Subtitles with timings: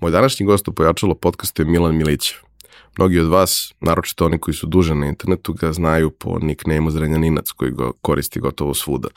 [0.00, 2.36] Moj današnji gost u Pojačalo podcastu je Milan Milićev.
[2.98, 7.50] Mnogi od vas, naročito oni koji su duže na internetu, ga znaju po nickname Zrenjaninac
[7.50, 9.08] koji ga koristi gotovo svuda.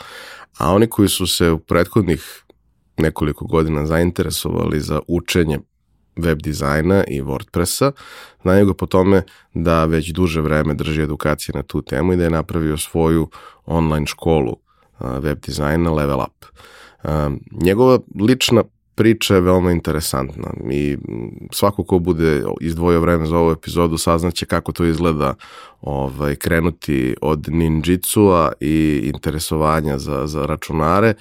[0.57, 2.43] A oni koji su se u prethodnih
[2.97, 5.59] nekoliko godina zainteresovali za učenje
[6.15, 7.91] web dizajna i WordPressa,
[8.41, 9.23] znaju ga po tome
[9.53, 13.29] da već duže vreme drži edukacije na tu temu i da je napravio svoju
[13.65, 14.57] online školu
[14.99, 16.45] web dizajna Level Up.
[17.51, 18.63] Njegova lična
[18.95, 20.97] priča je veoma interesantna i
[21.51, 25.33] svako ko bude izdvojio vreme za ovu epizodu saznaće kako to izgleda
[25.81, 31.13] ovaj, krenuti od ninjitsua i interesovanja za, za računare,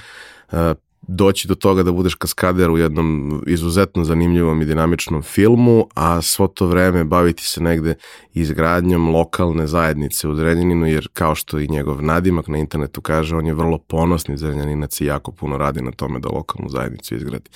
[1.02, 6.46] doći do toga da budeš kaskader u jednom izuzetno zanimljivom i dinamičnom filmu, a svo
[6.46, 7.94] to vreme baviti se negde
[8.34, 13.46] izgradnjom lokalne zajednice u Zrenjaninu, jer kao što i njegov nadimak na internetu kaže, on
[13.46, 17.50] je vrlo ponosni Zrenjaninac i jako puno radi na tome da lokalnu zajednicu izgradi.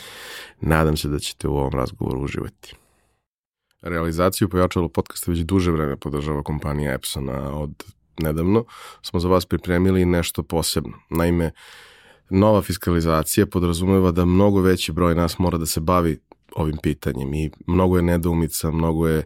[0.61, 2.75] Nadam se da ćete u ovom razgovoru uživati.
[3.83, 7.85] Realizaciju pojačalo podcasta već duže vreme podržava kompanija Epsona od
[8.23, 8.65] nedavno.
[9.03, 10.93] Smo za vas pripremili nešto posebno.
[11.11, 11.51] Naime,
[12.31, 16.19] nova fiskalizacija podrazumeva da mnogo veći broj nas mora da se bavi
[16.57, 19.19] ovim pitanjem i mnogo je nedoumica, mnogo je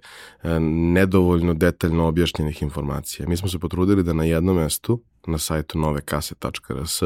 [0.43, 3.29] e, nedovoljno detaljno objašnjenih informacija.
[3.29, 7.03] Mi smo se potrudili da na jednom mestu, na sajtu novekase.rs,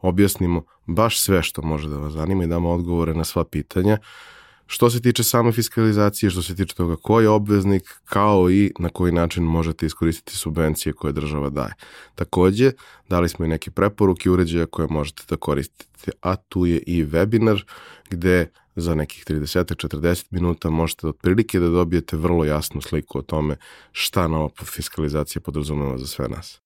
[0.00, 3.98] objasnimo baš sve što može da vas zanima i damo odgovore na sva pitanja
[4.66, 8.88] što se tiče same fiskalizacije, što se tiče toga ko je obveznik, kao i na
[8.88, 11.74] koji način možete iskoristiti subvencije koje država daje.
[12.14, 12.72] Takođe,
[13.08, 17.64] dali smo i neke preporuke uređaja koje možete da koristite, a tu je i webinar
[18.10, 23.56] gde za nekih 30-40 minuta možete otprilike da dobijete vrlo jasnu sliku o tome
[23.92, 26.65] šta nova fiskalizacija podrazumeva za sve nas.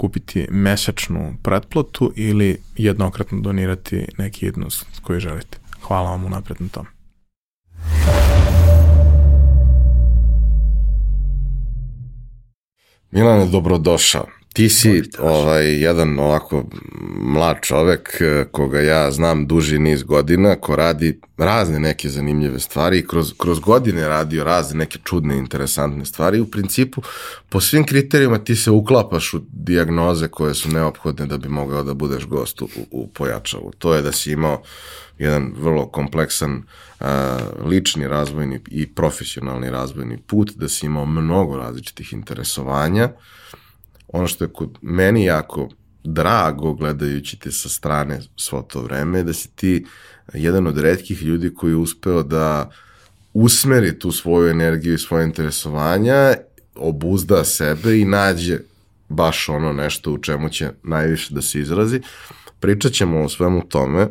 [0.00, 5.58] kupiti mesečnu pretplatu ili jednokratno donirati neki iznos koji želite.
[5.82, 6.86] Hvala vam unapred na tom.
[13.10, 14.39] Milane, dobrodošao.
[14.52, 16.64] Ti si ovaj, jedan ovako
[17.20, 22.98] mlad čovek eh, koga ja znam duži niz godina, ko radi razne neke zanimljive stvari
[22.98, 26.40] i kroz, kroz godine radio razne neke čudne, interesantne stvari.
[26.40, 27.02] U principu,
[27.48, 31.94] po svim kriterijima ti se uklapaš u diagnoze koje su neophodne da bi mogao da
[31.94, 33.72] budeš gost u, u pojačavu.
[33.78, 34.62] To je da si imao
[35.18, 36.62] jedan vrlo kompleksan
[37.00, 43.08] a, lični razvojni i profesionalni razvojni put, da si imao mnogo različitih interesovanja,
[44.12, 45.68] ono što je kod meni jako
[46.04, 49.86] drago gledajući te sa strane svo to vreme, da si ti
[50.34, 52.70] jedan od redkih ljudi koji je uspeo da
[53.32, 56.34] usmeri tu svoju energiju i svoje interesovanja,
[56.74, 58.58] obuzda sebe i nađe
[59.08, 62.00] baš ono nešto u čemu će najviše da se izrazi.
[62.60, 64.08] Pričat ćemo o svemu tome.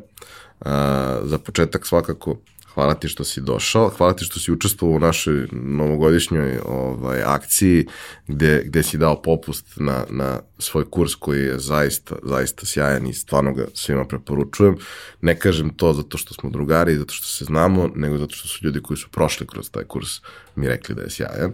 [1.24, 2.38] za početak svakako
[2.80, 7.88] hvala ti što si došao, hvala ti što si učestvovao u našoj novogodišnjoj ovaj, akciji
[8.28, 13.14] gde, gde si dao popust na, na svoj kurs koji je zaista, zaista sjajan i
[13.14, 14.78] stvarno ga svima preporučujem.
[15.22, 18.66] Ne kažem to zato što smo drugari, zato što se znamo, nego zato što su
[18.66, 20.10] ljudi koji su prošli kroz taj kurs
[20.56, 21.54] mi rekli da je sjajan.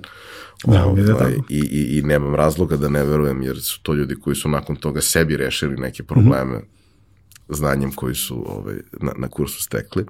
[0.66, 4.36] Da, ovaj, i, i, I nemam razloga da ne verujem, jer su to ljudi koji
[4.36, 7.56] su nakon toga sebi rešili neke probleme mm -hmm.
[7.56, 10.04] znanjem koji su ovaj, na, na kursu stekli.
[10.04, 10.10] Uh,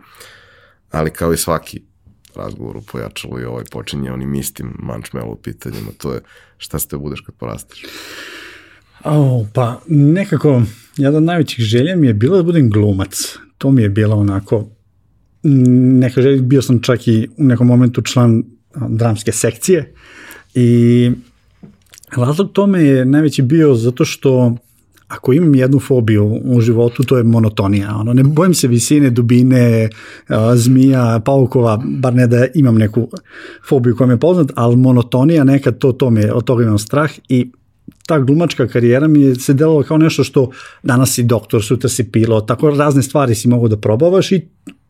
[0.92, 1.82] ali kao i svaki
[2.36, 6.22] razgovor u pojačalu i ovaj počinje onim istim mančmelo pitanjima, to je
[6.58, 7.84] šta ste budeš kad porasteš?
[9.04, 10.62] Oh, pa nekako,
[10.98, 13.38] jedan od najvećih želja mi je bilo da budem glumac.
[13.58, 14.68] To mi je bilo onako,
[15.44, 18.44] neka želja, bio sam čak i u nekom momentu član
[18.90, 19.94] dramske sekcije
[20.54, 21.12] i
[22.16, 24.56] razlog tome je najveći bio zato što
[25.08, 27.96] ako imam jednu fobiju u životu, to je monotonija.
[27.96, 29.90] Ono, ne bojim se visine, dubine,
[30.56, 33.10] zmija, paukova, bar ne da imam neku
[33.70, 37.12] fobiju koja mi je poznat, ali monotonija nekad to, to me, od toga imam strah
[37.30, 37.52] i
[38.08, 40.50] ta glumačka karijera mi je se delalo kao nešto što
[40.84, 44.42] danas si doktor, sutra si pilot, tako razne stvari si mogu da probavaš i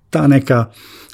[0.10, 0.66] ta neka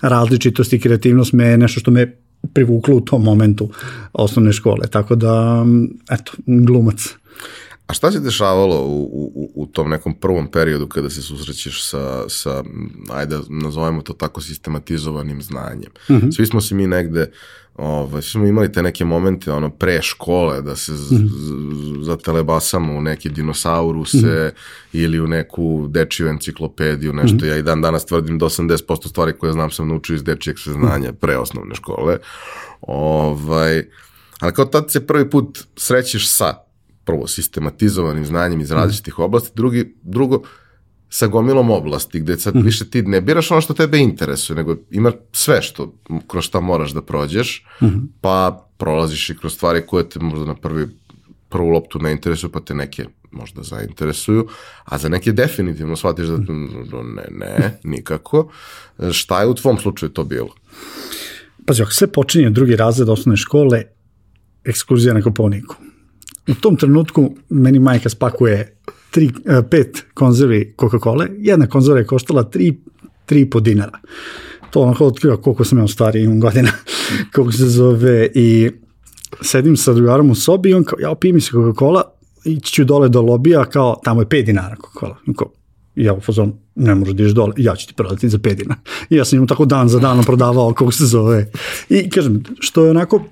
[0.02, 2.18] različitost i kreativnost me je nešto što me
[2.54, 3.70] privuklo u tom momentu
[4.14, 4.88] osnovne škole.
[4.88, 5.66] Tako da,
[6.12, 7.16] eto, glumac.
[7.92, 9.04] A šta se dešavalo u,
[9.36, 12.64] u, u tom nekom prvom periodu kada se susrećeš sa, sa
[13.10, 15.92] ajde, nazovemo to tako, sistematizovanim znanjem?
[16.10, 16.36] Mm -hmm.
[16.36, 17.32] Svi smo se mi negde,
[17.76, 22.04] ovaj, svi smo imali te neke momente, ono, pre škole, da se mm -hmm.
[22.04, 24.52] zatelebasamo u neke dinosauruse mm -hmm.
[24.94, 27.36] ili u neku dečiju enciklopediju, nešto.
[27.36, 27.48] Mm -hmm.
[27.48, 31.14] Ja i dan danas tvrdim da 80% stvari koje znam sam naučio iz dečijeg saznanja
[31.14, 32.18] pre osnovne škole.
[32.82, 33.86] Ovaj,
[34.40, 36.71] ali kao tad se prvi put srećeš sa
[37.12, 40.42] prvo sistematizovanim znanjem iz različitih oblasti, drugi, drugo
[41.10, 42.62] sa gomilom oblasti gde sad mm.
[42.62, 45.94] više ti ne biraš ono što tebe interesuje, nego ima sve što,
[46.28, 48.08] kroz šta moraš da prođeš, mm -hmm.
[48.22, 50.88] pa prolaziš i kroz stvari koje te možda na prvi,
[51.50, 54.48] prvu loptu ne interesuju, pa te neke možda zainteresuju,
[54.84, 58.52] a za neke definitivno shvatiš da ne, ne, nikako.
[59.12, 60.56] Šta je u tvom slučaju to bilo?
[61.66, 63.84] Pazi, ako sve počinje drugi razred osnovne škole,
[64.64, 65.76] ekskurzija na Koponiku
[66.48, 68.78] u tom trenutku meni majka spakuje
[69.12, 72.74] tri, uh, pet konzervi Coca-Cola, jedna konzerva je koštala 3,
[73.30, 74.00] 3,5 dinara.
[74.72, 76.72] To onako otkriva koliko sam ja u stvari imam godina,
[77.36, 78.72] koliko se zove i
[79.42, 82.02] sedim sa drugarom u sobi i on kao, ja opij mi se Coca-Cola,
[82.46, 85.50] ići ću dole do lobija, kao, tamo je 5 dinara Coca-Cola.
[85.96, 88.80] Ja u fazon, ne možeš da dole, ja ću ti prodati za 5 dinara.
[89.10, 91.52] I ja sam im tako dan za danom prodavao kako se zove.
[91.90, 93.24] I kažem, što je onako,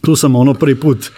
[0.00, 1.10] tu sam ono prvi put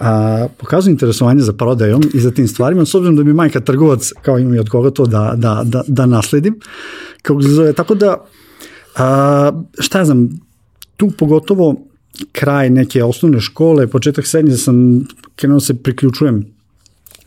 [0.00, 4.12] a, pokazuju interesovanje za prodajom i za tim stvarima, s obzirom da mi majka trgovac,
[4.22, 6.60] kao imam i od koga to da, da, da, da nasledim.
[7.22, 8.24] Kako se zove, tako da,
[8.96, 10.28] a, šta znam,
[10.96, 11.76] tu pogotovo
[12.32, 15.04] kraj neke osnovne škole, početak srednje sam
[15.36, 16.46] krenuo se priključujem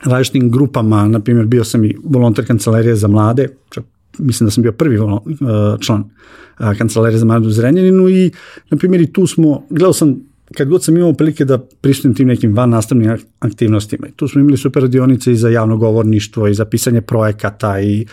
[0.03, 3.83] različitim grupama, na primjer bio sam i volonter kancelarije za mlade, čak
[4.17, 4.97] mislim da sam bio prvi
[5.79, 6.09] član
[6.77, 8.31] kancelarije za mlade u Zrenjaninu i
[8.69, 12.27] na primjer i tu smo, gledao sam kad god sam imao prilike da pristujem tim
[12.27, 14.07] nekim van nastavnim aktivnostima.
[14.15, 18.05] Tu smo imali super radionice i za javno govorništvo i za pisanje projekata i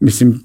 [0.00, 0.40] mislim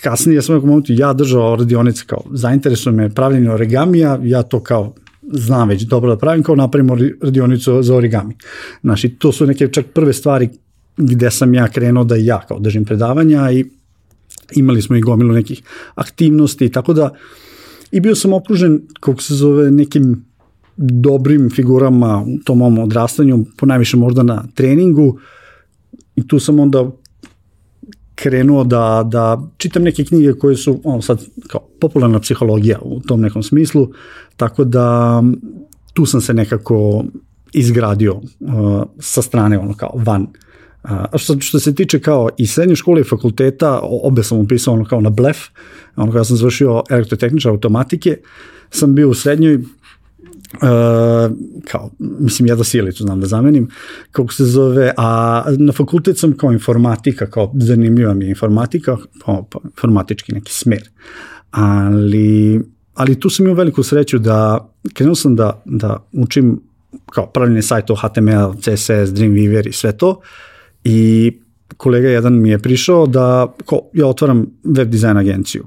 [0.00, 4.94] kasnije sam u momentu ja držao radionice kao zainteresuje me pravljenje origamija, ja to kao
[5.32, 8.36] znam već dobro da pravim, kao napravimo radionicu za origami.
[8.80, 10.48] Znači, to su neke čak prve stvari
[10.96, 13.64] gde sam ja krenuo da ja kao držim predavanja i
[14.54, 15.62] imali smo i gomilu nekih
[15.94, 17.14] aktivnosti, tako da
[17.90, 20.24] i bio sam okružen, kako se zove, nekim
[20.76, 25.18] dobrim figurama u tom mom odrastanju, ponajviše možda na treningu
[26.16, 26.90] i tu sam onda
[28.14, 33.20] krenuo da, da čitam neke knjige koje su ono sad kao popularna psihologija u tom
[33.20, 33.88] nekom smislu,
[34.36, 35.22] tako da
[35.92, 37.04] tu sam se nekako
[37.52, 40.26] izgradio uh, sa strane ono kao van.
[40.82, 44.84] A što, što se tiče kao i srednje škole i fakulteta, obe sam upisao ono
[44.84, 45.38] kao na blef,
[45.96, 48.16] ono kada sam završio elektrotehničar automatike,
[48.70, 49.81] sam bio u srednjoj, Uh,
[51.68, 53.68] kao, mislim, ja da sjelicu znam da zamenim,
[54.10, 59.42] kako se zove, a na fakultet sam kao informatika, kao zanimljiva mi je informatika, pa,
[59.50, 60.90] pa, informatički neki smer.
[61.50, 62.60] Ali,
[62.94, 66.60] ali tu sam imao veliku sreću da krenuo sam da, da učim
[67.12, 70.20] kao pravljenje sajtova HTML, CSS, Dreamweaver i sve to
[70.84, 71.32] i
[71.76, 75.64] kolega jedan mi je prišao da kao, ja otvaram web dizajn agenciju.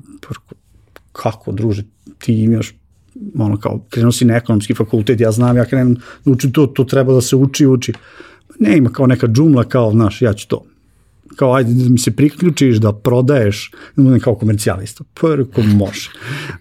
[1.12, 1.84] Kako, druže,
[2.18, 2.74] ti imaš
[3.38, 5.94] ono kao, krenuo si na ekonomski fakultet, ja znam, ja krenem
[6.26, 7.94] da učim to, to treba da se uči, uči.
[8.60, 10.64] Ne ima kao neka džumla, kao, znaš, ja ću to.
[11.36, 15.04] Kao, ajde da mi se priključiš, da prodaješ, da budem kao komercijalista.
[15.14, 15.46] Prvo,
[15.76, 16.10] može,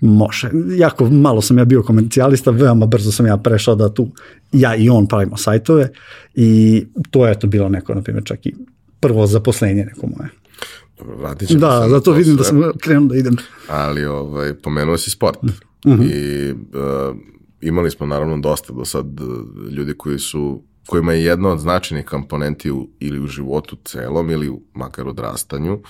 [0.00, 0.50] može.
[0.76, 4.08] Jako malo sam ja bio komercijalista, veoma brzo sam ja prešao da tu,
[4.52, 5.88] ja i on pravimo sajtove
[6.34, 8.54] i to je eto bilo neko, na primjer, čak i
[9.00, 10.30] prvo zaposlenje neko moje.
[10.98, 12.58] Dobro, vratit ćemo Da, zato vidim da sve.
[12.58, 13.36] da sam krenuo da idem.
[13.68, 15.42] Ali, ovaj, pomenuo si sport.
[15.42, 16.10] Mm Mm -hmm.
[16.12, 17.16] I uh,
[17.60, 19.28] imali smo naravno dosta do sad uh,
[19.72, 24.48] ljudi koji su kojima je jedna od značajnih komponenti u, ili u životu celom ili
[24.48, 25.80] u, makar odrastanju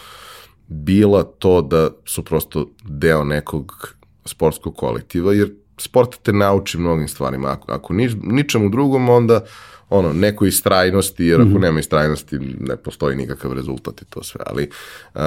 [0.66, 7.50] bila to da su prosto deo nekog sportskog kolektiva, jer sport te nauči mnogim stvarima.
[7.50, 9.44] Ako, ako nič, ničemu drugom, onda
[9.88, 11.60] ono, neko istrajnosti, jer ako -hmm.
[11.60, 14.40] nema istrajnosti ne postoji nikakav rezultat i to sve.
[14.46, 14.70] Ali
[15.14, 15.20] uh,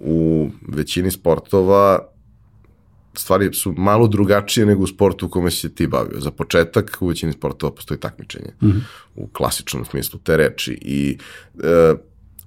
[0.00, 2.13] u većini sportova
[3.18, 6.20] stvari su malo drugačije nego u sportu u kome si ti bavio.
[6.20, 8.80] Za početak u većini sportova postoji takmičenje mm -hmm.
[9.14, 11.18] u klasičnom smislu te reči i
[11.62, 11.94] e,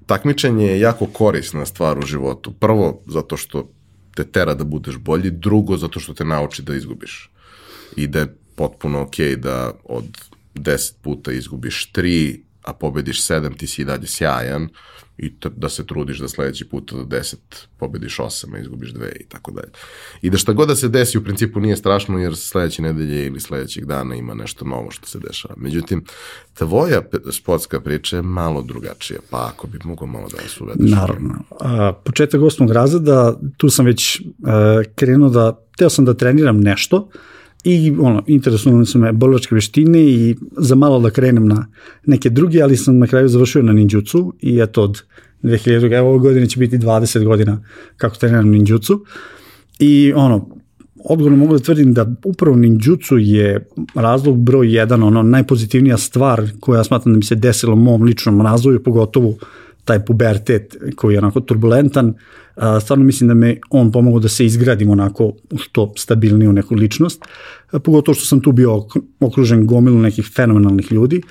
[0.05, 2.51] takmičenje je jako korisna stvar u životu.
[2.51, 3.69] Prvo zato što
[4.15, 7.31] te tera da budeš bolji, drugo zato što te nauči da izgubiš
[7.95, 10.05] i da je potpuno ok da od
[10.55, 14.69] 10 puta izgubiš 3, a pobediš 7, ti si i dalje sjajan
[15.17, 17.35] i da se trudiš da sledeći put od 10
[17.77, 19.71] pobediš 8, a izgubiš 2 i tako dalje.
[20.21, 23.39] I da šta god da se desi u principu nije strašno jer sledeće nedelje ili
[23.39, 25.53] sledećeg dana ima nešto novo što se dešava.
[25.57, 26.05] Međutim,
[26.53, 30.91] tvoja sportska priča je malo drugačija, pa ako bi mogo malo da vas uvedeš.
[30.91, 31.35] Naravno.
[31.59, 37.09] A, početak osmog razreda, tu sam već a, krenuo da, teo sam da treniram nešto,
[37.63, 41.67] i ono, interesuju su me bolivačke veštine i za malo da krenem na
[42.05, 45.03] neke druge, ali sam na kraju završio na ninjutsu i eto od
[45.43, 45.97] 2000.
[45.97, 47.61] Evo ove godine će biti 20 godina
[47.97, 49.05] kako treniram ninjutsu
[49.79, 50.49] i ono,
[51.03, 56.83] odgovorno mogu da tvrdim da upravo ninjutsu je razlog broj jedan, ono najpozitivnija stvar koja
[56.83, 59.33] smatram da mi se desila u mom ličnom razvoju, pogotovo
[59.87, 62.13] taj pubertet koji je onako turbulentan,
[62.55, 67.25] a, stvarno mislim da me on pomogao da se izgradim onako što stabilniju neku ličnost,
[67.71, 68.87] a, pogotovo što sam tu bio
[69.19, 71.21] okružen gomilu nekih fenomenalnih ljudi.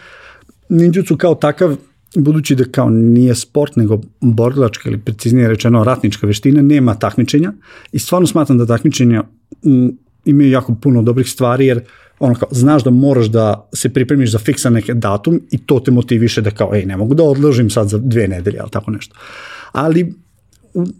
[0.68, 1.76] Ninjutsu kao takav,
[2.16, 7.52] budući da kao nije sport, nego borilačka ili preciznije rečeno ratnička veština, nema takmičenja
[7.92, 9.24] i stvarno smatram da takmičenja
[10.24, 11.80] imaju jako puno dobrih stvari, jer
[12.18, 15.90] ono kao, znaš da moraš da se pripremiš za fiksan neki datum i to te
[15.90, 19.14] motiviše da kao, ej, ne mogu da odložim sad za dve nedelje, ali tako nešto.
[19.72, 20.14] Ali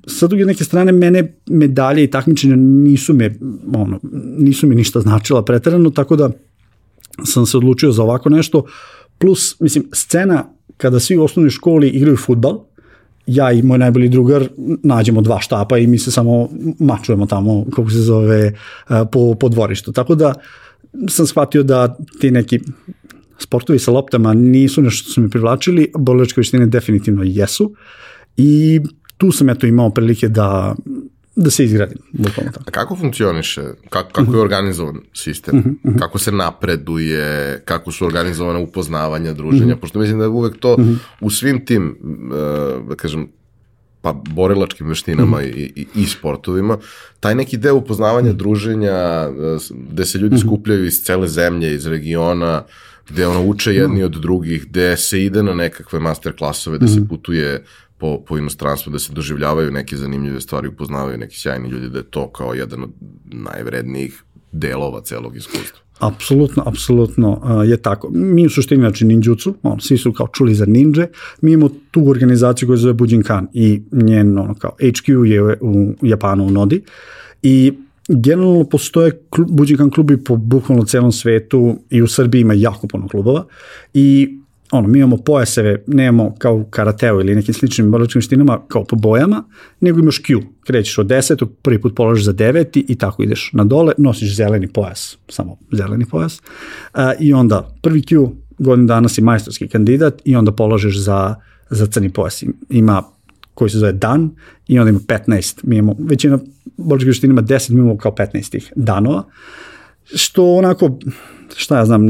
[0.07, 3.35] sa druge neke strane mene medalje i takmičenja nisu me
[3.75, 4.01] ono
[4.39, 6.31] nisu mi ništa značila preterano tako da
[7.25, 8.65] sam se odlučio za ovako nešto
[9.19, 10.45] plus mislim scena
[10.77, 12.61] kada svi u osnovnoj školi igraju fudbal
[13.27, 14.49] ja i moj najbolji drugar
[14.83, 18.53] nađemo dva štapa i mi se samo mačujemo tamo kako se zove
[19.13, 20.35] po, po dvorištu tako da
[21.09, 22.61] sam shvatio da ti neki
[23.39, 27.75] sportovi sa loptama nisu nešto što su mi privlačili, bolilačke veštine definitivno jesu
[28.37, 28.81] i
[29.17, 30.75] tu sam eto imao prilike da
[31.37, 31.99] da se izgradim.
[32.25, 32.43] Tako.
[32.67, 35.99] A kako funkcioniše, kako, kako je organizovan sistem, uh -huh, uh -huh.
[35.99, 39.81] kako se napreduje, kako su organizovane upoznavanja, druženja, uh -huh.
[39.81, 40.97] pošto mislim da je uvek to uh -huh.
[41.21, 43.29] u svim tim, uh, da kažem,
[44.07, 45.57] pa borilačkim veštinama uh -huh.
[45.57, 46.79] i, i, i sportovima,
[47.21, 48.37] taj neki deo upoznavanja, -huh.
[48.37, 49.29] druženja,
[49.91, 50.47] gde se ljudi uh -huh.
[50.47, 52.63] skupljaju iz cele zemlje, iz regiona,
[53.09, 57.09] gde ono uče jedni od drugih, gde se ide na nekakve master klasove, gde se
[57.09, 57.65] putuje
[57.99, 62.11] po, po inostranstvu, da se doživljavaju neke zanimljive stvari, upoznavaju neki sjajni ljudi, da je
[62.11, 62.91] to kao jedan od
[63.25, 64.23] najvrednijih
[64.53, 65.86] delova celog iskustva.
[65.99, 68.11] Apsolutno, apsolutno je tako.
[68.13, 71.07] Mi u suštini, znači ninjutsu, on, svi su kao čuli za ninja,
[71.41, 75.95] mi imamo tu organizaciju koja se zove Bujinkan i njen ono, kao HQ je u
[76.03, 76.83] Japanu u Nodi
[77.43, 77.73] i
[78.09, 83.09] generalno postoje klub, Bujinkan klubi po bukvalno celom svetu i u Srbiji ima jako puno
[83.09, 83.47] klubova
[83.95, 84.39] i
[84.71, 88.97] ono, mi imamo pojaseve, nemamo kao u karateu ili nekim sličnim borilačkim štinama kao po
[88.97, 89.45] bojama,
[89.81, 93.65] nego imaš Q, krećeš od desetog, prvi put položiš za deveti i tako ideš na
[93.65, 96.41] dole, nosiš zeleni pojas, samo zeleni pojas,
[96.95, 101.35] uh, i onda prvi Q, godin dana si majstorski kandidat i onda položiš za,
[101.71, 102.45] za crni pojas.
[102.71, 103.03] Ima
[103.55, 104.31] koji se zove dan
[104.69, 106.39] i onda ima 15, mi imamo, većina
[106.77, 109.25] borilačkih ština ima 10, mi imamo kao 15 tih danova,
[110.15, 110.99] što onako
[111.57, 112.07] šta ja znam,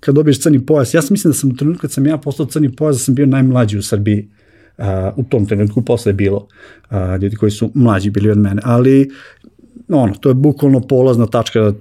[0.00, 2.46] kad dobiješ crni pojas, ja sam mislim da sam u trenutku kad sam ja postao
[2.46, 4.28] crni pojas, da sam bio najmlađi u Srbiji,
[4.78, 4.84] uh,
[5.16, 6.36] u tom trenutku posle je bilo
[6.90, 9.10] uh, ljudi koji su mlađi bili od mene, ali
[9.88, 11.72] ono, to je bukvalno polazna tačka da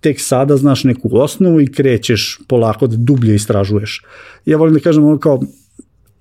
[0.00, 4.02] tek sada znaš neku osnovu i krećeš polako da dublje istražuješ.
[4.46, 5.40] Ja volim da kažem ono kao,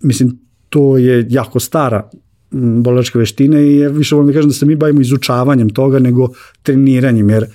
[0.01, 0.39] mislim,
[0.69, 2.09] to je jako stara
[2.51, 6.27] bolilačka veština i ja više volim da kažem da se mi bavimo izučavanjem toga nego
[6.63, 7.45] treniranjem, jer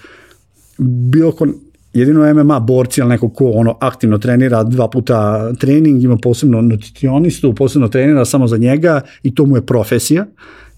[0.78, 1.46] bilo ko,
[1.92, 7.54] jedino MMA borci ili neko ko ono aktivno trenira dva puta trening, ima posebno nutricionistu,
[7.54, 10.26] posebno trenira samo za njega i to mu je profesija.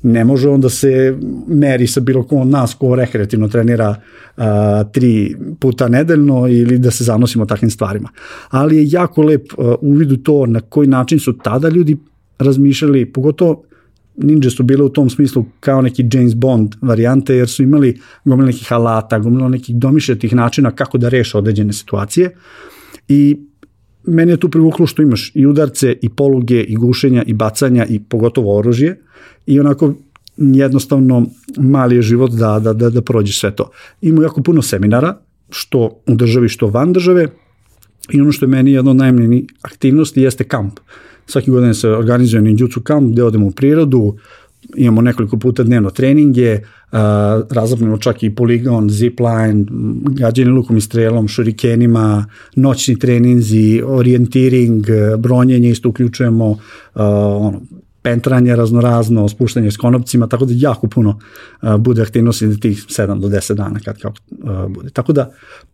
[0.02, 1.16] Ne može on da se
[1.48, 3.96] meri sa bilo ko od nas ko rekreativno trenira
[4.36, 8.08] a, tri puta nedeljno ili da se zanosimo takvim stvarima.
[8.50, 9.74] Ali je jako lep a,
[10.22, 11.96] to na koji način su tada ljudi
[12.38, 13.62] razmišljali, pogotovo
[14.16, 18.46] Ninja su bile u tom smislu kao neki James Bond varijante, jer su imali gomilo
[18.46, 22.36] nekih alata, gomilo nekih domišljatih načina kako da reše određene situacije.
[23.08, 23.36] I
[24.04, 28.00] meni je tu privuklo što imaš i udarce, i poluge, i gušenja, i bacanja, i
[28.00, 29.00] pogotovo oružje.
[29.46, 29.94] I onako
[30.36, 33.70] jednostavno mali je život da, da, da, da prođeš sve to.
[34.00, 35.18] Ima jako puno seminara,
[35.50, 37.28] što u državi, što van države,
[38.12, 40.80] i ono što je meni jedna od najmljenijih aktivnosti jeste kamp.
[41.26, 44.16] Svaki godin se organizuje ninjutsu kamp gde odemo u prirodu,
[44.74, 46.98] imamo nekoliko puta dnevno treninge, uh,
[47.50, 49.64] razapnemo čak i poligon, zipline,
[50.10, 54.86] gađanje lukom i strelom, šurikenima, noćni treninzi, orijentiring,
[55.18, 56.58] bronjenje isto uključujemo, uh,
[57.40, 57.60] ono,
[58.02, 61.18] pentranje raznorazno, spuštanje s konopcima, tako da jako puno
[61.62, 64.16] uh, bude aktivnosti za tih 7 do 10 dana kad kako
[64.68, 64.90] bude.
[64.90, 65.32] Tako da,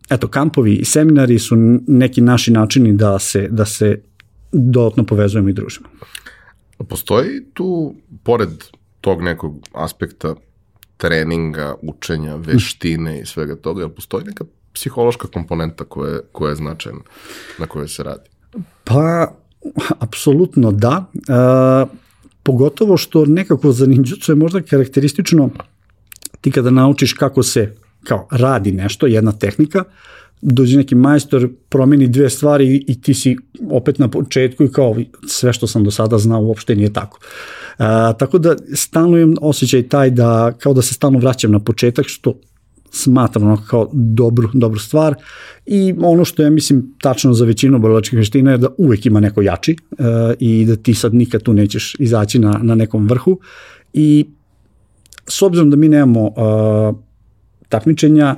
[0.09, 1.55] eto, kampovi i seminari su
[1.87, 4.01] neki naši načini da se, da se
[4.53, 5.87] dodatno povezujemo i družimo.
[6.89, 8.49] Postoji tu, pored
[9.01, 10.35] tog nekog aspekta
[10.97, 16.99] treninga, učenja, veštine i svega toga, jel postoji neka psihološka komponenta koja koja je značajna,
[17.59, 18.29] na kojoj se radi?
[18.83, 19.33] Pa,
[19.99, 21.05] apsolutno da.
[21.13, 21.95] E,
[22.43, 25.49] pogotovo što nekako za ninjutsu je možda karakteristično
[26.41, 29.83] ti kada naučiš kako se kao radi nešto, jedna tehnika,
[30.43, 33.37] dođe neki majstor, promeni dve stvari i ti si
[33.69, 34.95] opet na početku i kao
[35.27, 37.19] sve što sam do sada znao uopšte nije tako.
[37.79, 37.83] E,
[38.19, 42.39] tako da stalno imam osjećaj taj da kao da se stalno vraćam na početak što
[42.91, 45.15] smatram ono kao dobru, dobru stvar
[45.65, 49.41] i ono što je mislim tačno za većinu borilačkih veština je da uvek ima neko
[49.41, 50.03] jači e,
[50.39, 53.39] i da ti sad nikad tu nećeš izaći na, na nekom vrhu
[53.93, 54.25] i
[55.27, 56.31] s obzirom da mi nemamo e,
[57.69, 58.35] takmičenja,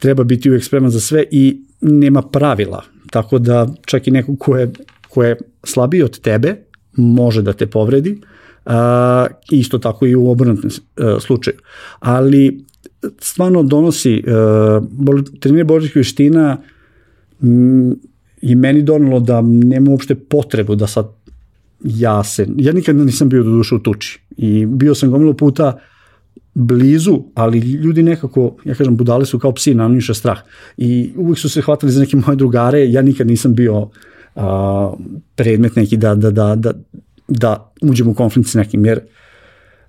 [0.00, 4.56] treba biti uvek spreman za sve i nema pravila, tako da čak i neko ko
[4.56, 4.72] je,
[5.08, 6.56] ko je slabiji od tebe
[6.96, 8.20] može da te povredi,
[8.66, 8.72] uh,
[9.50, 11.56] isto tako i u obrnutom uh, slučaju.
[11.98, 12.64] Ali
[13.18, 16.56] stvarno donosi, uh, trener božićkih veština
[17.42, 17.96] m,
[18.42, 21.06] i meni donelo da nema uopšte potrebu da sad
[21.84, 25.78] ja se, ja nikad nisam bio do duše u tuči i bio sam gomilo puta
[26.60, 30.38] blizu, ali ljudi nekako, ja kažem, budale su kao psi, naniše strah.
[30.76, 33.88] I uvijek su se hvatali za neke moje drugare, ja nikad nisam bio
[34.34, 34.92] a,
[35.36, 36.72] predmet neki da, da, da, da,
[37.28, 39.00] da uđem u konflikt s nekim, jer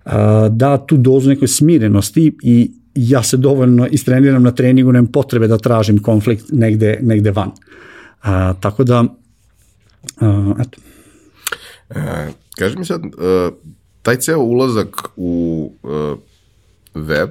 [0.05, 5.47] a, da tu dozu nekoj smirenosti i ja se dovoljno istreniram na treningu, nemam potrebe
[5.47, 7.51] da tražim konflikt negde, negde van.
[8.21, 9.05] A, tako da,
[10.19, 10.81] a, eto.
[11.89, 13.11] E, kaži mi sad, uh,
[14.01, 16.19] taj ceo ulazak u uh,
[16.93, 17.29] web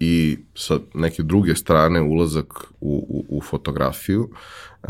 [0.00, 2.46] i sa neke druge strane ulazak
[2.80, 4.30] u, u, u fotografiju,
[4.82, 4.88] uh,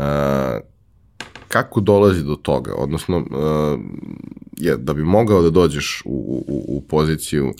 [1.47, 2.73] kako dolazi do toga?
[2.77, 3.79] Odnosno, uh,
[4.57, 7.53] je, da bi mogao da dođeš u, u, u poziciju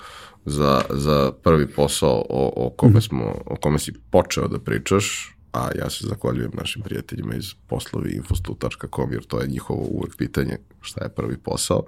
[0.46, 3.00] za, za prvi posao o, o, kome mhm.
[3.00, 8.12] smo, o kome si počeo da pričaš, a ja se zahvaljujem našim prijateljima iz poslovi
[8.12, 11.84] infostu.com, jer to je njihovo uvek pitanje šta je prvi posao.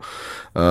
[0.53, 0.61] Uh,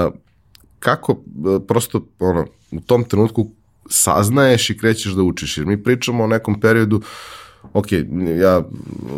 [0.78, 1.23] kako,
[1.68, 3.50] prosto, ono, u tom trenutku
[3.89, 7.03] saznaješ i krećeš da učiš, jer mi pričamo o nekom periodu,
[7.73, 7.93] ok,
[8.40, 8.62] ja,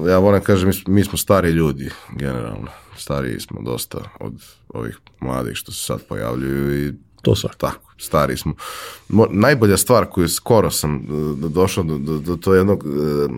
[0.09, 4.33] ja volim da kažem, mi, mi smo stari ljudi, generalno, stariji smo dosta od
[4.69, 7.51] ovih mladih što se sad pojavljuju i to sve.
[7.59, 8.55] Tako, stari smo.
[9.09, 13.31] Mo, najbolja stvar koju skoro sam uh, došao do, do, do to jednog uh,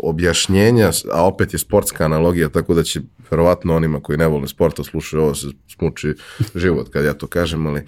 [0.00, 4.84] objašnjenja, a opet je sportska analogija, tako da će verovatno onima koji ne vole sporta
[4.84, 6.14] slušaju ovo se smuči
[6.54, 7.86] život kad ja to kažem, ali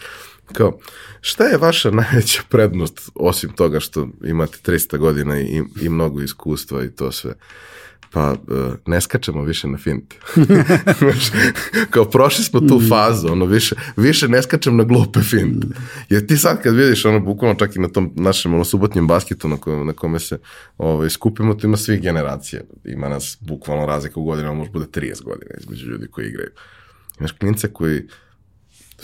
[0.52, 0.78] kao,
[1.20, 6.84] šta je vaša najveća prednost osim toga što imate 300 godina i, i mnogo iskustva
[6.84, 7.34] i to sve?
[8.12, 10.16] pa uh, ne skačemo više na finte.
[11.90, 15.66] kao prošli smo tu fazu, ono više, više ne skačem na glupe finte.
[16.08, 19.48] Jer ti sad kad vidiš ono bukvalno čak i na tom našem ono, subotnjem basketu
[19.48, 20.38] na, kome, na kome se
[20.78, 22.62] ovaj, skupimo, to ima svih generacija.
[22.84, 26.50] Ima nas bukvalno razlika u godinama, može bude 30 godina između ljudi koji igraju.
[27.18, 28.02] Imaš klince koji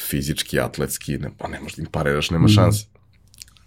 [0.00, 2.86] fizički, atletski, ne, pa ne možda im pariraš, nema šanse.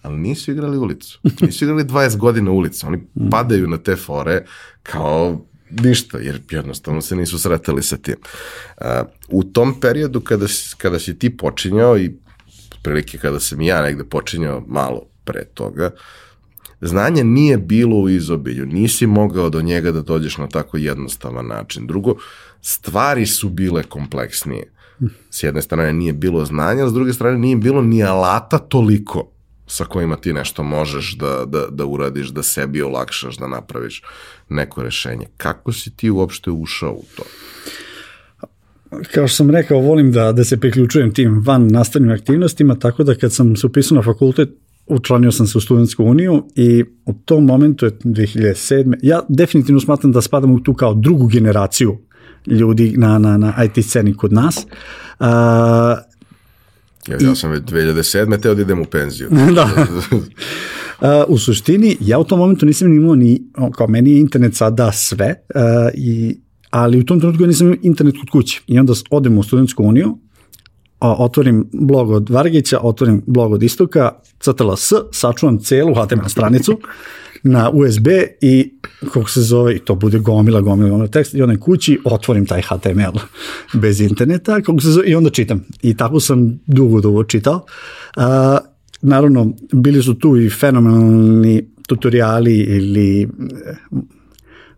[0.02, 1.20] Ali nisu igrali ulicu.
[1.42, 2.88] Nisu igrali 20 godina ulicu.
[2.88, 4.46] Oni padaju na te fore
[4.84, 8.16] kao ništa, jer jednostavno se nisu sretali sa tim.
[8.78, 8.86] Uh,
[9.28, 10.46] u tom periodu kada,
[10.78, 12.12] kada si ti počinjao i
[12.84, 15.92] prilike kada sam i ja negde počinjao malo pre toga,
[16.82, 21.88] znanje nije bilo u izobilju, nisi mogao do njega da dođeš na tako jednostavan način.
[21.88, 22.16] Drugo,
[22.62, 24.72] stvari su bile kompleksnije.
[25.30, 29.32] S jedne strane nije bilo znanja, s druge strane nije bilo ni alata toliko
[29.68, 34.04] sa kojima ti nešto možeš da, da, da uradiš, da sebi olakšaš, da napraviš
[34.50, 35.26] neko rešenje.
[35.38, 37.24] Kako si ti uopšte ušao u to?
[39.14, 43.16] Kao što sam rekao, volim da, da se priključujem tim van nastavnim aktivnostima, tako da
[43.16, 44.50] kad sam se upisao na fakultet,
[44.88, 48.96] učlanio sam se u studentsku uniju i u tom momentu je 2007.
[49.02, 51.98] Ja definitivno smatram da spadam u tu kao drugu generaciju
[52.46, 54.58] ljudi na, na, na IT sceni kod nas.
[55.20, 55.28] Uh,
[57.08, 58.42] ja, ja sam već 2007.
[58.42, 59.30] teo da idem u penziju.
[59.56, 59.88] da.
[60.12, 63.42] Uh, u suštini, ja u tom momentu nisam imao ni,
[63.76, 65.62] kao meni je internet sada sve, uh,
[65.94, 68.62] i, ali u tom trenutku ja nisam imao internet kod kuće.
[68.68, 70.18] I onda odem u studentsku uniju,
[71.02, 76.78] otvorim blog od Vargića, otvorim blog od Istoka, CTLS, sačuvam celu HTML stranicu,
[77.44, 78.08] na USB
[78.42, 78.74] i
[79.14, 82.62] kako se zove, i to bude gomila, gomila, gomila tekst, i onda kući otvorim taj
[82.62, 83.20] HTML
[83.74, 85.66] bez interneta, kako se zove, i onda čitam.
[85.82, 87.66] I tako sam dugo, dugo čitao.
[88.18, 88.24] Uh,
[89.02, 93.30] naravno, bili su tu i fenomenalni tutoriali ili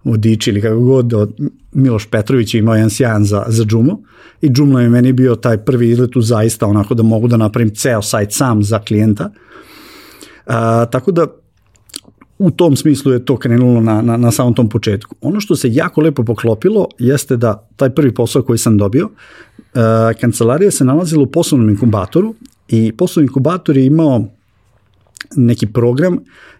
[0.04, 1.38] vodiči ili kako god, od
[1.72, 3.98] Miloš Petrović je imao jedan sjajan za, za Joomla
[4.42, 7.76] i Joomla je meni bio taj prvi izlet u zaista onako da mogu da napravim
[7.76, 9.32] ceo sajt sam za klijenta.
[10.46, 11.28] A, tako da
[12.38, 15.16] u tom smislu je to krenulo na, na, na samom tom početku.
[15.22, 19.82] Ono što se jako lepo poklopilo jeste da taj prvi posao koji sam dobio, uh,
[20.22, 22.36] kancelarija se nalazila u poslovnom inkubatoru
[22.68, 24.26] i poslovni inkubator je imao
[25.36, 26.18] neki program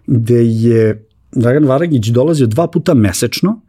[0.08, 3.60] gde je Dragan Varagić dolazio dva puta mesečno,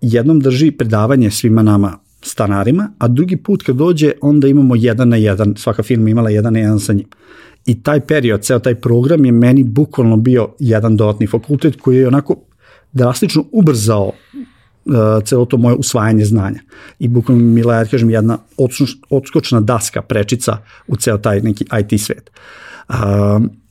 [0.00, 5.16] jednom drži predavanje svima nama stanarima, a drugi put kad dođe onda imamo jedan na
[5.16, 7.06] jedan, svaka firma imala jedan na jedan sa njim.
[7.66, 12.08] I taj period, ceo taj program je meni bukvalno bio jedan dodatni fakultet koji je
[12.08, 12.36] onako
[12.92, 14.12] drastično ubrzao
[15.24, 16.60] celo to moje usvajanje znanja.
[16.98, 18.38] I bukvalno mi je, kažem, jedna
[19.10, 22.30] odskočna daska, prečica u ceo taj neki IT svet.
[22.88, 22.96] Uh,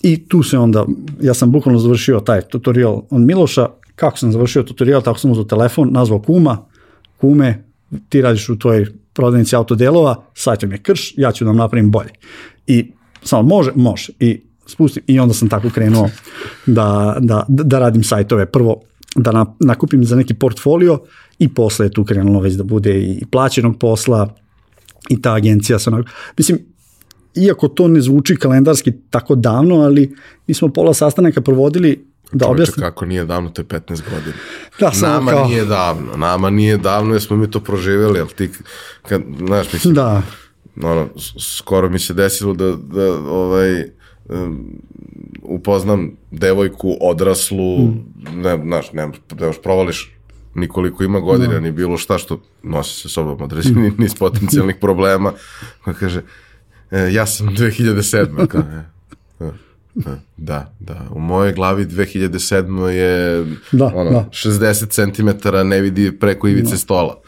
[0.01, 0.85] I tu se onda,
[1.21, 5.43] ja sam bukvalno završio taj tutorial od Miloša, kako sam završio tutorial, tako sam uzao
[5.43, 6.57] telefon, nazvao kuma,
[7.17, 7.63] kume,
[8.09, 12.09] ti radiš u tvojoj prodavnici autodelova, sajte me krš, ja ću da napravim bolje.
[12.67, 12.91] I
[13.23, 14.13] samo može, može.
[14.19, 16.09] I spustim, i onda sam tako krenuo
[16.65, 18.45] da, da, da radim sajtove.
[18.45, 18.81] Prvo
[19.15, 20.99] da na, nakupim za neki portfolio
[21.39, 24.35] i posle je tu krenulo već da bude i plaćenog posla
[25.09, 26.03] i ta agencija sa
[26.37, 26.59] mislim,
[27.35, 30.15] iako to ne zvuči kalendarski tako davno, ali
[30.47, 32.83] mi smo pola sastanaka provodili da objasnim.
[32.83, 34.33] kako nije davno, to je 15 godina.
[34.79, 35.45] Da, nama kao...
[35.45, 38.49] nije davno, nama nije davno jer smo mi to proživjeli, ali ti,
[39.07, 40.21] kad, znaš, mislim, da.
[40.83, 41.09] ono,
[41.57, 43.85] skoro mi se desilo da, da ovaj,
[44.31, 44.81] um,
[45.43, 48.05] upoznam devojku odraslu, mm.
[48.35, 50.15] ne, znaš, ne, da još provališ
[50.55, 51.53] nikoliko ima godina, no.
[51.53, 51.59] Da.
[51.59, 53.95] ni bilo šta što nosi sa sobom određeni mm.
[54.01, 55.33] niz potencijalnih problema,
[55.83, 56.21] koja kaže,
[56.91, 58.47] e, ja sam 2007.
[58.47, 59.51] Kao, e, e.
[60.37, 61.07] Da, da.
[61.11, 62.85] U mojoj glavi 2007.
[62.87, 64.29] je da, ono, da.
[64.31, 66.77] 60 cm ne vidi preko ivice da.
[66.77, 67.21] stola.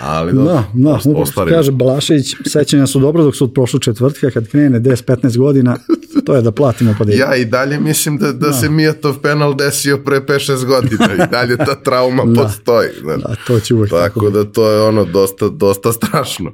[0.00, 1.50] Ali da, da, da ostvari.
[1.50, 5.76] kaže Balašević, sećanja su dobro dok su od prošlog četvrtka, kad krene 10-15 godina,
[6.24, 8.52] to je da platimo pa da Ja i dalje mislim da, da, da.
[8.52, 12.42] se Mijatov penal desio pre 5-6 godina i dalje ta trauma da.
[12.42, 12.88] postoji.
[13.04, 14.02] Da, da, to će uvek tako.
[14.02, 16.52] Tako da to je ono dosta, dosta strašno.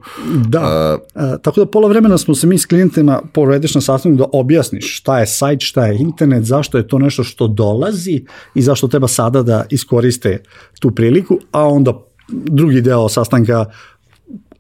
[0.49, 4.19] Da, A, A, tako da pola vremena smo se mi s klijentima poredeš na sastanku
[4.19, 8.25] da objasniš šta je sajt, šta je internet, zašto je to nešto što dolazi
[8.55, 10.43] i zašto treba sada da iskoriste
[10.81, 13.65] tu priliku, a onda drugi deo sastanka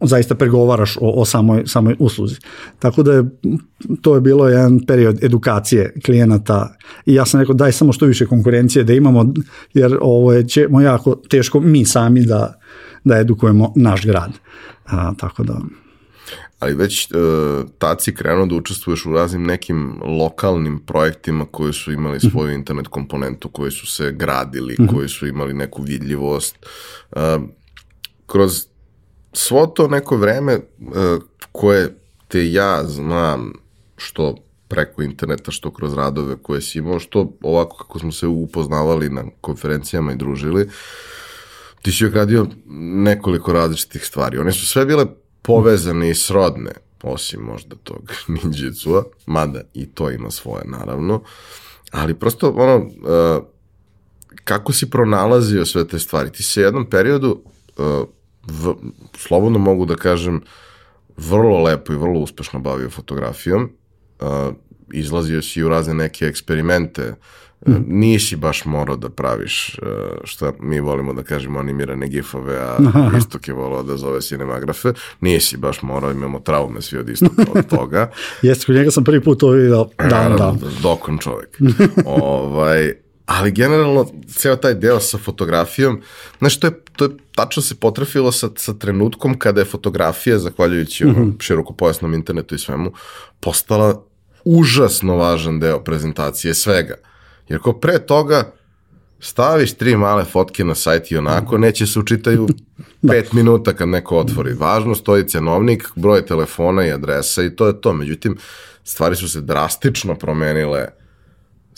[0.00, 2.36] zaista pregovaraš o, o samoj, samoj usluzi.
[2.78, 3.24] Tako da je,
[4.02, 6.74] to je bilo jedan period edukacije klijenata
[7.06, 9.32] i ja sam rekao daj samo što više konkurencije da imamo,
[9.74, 12.58] jer ovo je ćemo jako teško mi sami da,
[13.04, 14.32] da edukujemo naš grad.
[14.86, 15.60] A, tako da...
[16.58, 21.92] Ali već uh, tad si krenuo da učestvuješ u raznim nekim lokalnim projektima koji su
[21.92, 22.28] imali mhm.
[22.28, 24.94] svoju internet komponentu, koji su se gradili, mm -hmm.
[24.94, 26.66] koji su imali neku vidljivost.
[27.16, 27.20] Uh,
[28.30, 28.66] kroz
[29.32, 31.96] svo to neko vreme uh, koje
[32.28, 33.52] te ja znam
[33.96, 34.34] što
[34.68, 39.24] preko interneta, što kroz radove koje si imao, što ovako kako smo se upoznavali na
[39.40, 40.68] konferencijama i družili,
[41.82, 42.46] ti si uvijek radio
[43.04, 44.38] nekoliko različitih stvari.
[44.38, 45.06] One su sve bile
[45.42, 48.12] povezane i srodne, osim možda tog
[48.44, 51.22] ninjitsua, mada i to ima svoje naravno,
[51.90, 53.44] ali prosto ono, uh,
[54.44, 56.32] kako si pronalazio sve te stvari?
[56.32, 57.42] Ti se u jednom periodu
[57.76, 58.08] uh,
[58.46, 58.74] v,
[59.16, 60.40] slobodno mogu da kažem,
[61.16, 63.70] vrlo lepo i vrlo uspešno bavio fotografijom.
[64.20, 64.28] Uh,
[64.92, 67.14] izlazio si u razne neke eksperimente,
[67.66, 67.72] Mm.
[67.86, 69.76] nisi baš morao da praviš
[70.24, 72.78] što mi volimo da kažemo animirane gifove, a.
[73.18, 74.88] Istok je volao da zove cinemagrafe.
[75.20, 78.10] Nisi baš morao, imamo traume svi od Istoka od toga.
[78.42, 79.88] Jeste, kod njega sam prvi put to vidio.
[79.98, 80.54] Da, da.
[80.82, 81.58] Dokon čovek.
[82.04, 82.92] ovaj,
[83.30, 86.00] ali generalno ceo taj deo sa fotografijom,
[86.38, 91.04] znaš, to je, to je tačno se potrefilo sa, sa trenutkom kada je fotografija, zahvaljujući
[91.04, 91.42] mm -hmm.
[91.42, 92.92] širokopojasnom internetu i svemu,
[93.40, 94.02] postala
[94.44, 96.94] užasno važan deo prezentacije svega.
[97.48, 98.52] Jer ko pre toga
[99.20, 101.62] staviš tri male fotke na sajt i onako, mhm.
[101.62, 102.48] neće se učitaju
[103.02, 103.12] da.
[103.12, 104.54] pet minuta kad neko otvori.
[104.54, 107.92] Važno stoji cenovnik, broj telefona i adresa i to je to.
[107.92, 108.36] Međutim,
[108.84, 110.99] stvari su se drastično promenile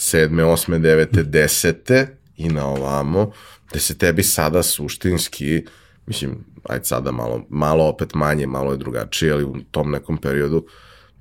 [0.03, 3.31] sedme, osme, devete, desete i na ovamo,
[3.71, 5.62] gde se tebi sada suštinski,
[6.07, 10.67] mislim, ajde sada malo, malo opet manje, malo je drugačije, ali u tom nekom periodu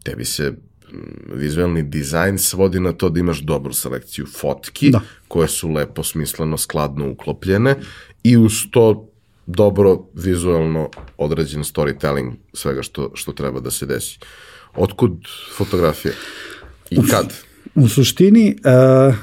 [0.04, 0.54] tebi se
[1.34, 5.02] vizualni dizajn svodi na to da imaš dobru selekciju fotki, da.
[5.28, 7.76] koje su lepo, smisleno, skladno uklopljene
[8.24, 9.08] i uz to
[9.46, 14.20] dobro vizualno odrađen storytelling svega što, što treba da se desi.
[14.76, 15.12] Otkud
[15.58, 16.14] fotografija?
[16.90, 17.51] I kad?
[17.76, 19.16] U suštini, uh,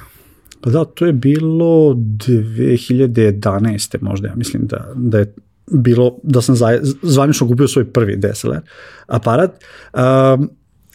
[0.73, 3.97] da, to je bilo 2011.
[4.01, 5.35] možda, ja mislim da, da je
[5.67, 6.57] bilo, da sam
[7.03, 8.61] zvanično kupio svoj prvi DSLR
[9.07, 9.65] aparat.
[9.95, 10.51] Um,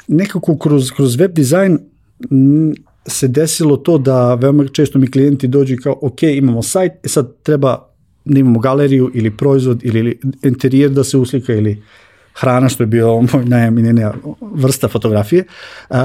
[0.07, 1.79] nekako kroz, kroz web dizajn
[3.07, 7.31] se desilo to da veoma često mi klijenti dođu kao, ok, imamo sajt, e sad
[7.43, 7.89] treba
[8.25, 11.83] da imamo galeriju ili proizvod ili interijer da se uslika ili
[12.33, 15.43] hrana, što je bio moj najminenija vrsta fotografije.
[15.89, 15.97] Uh,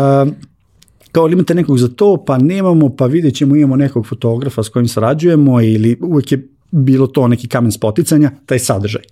[1.13, 4.69] kao li imate nekog za to, pa nemamo, pa vidjet ćemo, imamo nekog fotografa s
[4.69, 9.03] kojim sarađujemo ili uvek je bilo to neki kamen spoticanja, taj sadržaj.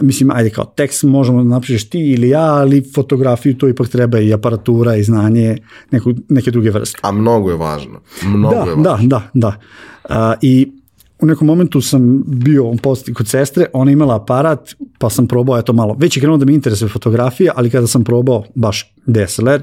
[0.00, 4.18] Mislim, ajde kao tekst možemo da napišeš ti ili ja, ali fotografiju to ipak treba
[4.18, 5.58] i aparatura i znanje
[5.90, 6.98] neku, neke druge vrste.
[7.02, 8.00] A mnogo je važno.
[8.22, 8.82] Mnogo da, je važno.
[8.82, 9.60] Da, da, da.
[10.08, 10.72] A, I
[11.20, 15.58] u nekom momentu sam bio u posti kod sestre, ona imala aparat, pa sam probao
[15.58, 15.96] eto malo.
[15.98, 19.62] Već je krenuo da mi interesuje fotografija, ali kada sam probao baš DSLR,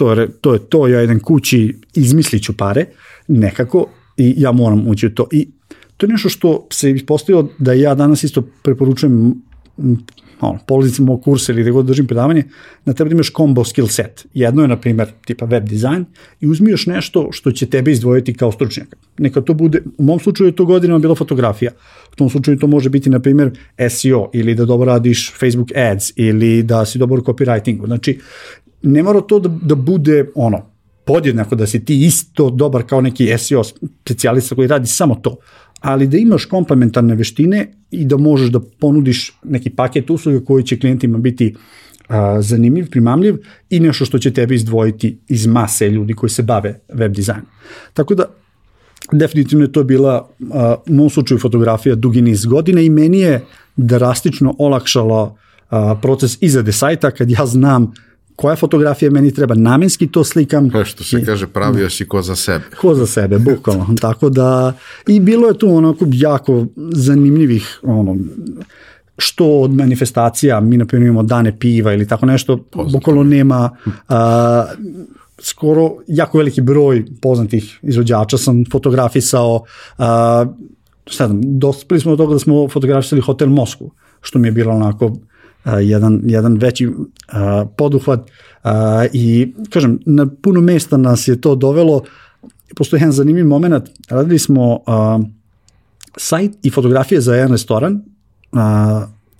[0.00, 2.84] to to, je to ja idem kući, izmislit ću pare,
[3.28, 3.86] nekako,
[4.16, 5.28] i ja moram ući u to.
[5.32, 5.48] I
[5.96, 9.34] to je nešto što se ispostavilo da ja danas isto preporučujem
[10.40, 12.44] ono, polaznicima mog kursa ili gde god držim predavanje,
[12.86, 14.26] da treba da imaš combo skill set.
[14.34, 16.04] Jedno je, na primer, tipa web dizajn
[16.40, 18.96] i uzmi još nešto što će tebe izdvojiti kao stručnjaka.
[19.18, 21.70] Neka to bude, u mom slučaju je to godinama bila fotografija.
[22.12, 23.50] U tom slučaju to može biti, na primer,
[23.90, 27.86] SEO ili da dobro radiš Facebook ads ili da si dobar u copywritingu.
[27.86, 28.18] Znači,
[28.82, 30.70] ne mora to da, da bude ono,
[31.04, 35.36] podjednako da si ti isto dobar kao neki SEO specijalista koji radi samo to,
[35.80, 40.78] ali da imaš komplementarne veštine i da možeš da ponudiš neki paket usluga koji će
[40.78, 41.54] klijentima biti
[42.08, 43.36] a, zanimljiv, primamljiv
[43.70, 47.46] i nešto što će tebe izdvojiti iz mase ljudi koji se bave web dizajnom.
[47.94, 48.24] Tako da,
[49.12, 53.44] definitivno je to bila a, u mom slučaju fotografija dugi niz godina i meni je
[53.76, 55.36] drastično olakšala
[55.70, 57.92] a, proces izrade sajta kad ja znam
[58.40, 60.70] koja fotografija meni treba, namenski to slikam.
[60.76, 62.64] E što se I, kaže, pravio si ko za sebe.
[62.80, 63.86] Ko za sebe, bukvalno.
[64.00, 64.72] Tako da,
[65.08, 68.16] i bilo je tu onako jako zanimljivih, ono,
[69.18, 72.98] što od manifestacija, mi na primjer imamo dane piva ili tako nešto, Poznato.
[72.98, 73.70] bukvalno nema
[74.08, 74.66] a,
[75.38, 79.64] skoro jako veliki broj poznatih izvođača sam fotografisao,
[79.98, 80.46] a,
[81.06, 84.72] šta znam, dospili smo do toga da smo fotografisali hotel Moskvu, što mi je bilo
[84.72, 85.16] onako
[85.64, 86.94] jedan, jedan veći uh,
[87.76, 88.70] poduhvat uh,
[89.12, 92.02] i kažem, na puno mesta nas je to dovelo,
[92.76, 94.80] postoji jedan zanimljiv moment, radili smo uh,
[96.16, 98.02] sajt i fotografije za jedan restoran,
[98.52, 98.60] uh,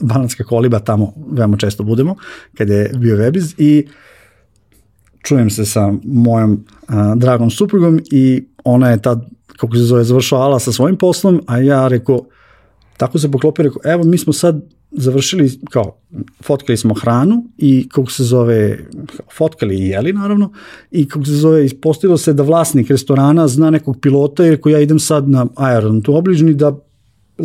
[0.00, 2.16] Banatska koliba, tamo veoma često budemo,
[2.56, 3.88] kada je bio Webiz i
[5.22, 9.24] čujem se sa mojom uh, dragom suprugom i ona je tad,
[9.56, 12.20] kako se zove, završavala sa svojim poslom, a ja rekao,
[12.96, 15.96] tako se poklopio, rekao, evo mi smo sad završili, kao,
[16.42, 18.78] fotkali smo hranu i kako se zove,
[19.36, 20.52] fotkali i jeli naravno,
[20.90, 24.80] i kako se zove, ispostavilo se da vlasnik restorana zna nekog pilota, jer ko ja
[24.80, 26.78] idem sad na aerodrom tu obližni da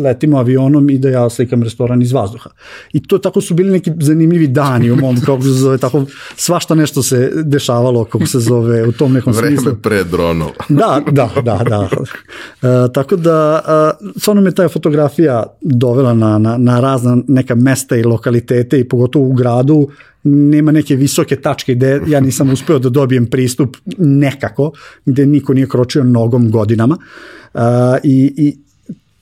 [0.02, 2.50] letimo avionom i da ja slikam restoran iz vazduha.
[2.92, 6.04] I to tako su bili neki zanimljivi dani u mom, kako se zove, tako
[6.36, 9.64] svašta nešto se dešavalo, kako se zove, u tom nekom Vreme smislu.
[9.64, 10.52] Vreme pre dronova.
[10.68, 11.88] da, da, da, da.
[12.62, 13.62] E, tako da,
[14.02, 18.88] e, stvarno me ta fotografija dovela na, na, na razna neka mesta i lokalitete i
[18.88, 19.88] pogotovo u gradu
[20.26, 24.72] nema neke visoke tačke gde ja nisam uspeo da dobijem pristup nekako,
[25.04, 26.96] gde niko nije kročio nogom godinama.
[27.54, 27.62] Uh,
[28.02, 28.56] i, i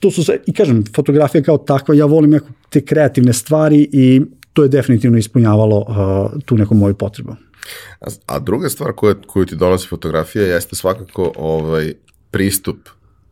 [0.05, 4.21] to su sve, i kažem, fotografija kao takva, ja volim neko, te kreativne stvari i
[4.53, 7.35] to je definitivno ispunjavalo uh, tu neku moju potrebu.
[8.01, 11.93] A, a druga stvar koju, koju ti donosi fotografija jeste svakako ovaj
[12.31, 12.77] pristup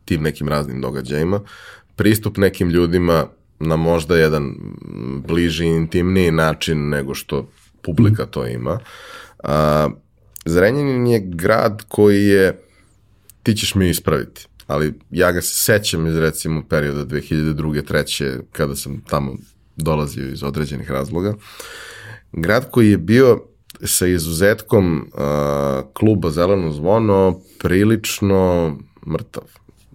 [0.04, 1.40] tim nekim raznim događajima,
[1.96, 3.26] pristup nekim ljudima
[3.60, 4.54] na možda jedan
[5.28, 7.48] bliži, intimniji način nego što
[7.82, 8.78] publika to ima.
[9.44, 9.88] A,
[10.44, 12.62] Zrenjanin je grad koji je,
[13.42, 17.86] ti ćeš mi ispraviti, ali ja ga se sećam iz recimo perioda 2002.
[17.86, 19.34] treće kada sam tamo
[19.76, 21.34] dolazio iz određenih razloga.
[22.32, 23.42] Grad koji je bio
[23.84, 25.20] sa izuzetkom uh,
[25.92, 29.44] kluba Zeleno zvono prilično mrtav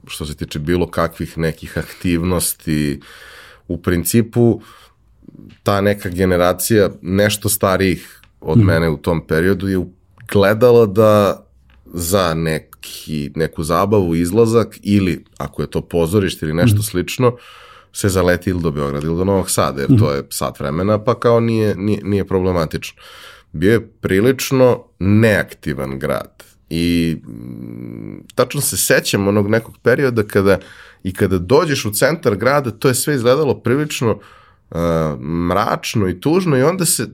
[0.10, 3.00] što se tiče bilo kakvih nekih aktivnosti.
[3.68, 4.62] U principu
[5.64, 8.66] ta neka generacija nešto starijih od mm.
[8.66, 9.86] mene u tom periodu je
[10.32, 11.44] gledala da
[11.86, 12.34] za
[12.80, 16.84] neki, neku zabavu, izlazak ili ako je to pozorište ili nešto mm.
[16.84, 17.36] slično,
[17.94, 19.98] se zaleti ili do Beograda ili do Novog Sada, jer mm.
[19.98, 23.02] to je sat vremena, pa kao nije, nije, nije problematično.
[23.52, 30.60] Bio je prilično neaktivan grad i mm, tačno se sećam onog nekog perioda kada
[31.04, 34.22] i kada dođeš u centar grada, to je sve izgledalo prilično uh,
[35.22, 37.10] mračno i tužno i onda se uh,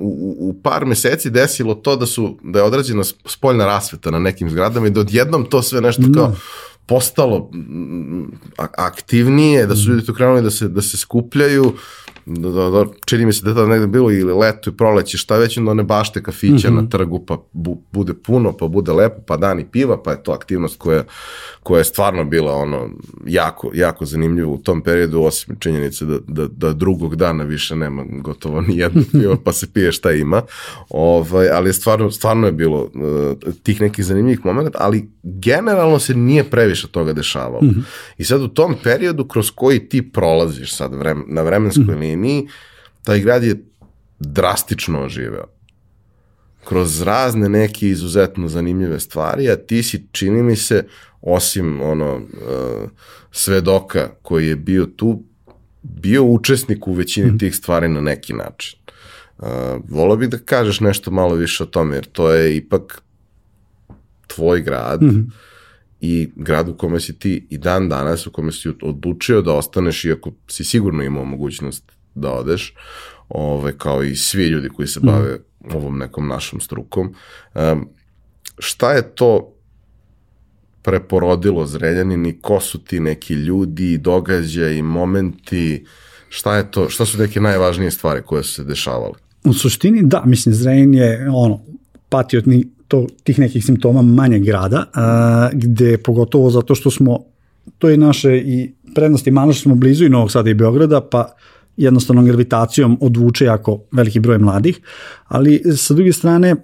[0.00, 4.50] u, u par meseci desilo to da su da je odrađena spoljna rasveta na nekim
[4.50, 6.36] zgradama i da odjednom to sve nešto kao no.
[6.86, 7.50] postalo
[8.76, 11.72] aktivnije, da su ljudi tu krenuli da se, da se skupljaju,
[12.26, 15.18] da, da, da, čini mi se da je tada negde bilo ili leto i proleće,
[15.18, 16.82] šta već, onda one bašte kafića mm -hmm.
[16.82, 20.22] na trgu, pa bu, bude puno, pa bude lepo, pa dan i piva, pa je
[20.22, 21.04] to aktivnost koja,
[21.62, 22.90] koja je stvarno bila ono
[23.26, 28.04] jako, jako zanimljiva u tom periodu, osim činjenice da, da, da drugog dana više nema
[28.08, 30.42] gotovo ni jedno pivo, pa se pije šta ima,
[30.90, 36.44] ovaj, ali stvarno, stvarno je bilo uh, tih nekih zanimljivih momenta, ali generalno se nije
[36.44, 37.62] previše toga dešavalo.
[37.62, 37.82] Mm -hmm.
[38.18, 42.11] I sad u tom periodu kroz koji ti prolaziš sad vrem, na vremenskoj mm -hmm
[42.11, 42.11] liniji,
[43.04, 43.64] taj grad je
[44.18, 45.46] drastično oživeo.
[46.64, 50.84] Kroz razne neke izuzetno zanimljive stvari, a ti si, čini mi se,
[51.20, 52.90] osim ono uh,
[53.32, 55.22] svedoka koji je bio tu,
[55.82, 57.38] bio učesnik u većini mm.
[57.38, 58.78] tih stvari na neki način.
[59.38, 59.46] Uh,
[59.88, 63.02] volao bih da kažeš nešto malo više o tome, jer to je ipak
[64.26, 65.32] tvoj grad mm.
[66.00, 70.04] i grad u kome si ti i dan danas u kome si odlučio da ostaneš
[70.04, 72.74] iako si sigurno imao mogućnost da odeš,
[73.28, 75.76] ove, kao i svi ljudi koji se bave mm.
[75.76, 77.14] ovom nekom našom strukom.
[77.54, 77.88] Um,
[78.58, 79.52] šta je to
[80.82, 85.84] preporodilo Zrenjanin i ko su ti neki ljudi, događaji, momenti,
[86.28, 89.14] šta je to, šta su neke najvažnije stvari koje su se dešavale?
[89.44, 91.60] U suštini da, mislim Zrenjanin je ono,
[92.08, 97.18] pati od ni, to, tih nekih simptoma manje grada, a, gde pogotovo zato što smo,
[97.78, 101.36] to je naše i prednosti malo što smo blizu i Novog Sada i Beograda, pa
[101.76, 104.80] jednostavnom gravitacijom odvuče jako veliki broj mladih,
[105.28, 106.56] ali sa druge strane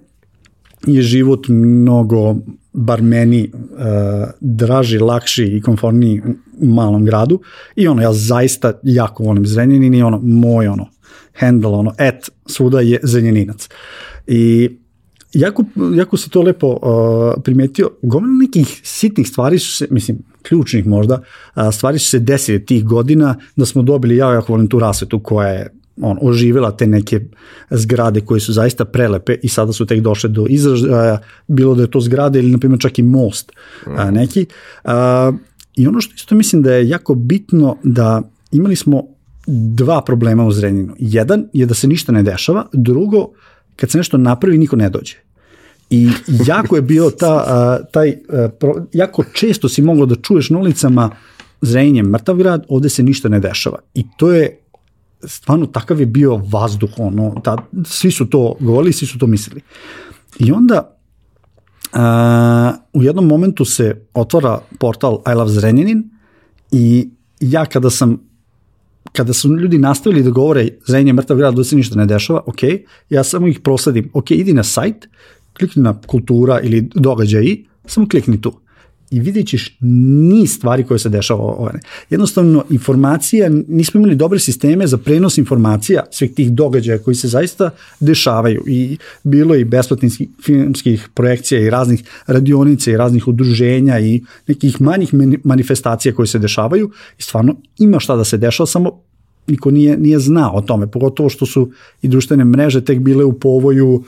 [0.87, 2.37] je život mnogo,
[2.73, 6.23] bar meni, uh, draži, lakši i konforniji
[6.61, 7.40] u malom gradu
[7.77, 10.87] i ono, ja zaista jako volim Zrenjanin i ono, moj ono,
[11.35, 13.68] handle, ono, et, svuda je Zrenjaninac.
[14.27, 14.71] I
[15.33, 21.20] jako, jako se to lepo uh, primetio, gomila nekih sitnih stvari se, mislim, ključnih možda,
[21.72, 25.48] stvari su se desile tih godina da smo dobili, ja jako volim tu rasvetu koja
[25.48, 25.68] je
[26.02, 27.20] on, oživela te neke
[27.70, 31.90] zgrade koje su zaista prelepe i sada su tek došle do izražaja, bilo da je
[31.90, 33.52] to zgrade ili na primjer čak i most
[33.87, 34.14] mm.
[34.14, 34.46] neki.
[34.84, 35.32] A,
[35.76, 39.02] I ono što isto mislim da je jako bitno da imali smo
[39.46, 40.94] dva problema u Zrenjinu.
[40.98, 43.28] Jedan je da se ništa ne dešava, drugo
[43.76, 45.16] kad se nešto napravi, niko ne dođe.
[45.90, 46.11] I
[46.46, 48.18] jako je bio ta, taj,
[48.92, 51.11] jako često si mogao da čuješ na ulicama
[51.61, 53.79] Zrenje mrtav grad, ovde se ništa ne dešava.
[53.94, 54.61] I to je
[55.24, 59.61] stvarno takav je bio vazduh, ono, ta, svi su to govorili, svi su to mislili.
[60.38, 60.96] I onda
[61.92, 66.11] a, u jednom momentu se otvara portal I Love Zrenjanin
[66.70, 68.29] i ja kada sam
[69.12, 72.59] kada su ljudi nastavili da govore Zrenje mrtav grad, da se ništa ne dešava, ok,
[73.11, 75.09] ja samo ih prosadim, ok, idi na sajt,
[75.59, 78.53] klikni na kultura ili događaji, samo klikni tu
[79.11, 81.81] i vidjet ćeš niz stvari koje se dešava ovane.
[82.11, 87.71] Jednostavno, informacija, nismo imali dobre sisteme za prenos informacija svih tih događaja koji se zaista
[88.01, 94.81] dešavaju i bilo i besplatnih filmskih projekcija i raznih radionica i raznih udruženja i nekih
[94.81, 99.01] manjih manifestacija koje se dešavaju i stvarno ima šta da se dešava, samo
[99.47, 101.71] niko nije, nije znao o tome, pogotovo što su
[102.03, 104.05] i društvene mreže tek bile u povoju uh,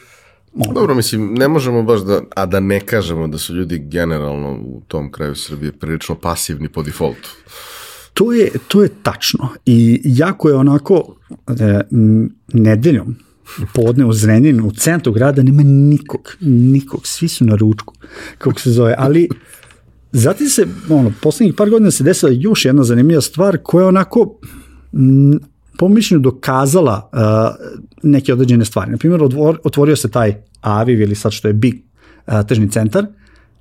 [0.55, 0.75] Mogu.
[0.75, 4.83] Dobro, mislim, ne možemo baš da, a da ne kažemo da su ljudi generalno u
[4.89, 7.31] tom kraju Srbije prilično pasivni po defaultu.
[8.15, 11.17] To je, to je tačno i jako je onako
[11.49, 11.81] e,
[12.53, 13.17] nedeljom
[13.75, 17.95] podne u Zrenjaninu, u centru grada nema nikog, nikog, svi su na ručku,
[18.39, 19.29] kako se zove, ali
[20.13, 24.39] zatim se, ono, poslednjih par godina se desila još jedna zanimljiva stvar koja je onako
[25.81, 27.21] po mišljenju dokazala uh,
[28.03, 28.91] neke određene stvari.
[28.91, 29.21] Naprimjer,
[29.65, 33.07] otvorio se taj Aviv ili sad što je Big uh, tržni centar,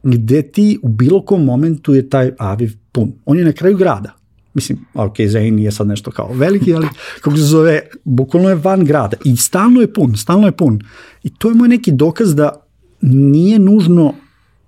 [0.03, 3.13] gde ti u bilo kom momentu je taj Aviv pun.
[3.25, 4.15] On je na kraju grada.
[4.53, 6.87] Mislim, ok, Zain nije sad nešto kao veliki, ali
[7.21, 10.79] kako se zove, bukvalno je van grada i stalno je pun, stalno je pun.
[11.23, 12.65] I to je moj neki dokaz da
[13.01, 14.13] nije nužno,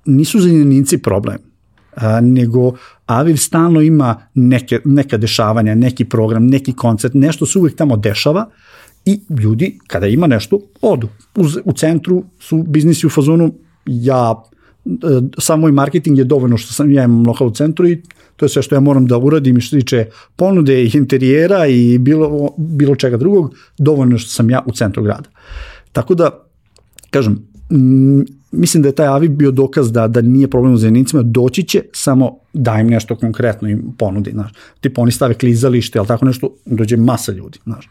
[0.05, 1.37] nisu zanjenici problem,
[1.95, 2.73] a, nego
[3.05, 8.49] Aviv stalno ima neke, neka dešavanja, neki program, neki koncert, nešto se uvek tamo dešava
[9.05, 11.07] i ljudi kada ima nešto odu.
[11.35, 13.53] U, u centru su biznisi u fazonu
[13.85, 14.43] ja
[14.85, 14.89] e,
[15.37, 18.01] sam moj marketing je dovoljno što sam ja imam lokal u centru i
[18.35, 21.97] to je sve što ja moram da uradim i što tiče ponude i interijera i
[21.97, 25.29] bilo, bilo čega drugog, dovoljno što sam ja u centru grada.
[25.91, 26.29] Tako da,
[27.09, 27.50] kažem,
[28.51, 31.83] mislim da je taj Avi bio dokaz da, da nije problem u zelenicima, doći će,
[31.93, 34.51] samo da im nešto konkretno im ponudi, znaš.
[34.81, 37.89] Tipa oni stave klizalište, ali tako nešto, dođe masa ljudi, znaš.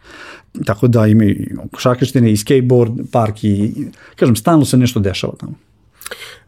[0.65, 3.75] Tako da ima i šakrštine i skateboard park i,
[4.17, 5.55] kažem, stalno se nešto dešava tamo.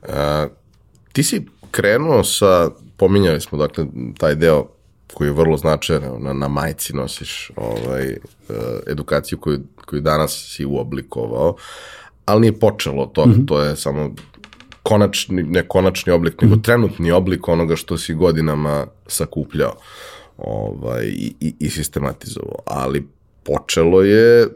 [0.08, 0.46] A,
[1.12, 3.86] ti si krenuo sa, pominjali smo dakle
[4.18, 4.66] taj deo
[5.14, 8.56] koji je vrlo značajan, na, na majici nosiš ovaj, uh,
[8.86, 11.56] edukaciju koju, koju danas si uoblikovao,
[12.32, 13.46] ali nije počelo to, mm -hmm.
[13.46, 14.14] to je samo
[14.82, 16.64] konačni, ne konačni oblik, nego mm -hmm.
[16.64, 19.76] trenutni oblik onoga što si godinama sakupljao
[20.38, 22.58] ovaj, i, i, i sistematizovao.
[22.66, 23.08] Ali
[23.42, 24.48] počelo je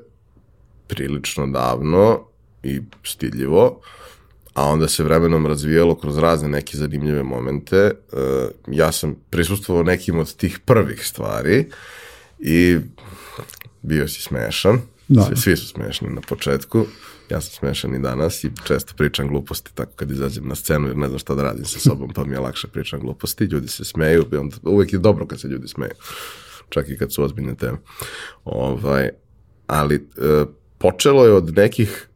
[0.86, 2.20] prilično davno
[2.62, 3.80] i stidljivo,
[4.54, 7.90] a onda se vremenom razvijalo kroz razne neke zanimljive momente.
[8.12, 8.18] Uh,
[8.66, 11.66] ja sam prisustvovao nekim od tih prvih stvari
[12.38, 12.78] i
[13.82, 14.80] bio si smešan.
[15.08, 15.22] Da.
[15.22, 16.86] Svi, svi su smešni na početku.
[17.30, 20.96] Ja sam smešan i danas i često pričam gluposti tako kad izađem na scenu jer
[20.96, 23.44] ne znam šta da radim sa sobom pa mi je lakše pričam gluposti.
[23.44, 25.94] Ljudi se smeju onda uvek je dobro kad se ljudi smeju.
[26.68, 27.78] Čak i kad su ozbiljne teme.
[28.44, 29.08] Ovaj,
[29.66, 30.48] ali uh,
[30.78, 32.08] počelo je od nekih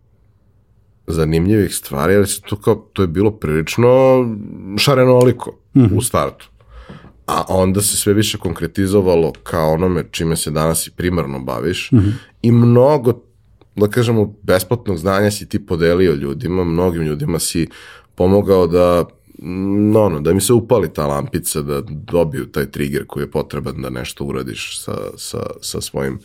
[1.06, 3.88] zanimljivih stvari, ali se to, kao, to je bilo prilično
[4.78, 5.96] šarenoliko mm -hmm.
[5.96, 6.50] u startu.
[7.26, 11.98] A onda se sve više konkretizovalo kao onome čime se danas i primarno baviš mm
[11.98, 12.12] -hmm.
[12.42, 13.22] i mnogo,
[13.86, 17.66] da kažemo, besplatnog znanja si ti podelio ljudima, mnogim ljudima si
[18.14, 19.04] pomogao da
[19.42, 23.82] no, no, da mi se upali ta lampica, da dobiju taj trigger koji je potreban
[23.82, 26.18] da nešto uradiš sa, sa, sa svojim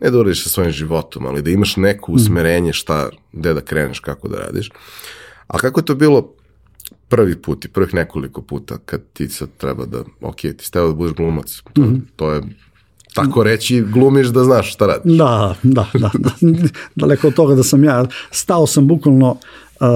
[0.00, 4.00] ne da uradiš sa svojim životom, ali da imaš neko usmerenje šta, gde da kreneš,
[4.00, 4.70] kako da radiš.
[5.46, 6.34] A kako je to bilo
[7.08, 10.92] prvi put i prvih nekoliko puta kad ti sad treba da, ok, ti ste da
[10.92, 12.00] budeš glumac, to, mm -hmm.
[12.16, 12.42] to je
[13.14, 15.18] tako reći, glumiš da znaš šta radiš.
[15.18, 16.10] Da, da, da.
[16.18, 16.30] da.
[16.94, 19.86] Daleko od toga da sam ja, stao sam bukvalno, uh,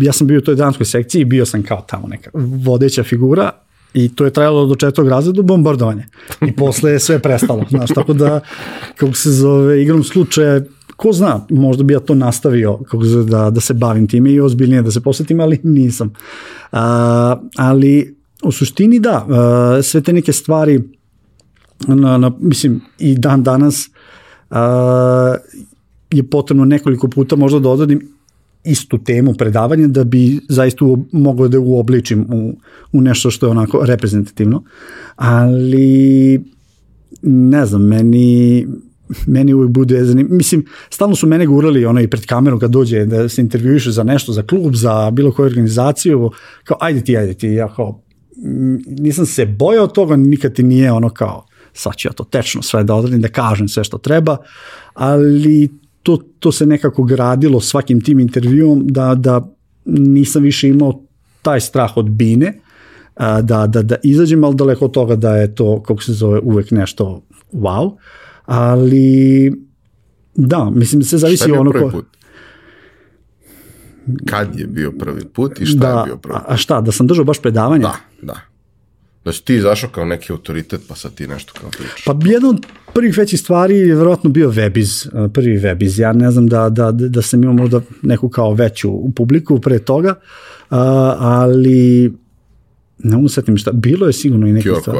[0.00, 2.30] ja sam bio u toj danskoj sekciji i bio sam kao tamo neka
[2.64, 3.50] vodeća figura,
[3.94, 6.06] I to je trajalo do četvrtog razreda bombardovanje.
[6.48, 7.64] I posle je sve prestalo.
[7.70, 8.40] Znaš, tako da,
[8.96, 10.60] kako se zove, igrom slučaja,
[10.96, 14.40] ko zna, možda bi ja to nastavio kako zove, da, da se bavim time i
[14.40, 16.12] ozbiljnije da se posvetim, ali nisam.
[16.72, 20.82] A, ali u suštini da, a, sve te neke stvari,
[21.86, 23.90] na, na, mislim, i dan danas
[24.50, 25.34] a,
[26.10, 28.08] je potrebno nekoliko puta možda da odradim
[28.64, 32.56] istu temu predavanja da bi zaista moglo da uobličim u,
[32.92, 34.62] u nešto što je onako reprezentativno.
[35.16, 36.40] Ali
[37.22, 38.66] ne znam, meni
[39.26, 40.28] meni uvijek bude zanim...
[40.30, 44.02] Mislim, stalno su mene gurali ono i pred kamerom kad dođe da se intervjuiše za
[44.02, 46.30] nešto, za klub, za bilo koju organizaciju,
[46.64, 48.02] kao ajde ti, ajde ti, ja kao
[48.86, 52.84] nisam se bojao toga, nikad ti nije ono kao sad ću ja to tečno sve
[52.84, 54.36] da odradim, da kažem sve što treba,
[54.94, 55.68] ali
[56.02, 59.48] to, to se nekako gradilo svakim tim intervjuom da, da
[59.84, 61.02] nisam više imao
[61.42, 62.58] taj strah od bine,
[63.42, 66.70] da, da, da izađem, ali daleko od toga da je to, kako se zove, uvek
[66.70, 67.96] nešto wow,
[68.44, 69.52] ali
[70.34, 71.90] da, mislim, se zavisi ono ko...
[71.90, 72.06] Put?
[74.26, 76.52] Kad je bio prvi put i šta da, je bio prvi put?
[76.52, 77.82] A šta, da sam držao baš predavanje?
[77.82, 78.51] Da, da.
[79.24, 82.04] Da si ti izašao kao neki autoritet, pa sad ti nešto kao pričaš.
[82.04, 86.00] Pa jedna od prvih većih stvari je verovatno bio Webiz, prvi Webiz.
[86.00, 89.78] Ja ne znam da, da, da sam imao možda neku kao veću u publiku pre
[89.78, 90.14] toga,
[91.18, 92.12] ali
[92.98, 94.98] ne mogu setim šta, bilo je sigurno i neke stvari.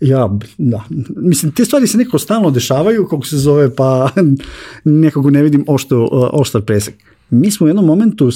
[0.00, 0.84] Ja, da.
[1.16, 4.10] Mislim, te stvari se nekako stalno dešavaju, kako se zove, pa
[4.84, 6.94] nekako ne vidim ošto, oštar presek.
[7.30, 8.30] Mi smo u jednom momentu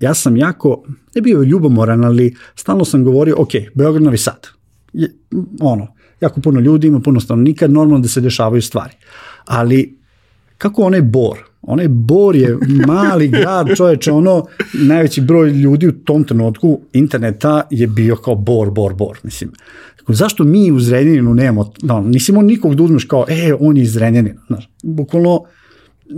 [0.00, 0.82] ja sam jako,
[1.14, 4.46] ne bio ljubomoran, ali stalno sam govorio, ok, Beograd Novi Sad,
[4.92, 5.14] je,
[5.60, 8.92] ono, jako puno ljudi, ima puno stanovnika, normalno da se dešavaju stvari.
[9.44, 9.98] Ali,
[10.58, 14.44] kako onaj Bor, onaj Bor je mali grad, čoveče, ono,
[14.74, 19.52] najveći broj ljudi u tom trenutku interneta je bio kao Bor, Bor, Bor, mislim.
[20.08, 23.82] Zašto mi u Zrenjaninu nemamo, no, nisi imao nikog da uzmeš kao, e, on je
[23.82, 25.44] iz Zrenjanina, znaš, bukvalno,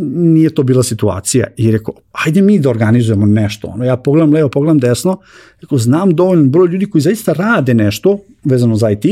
[0.01, 3.69] nije to bila situacija i rekao, ajde mi da organizujemo nešto.
[3.69, 5.19] Ono, ja pogledam levo, pogledam desno,
[5.61, 9.05] rekao, znam dovoljno broj ljudi koji zaista rade nešto vezano za IT,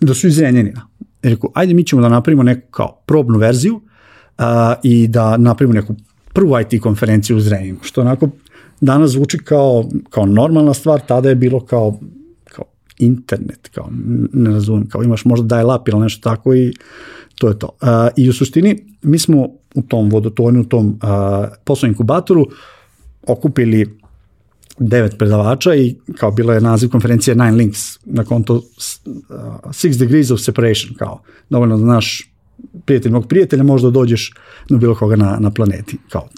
[0.00, 0.86] da su iz Renjanina.
[1.22, 4.44] I rekao, ajde mi ćemo da napravimo neku kao probnu verziju uh,
[4.82, 5.94] i da napravimo neku
[6.32, 8.28] prvu IT konferenciju u Zrenjaninu, što onako
[8.80, 11.98] danas zvuči kao, kao normalna stvar, tada je bilo kao
[12.98, 13.88] internet, kao,
[14.32, 16.72] ne razumem, kao imaš možda dial-up ili nešto tako i
[17.34, 17.68] to je to.
[17.82, 20.98] Uh, I u suštini mi smo u tom vodotonu, u tom uh,
[21.64, 22.46] poslovnom inkubatoru
[23.26, 23.98] okupili
[24.78, 28.62] devet predavača i kao bila je naziv konferencije Nine Links na konto uh,
[29.64, 32.32] Six Degrees of Separation, kao dovoljno da znaš
[32.84, 34.32] prijatelj mog prijatelja, možda dođeš
[34.68, 35.98] na bilo koga na, na planeti.
[36.08, 36.28] Kao,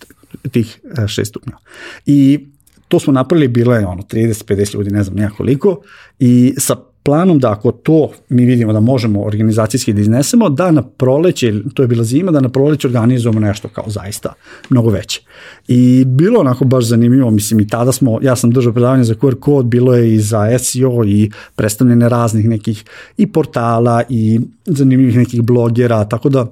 [0.50, 1.58] tih e, šest stupnjeva.
[2.06, 2.48] I
[2.90, 5.80] to smo napravili, bilo je ono 30-50 ljudi, ne znam nekoliko,
[6.18, 10.82] i sa planom da ako to mi vidimo da možemo organizacijski da iznesemo, da na
[10.82, 14.32] proleće, to je bila zima, da na proleće organizujemo nešto kao zaista
[14.70, 15.20] mnogo veće.
[15.68, 19.38] I bilo onako baš zanimljivo, mislim i tada smo, ja sam držao predavanje za QR
[19.40, 22.84] kod, bilo je i za SEO i predstavljene raznih nekih
[23.16, 26.46] i portala i zanimljivih nekih blogera, tako da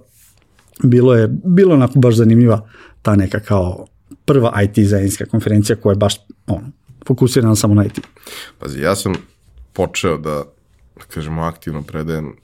[0.82, 2.68] bilo je, bilo onako baš zanimljiva
[3.02, 3.86] ta neka kao
[4.28, 6.14] prva IT zajednička konferencija koja je baš
[6.46, 6.70] ono,
[7.06, 8.00] fokusirana samo na IT.
[8.58, 9.14] Pazi, ja sam
[9.72, 10.44] počeo da,
[10.96, 12.34] da kažemo, aktivno predajem uh,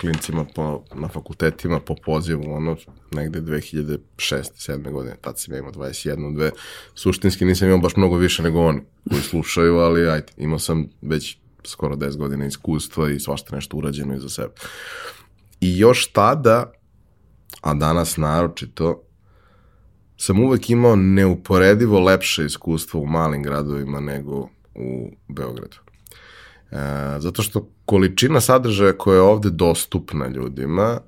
[0.00, 2.76] klincima po, na fakultetima po pozivu, ono,
[3.10, 3.98] negde 2006.
[4.18, 4.92] 7.
[4.92, 6.50] godine, tad sam ja imao 21, dve,
[6.94, 11.38] suštinski nisam imao baš mnogo više nego oni koji slušaju, ali ajde, imao sam već
[11.64, 14.54] skoro 10 godina iskustva i svašta nešto urađeno iza sebe.
[15.60, 16.72] I još tada,
[17.60, 19.07] a danas naročito,
[20.18, 25.76] sam uvek imao neuporedivo lepše iskustvo u malim gradovima nego u Beogradu.
[26.70, 26.76] E,
[27.18, 31.00] zato što količina sadržaja koja je ovde dostupna ljudima,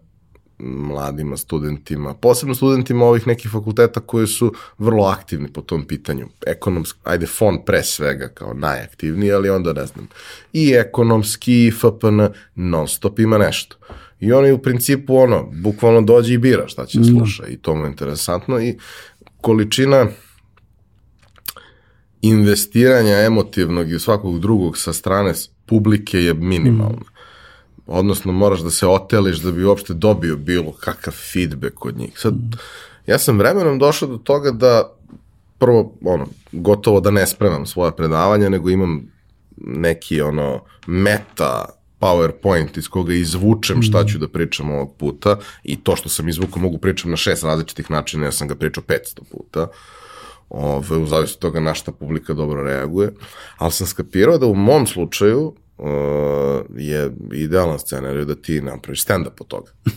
[0.58, 6.26] mladima studentima, posebno studentima ovih nekih fakulteta koji su vrlo aktivni po tom pitanju.
[6.46, 10.08] Ekonomski, ajde, fon pre svega kao najaktivniji, ali onda ne znam.
[10.52, 12.20] I ekonomski, i FPN,
[12.54, 13.76] non stop ima nešto.
[14.20, 17.84] I oni u principu ono, bukvalno dođe i bira šta će sluša i to mu
[17.84, 18.78] je interesantno i
[19.40, 20.06] količina
[22.22, 25.32] investiranja emotivnog i svakog drugog sa strane
[25.66, 26.96] publike je minimalna.
[26.96, 27.20] Mm.
[27.86, 32.18] Odnosno, moraš da se oteliš da bi uopšte dobio bilo kakav feedback od njih.
[32.18, 32.50] Sad, mm.
[33.06, 34.96] ja sam vremenom došao do toga da
[35.58, 39.02] prvo, ono, gotovo da ne spremam svoje predavanja, nego imam
[39.56, 45.96] neki, ono, meta PowerPoint iz koga izvučem šta ću da pričam ovog puta i to
[45.96, 49.68] što sam izvukao mogu pričam na šest različitih načina, ja sam ga pričao 500 puta.
[50.48, 53.12] Ove, u zavisnosti od toga na šta publika dobro reaguje.
[53.56, 55.86] Ali sam skapirao da u mom slučaju uh,
[56.76, 59.72] je idealan scenarij da ti napraviš stand-up od toga.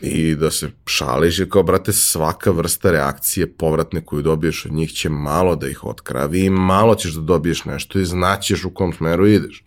[0.00, 4.92] I da se šališ je kao, brate, svaka vrsta reakcije povratne koju dobiješ od njih
[4.92, 8.92] će malo da ih otkravi i malo ćeš da dobiješ nešto i znaćeš u kom
[8.92, 9.64] smeru ideš.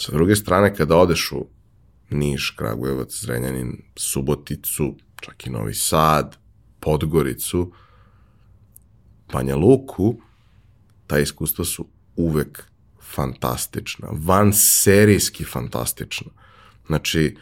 [0.00, 1.46] Sa druge strane, kada odeš u
[2.10, 6.36] Niš, Kragujevac, Zrenjanin, Suboticu, čak i Novi Sad,
[6.80, 7.72] Podgoricu,
[9.32, 10.14] Banja Luku,
[11.06, 11.86] ta iskustva su
[12.16, 12.64] uvek
[13.14, 16.30] fantastična, van serijski fantastična.
[16.86, 17.36] Znači,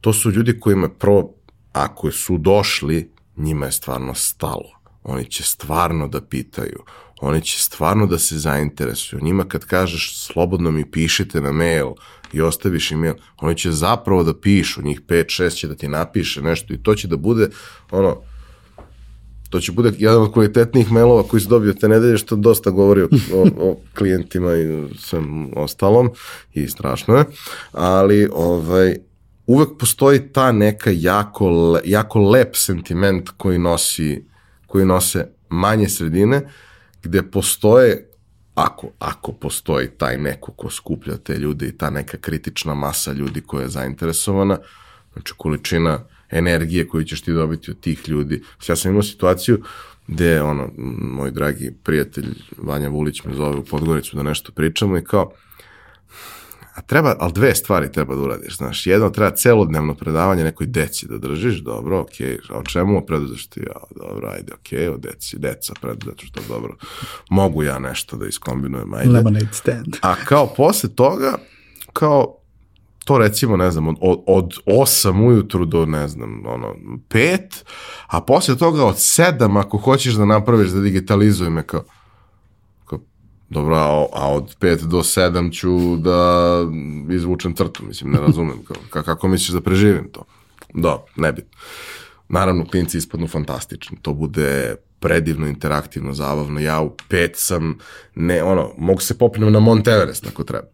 [0.00, 1.34] to su ljudi kojima prvo,
[1.72, 4.80] ako su došli, njima je stvarno stalo.
[5.02, 6.84] Oni će stvarno da pitaju,
[7.22, 9.24] oni će stvarno da se zainteresuju.
[9.24, 11.86] Njima kad kažeš slobodno mi pišite na mail
[12.32, 16.74] i ostaviš email, oni će zapravo da pišu, njih 5-6 će da ti napiše nešto
[16.74, 17.48] i to će da bude
[17.90, 18.16] ono,
[19.50, 23.02] to će bude jedan od kvalitetnijih mailova koji se dobio te nedelje, što dosta govori
[23.02, 26.10] o, o, o klijentima i svem ostalom
[26.54, 27.24] i strašno je,
[27.72, 28.96] ali ovaj,
[29.46, 34.24] uvek postoji ta neka jako, jako lep sentiment koji nosi
[34.66, 36.48] koji nose manje sredine,
[37.02, 38.08] gde postoje,
[38.54, 43.40] ako, ako postoji taj neko ko skuplja te ljude i ta neka kritična masa ljudi
[43.40, 44.58] koja je zainteresovana,
[45.12, 48.42] znači količina energije koju ćeš ti dobiti od tih ljudi.
[48.68, 49.62] Ja sam imao situaciju
[50.06, 52.26] gde, ono, moj dragi prijatelj
[52.56, 55.32] Vanja Vulić me zove u Podgoricu da nešto pričamo i kao,
[56.74, 61.06] a treba, ali dve stvari treba da uradiš, znaš, jedno treba celodnevno predavanje nekoj deci
[61.08, 64.96] da držiš, dobro, okej, okay, a o čemu preduzetništvo ja, dobro, ajde, okej, okay, o
[64.96, 66.76] deci, deca preduzetništvo, dobro,
[67.30, 69.10] mogu ja nešto da iskombinujem, ajde.
[69.10, 69.96] Lemonade stand.
[70.00, 71.38] A kao posle toga,
[71.92, 72.36] kao,
[73.04, 73.96] to recimo, ne znam, od,
[74.26, 76.74] od 8 ujutru do, ne znam, ono,
[77.08, 77.40] 5,
[78.06, 81.84] a posle toga od 7, ako hoćeš da napraviš, da digitalizuj me, kao,
[83.52, 83.76] Dobro,
[84.12, 86.56] a, od 5 do 7 ću da
[87.10, 90.24] izvučem crtu, mislim, ne razumem kako, kako misliš da preživim to.
[90.74, 91.58] Da, nebitno.
[92.28, 96.60] Naravno, klinci ispadnu fantastični, to bude predivno, interaktivno, zabavno.
[96.60, 97.78] Ja u pet sam,
[98.14, 100.68] ne, ono, mogu se popnem na Mont Everest ako treba.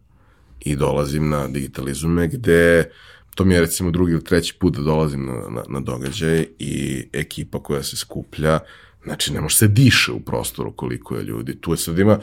[0.59, 2.89] I dolazim na digitalizume gde,
[3.35, 7.07] to mi je recimo drugi ili treći put da dolazim na, na, na događaj i
[7.13, 8.59] ekipa koja se skuplja,
[9.03, 11.61] znači ne može se diše u prostoru koliko je ljudi.
[11.61, 12.19] Tu je sad ima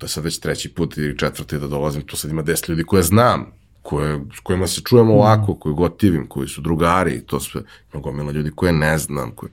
[0.00, 2.84] to je sad već treći put ili četvrti da dolazim, tu sad ima deset ljudi
[2.84, 7.62] koje znam, koje, s kojima se čujemo ovako, koji gotivim, koji su drugari to sve,
[7.92, 9.30] ima gomila ljudi koje ne znam.
[9.34, 9.52] Koje...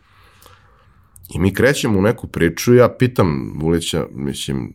[1.36, 4.74] I mi krećemo u neku priču, ja pitam Vulića, mislim,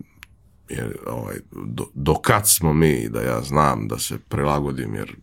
[0.69, 5.17] jer, ovaj, do, do kad smo mi da ja znam da se prilagodim, jer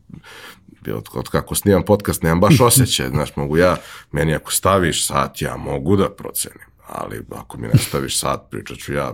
[0.96, 3.78] od, od kako snimam podcast nemam baš osjećaj, znaš, mogu ja,
[4.12, 8.78] meni ako staviš sat, ja mogu da procenim ali ako mi ne staviš sad, pričat
[8.78, 9.14] ću ja.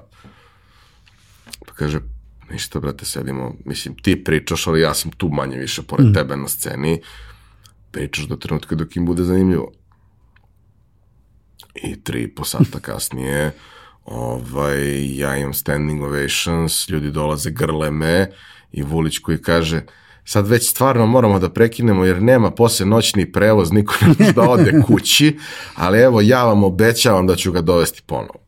[1.65, 1.99] Pa kaže,
[2.51, 6.13] ništa, brate, sedimo, mislim, ti pričaš, ali ja sam tu manje više pored mm.
[6.13, 7.01] tebe na sceni,
[7.91, 9.71] pričaš do trenutka dok im bude zanimljivo.
[11.83, 13.51] I tri i po sata kasnije,
[14.05, 18.31] ovaj, ja imam standing ovations, ljudi dolaze, grle me,
[18.71, 19.81] i Vulić koji kaže,
[20.25, 24.49] sad već stvarno moramo da prekinemo jer nema posle noćni prevoz, niko ne može da
[24.49, 25.37] ode kući,
[25.75, 28.39] ali evo ja vam obećavam da ću ga dovesti ponovo.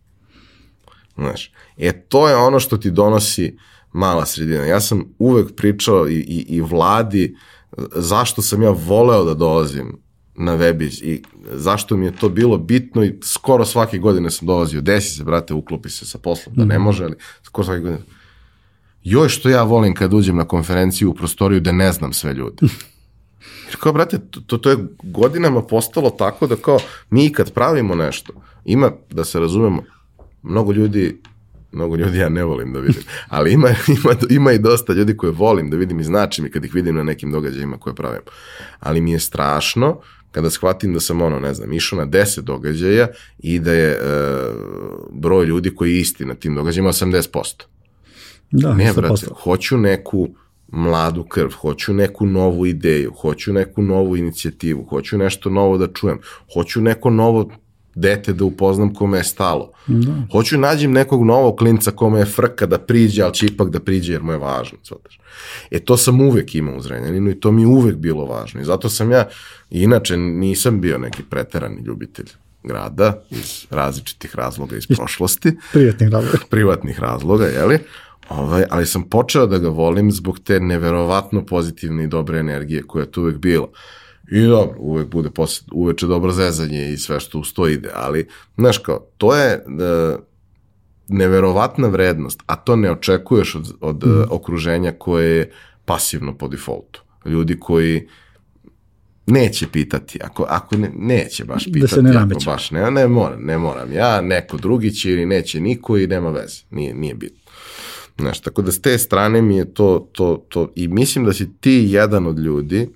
[1.15, 3.57] Znaš, e to je ono što ti donosi
[3.93, 4.65] mala sredina.
[4.65, 7.37] Ja sam uvek pričao i, i, i vladi
[7.95, 9.97] zašto sam ja voleo da dolazim
[10.35, 14.81] na webiz i zašto mi je to bilo bitno i skoro svake godine sam dolazio,
[14.81, 16.83] desi se, brate, uklopi se sa poslom, da ne mhm.
[16.83, 18.03] može, ali skoro svake godine
[19.03, 22.55] joj što ja volim kad uđem na konferenciju u prostoriju da ne znam sve ljude.
[23.67, 28.33] Jer kao, brate, to, to je godinama postalo tako da kao mi kad pravimo nešto,
[28.65, 29.83] ima, da se razumemo,
[30.43, 31.21] mnogo ljudi
[31.71, 33.67] mnogo ljudi ja ne volim da vidim, ali ima,
[34.03, 36.95] ima, ima i dosta ljudi koje volim da vidim i značim i kad ih vidim
[36.95, 38.21] na nekim događajima koje pravim.
[38.79, 40.01] Ali mi je strašno
[40.31, 43.07] kada shvatim da sam ono, ne znam, išao na 10 događaja
[43.39, 43.97] i da je e,
[45.11, 47.63] broj ljudi koji je isti na tim događajima 80%.
[48.51, 50.29] Da, ne, brate, hoću neku
[50.67, 56.19] mladu krv, hoću neku novu ideju, hoću neku novu inicijativu, hoću nešto novo da čujem,
[56.53, 57.51] hoću neko novo
[57.97, 59.71] dete da upoznam kome je stalo.
[59.87, 60.13] Da.
[60.31, 64.13] Hoću nađem nekog novog klinca kome je frka da priđe, ali će ipak da priđe
[64.13, 64.77] jer mu je važno.
[64.83, 65.19] Cvataš.
[65.71, 68.61] E to sam uvek imao u Zrenjaninu i to mi je uvek bilo važno.
[68.61, 69.27] I zato sam ja,
[69.69, 72.29] inače nisam bio neki preterani ljubitelj
[72.63, 75.57] grada iz različitih razloga iz prošlosti.
[75.73, 76.37] Privatnih razloga.
[76.49, 77.79] Privatnih razloga, jeli?
[78.29, 83.03] Ovaj, ali sam počeo da ga volim zbog te neverovatno pozitivne i dobre energije koja
[83.03, 83.67] je tu uvek bila.
[84.31, 88.27] I dobro, uvek bude posle, uveče dobro zezanje i sve što uz to ide, ali,
[88.57, 90.17] znaš kao, to je da,
[91.07, 94.23] neverovatna vrednost, a to ne očekuješ od, od mm.
[94.29, 95.51] okruženja koje je
[95.85, 97.01] pasivno po defaultu.
[97.25, 98.07] Ljudi koji
[99.25, 103.07] neće pitati, ako, ako ne, neće baš pitati, da se ne ako baš ne, ne
[103.07, 107.13] moram, ne moram ja, neko drugi će ili neće niko i nema veze, nije, nije
[107.13, 107.51] bitno.
[108.19, 111.57] Znaš, tako da s te strane mi je to, to, to, i mislim da si
[111.59, 112.89] ti jedan od ljudi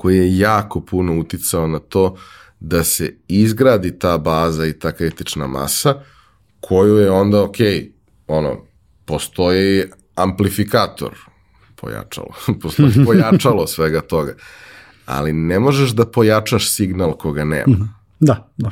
[0.00, 2.16] koji je jako puno uticao na to
[2.60, 5.94] da se izgradi ta baza i ta kritična masa,
[6.60, 7.56] koju je onda, ok,
[8.26, 8.56] ono,
[9.04, 9.84] postoji
[10.14, 11.18] amplifikator,
[11.76, 12.28] pojačalo,
[12.62, 14.34] postoji pojačalo svega toga,
[15.06, 17.72] ali ne možeš da pojačaš signal koga nema.
[17.72, 17.84] Mhm.
[18.20, 18.70] Da, da.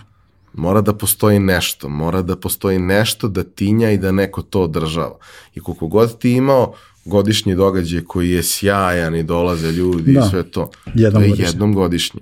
[0.52, 5.18] Mora da postoji nešto, mora da postoji nešto da tinja i da neko to održava.
[5.54, 6.74] I koliko god ti imao
[7.08, 10.20] godišnji događaj koji je sjajan i dolaze ljudi da.
[10.20, 11.48] i sve to, jednom to je godišnje.
[11.48, 12.20] jednom godišnje.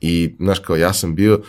[0.00, 1.40] I, znaš, kao ja sam bio,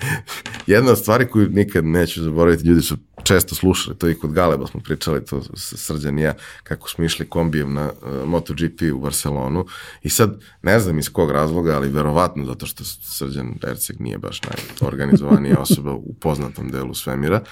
[0.66, 4.66] jedna od stvari koju nikad neću zaboraviti, ljudi su često slušali, to i kod Galeba
[4.66, 9.66] smo pričali, to Srđan i ja, kako smo išli kombijem na uh, MotoGP u Barcelonu
[10.02, 14.40] i sad, ne znam iz kog razloga, ali verovatno zato što Srđan Erceg nije baš
[14.80, 17.42] najorganizovanija osoba u poznatom delu svemira,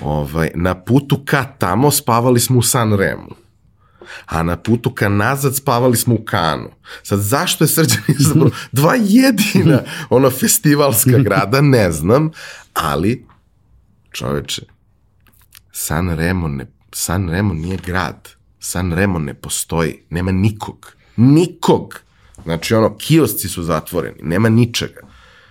[0.00, 3.41] ovaj, na putu ka tamo spavali smo u San Remu
[4.26, 6.70] a na putu ka nazad spavali smo u kanu.
[7.02, 12.30] Sad, zašto je Srđan izabrao dva jedina ono festivalska grada, ne znam,
[12.74, 13.26] ali
[14.12, 14.62] čoveče,
[15.72, 18.28] San Remo, ne, San Remo nije grad.
[18.60, 19.98] San Remo ne postoji.
[20.10, 20.92] Nema nikog.
[21.16, 22.00] Nikog.
[22.42, 24.18] Znači, ono, kiosci su zatvoreni.
[24.22, 25.00] Nema ničega.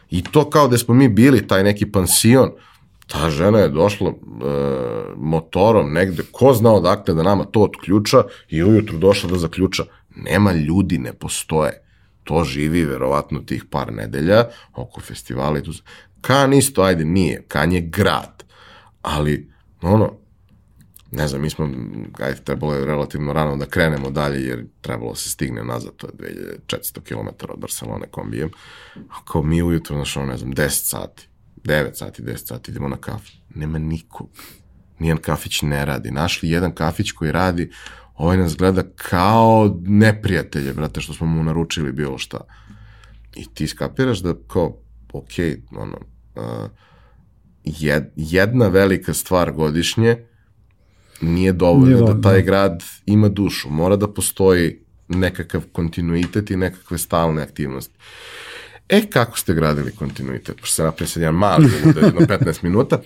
[0.10, 2.52] I to kao da smo mi bili, taj neki pansion,
[3.12, 4.14] ta žena je došla e,
[5.18, 9.84] motorom negde, ko zna odakle da nama to otključa i ujutru došla da zaključa.
[10.16, 11.84] Nema ljudi, ne postoje.
[12.24, 14.46] To živi verovatno tih par nedelja
[14.76, 15.72] oko festivala i tu.
[16.22, 17.44] Kan isto, ajde, nije.
[17.48, 18.44] Kan je grad.
[19.02, 19.52] Ali,
[19.82, 20.14] ono,
[21.12, 21.70] ne znam, mi smo,
[22.20, 26.36] ajde, trebalo je relativno rano da krenemo dalje, jer trebalo se stigne nazad, to je
[26.70, 28.50] 2400 km od Barcelone kombijem.
[29.26, 31.31] Kao mi ujutro, znaš, ono, ne znam, 10 sati
[31.64, 33.32] 9 sati, 10 sati, idemo na kafu.
[33.56, 34.30] Nema nikog.
[35.00, 36.12] Nijedan kafić ne radi.
[36.12, 37.72] Našli jedan kafić koji radi,
[38.16, 42.42] ovaj nas gleda kao neprijatelje, brate, što smo mu naručili bilo šta.
[43.36, 44.78] I ti skapiraš da kao,
[45.14, 45.32] ok,
[45.72, 45.98] ono,
[46.36, 46.70] uh,
[47.64, 50.26] jed, jedna velika stvar godišnje
[51.22, 52.46] nije dovoljno da taj da.
[52.46, 53.70] grad ima dušu.
[53.70, 57.96] Mora da postoji nekakav kontinuitet i nekakve stalne aktivnosti.
[58.92, 60.60] E, kako ste gradili kontinuitet?
[60.60, 63.00] Pošto se napravio sad jedan mali da jedno 15 minuta.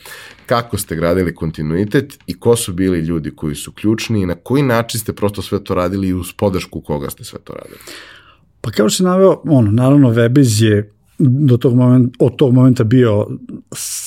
[0.45, 4.63] Kako ste gradili kontinuitet i ko su bili ljudi koji su ključni i na koji
[4.63, 7.79] način ste prosto sve to radili i uz podršku koga ste sve to radili?
[8.61, 12.83] Pa kao što se naveo, ono, naravno Webiz je do tog momenta, od tog momenta
[12.83, 13.27] bio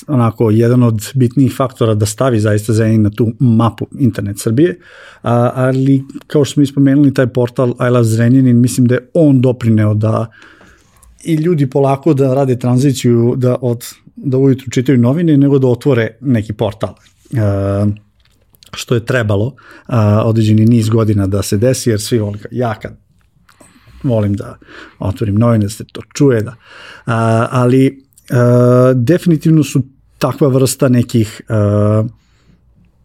[0.07, 4.79] onako jedan od bitnijih faktora da stavi zaista Zrenjanin na tu mapu internet Srbije,
[5.23, 9.41] a, ali kao što smo ispomenuli taj portal I Love Zrenjanin, mislim da je on
[9.41, 10.27] doprineo da
[11.25, 13.85] i ljudi polako da rade tranziciju da od
[14.17, 16.95] da ujutru čitaju novine nego da otvore neki portal.
[16.95, 17.87] E,
[18.75, 19.55] što je trebalo
[19.87, 22.97] a, određeni niz godina da se desi, jer svi voli, kao, ja kad
[24.03, 24.59] volim da
[24.99, 26.55] otvorim novine, da se to čuje, da.
[27.07, 29.83] A, ali a, definitivno su
[30.19, 32.05] takva vrsta nekih a,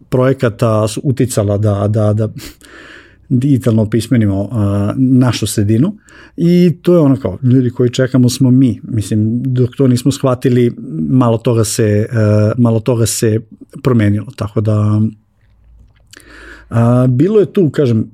[0.09, 2.29] projekata su uticala da, da, da
[3.39, 4.49] digitalno opismenimo uh,
[4.95, 5.97] našu sredinu.
[6.37, 8.81] I to je ono kao ljudi koji čekamo smo mi.
[8.83, 10.75] Mislim dok to nismo shvatili
[11.09, 12.15] malo toga se uh,
[12.59, 13.39] malo toga se
[13.83, 14.27] promenilo.
[14.35, 15.01] Tako da
[16.69, 16.77] uh,
[17.09, 18.11] bilo je tu kažem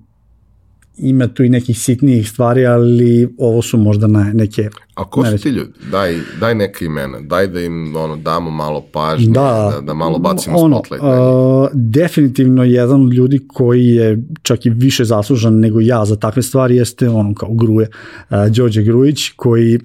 [1.00, 5.38] ima tu i nekih sitnijih stvari ali ovo su možda na, neke A ko su
[5.38, 5.72] ti ljudi?
[5.92, 10.20] Daj, daj neka imena, daj da im ono, damo malo pažnje, da, da, da malo
[10.20, 11.04] bacimo ono, spotlight.
[11.04, 16.42] uh, definitivno jedan od ljudi koji je čak i više zaslužan nego ja za takve
[16.42, 17.90] stvari jeste ono kao Gruje,
[18.30, 19.80] uh, Đorđe Grujić koji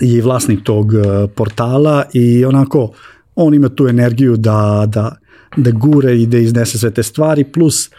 [0.00, 2.92] je vlasnik tog uh, portala i onako
[3.34, 5.16] on ima tu energiju da, da,
[5.56, 7.90] da gure i da iznese sve te stvari plus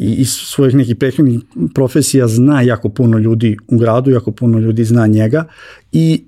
[0.00, 1.40] i iz svojih nekih prethodnih
[1.74, 5.44] profesija zna jako puno ljudi u gradu, jako puno ljudi zna njega
[5.92, 6.24] i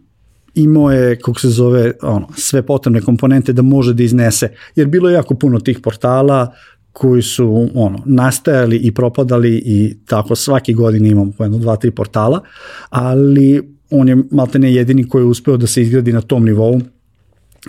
[0.54, 4.48] imao je, kako se zove, ono, sve potrebne komponente da može da iznese.
[4.76, 6.52] Jer bilo je jako puno tih portala
[6.92, 11.90] koji su ono, nastajali i propadali i tako svaki godin imamo po jedno, dva, tri
[11.90, 12.42] portala,
[12.90, 16.80] ali on je maltene jedini koji je uspeo da se izgradi na tom nivou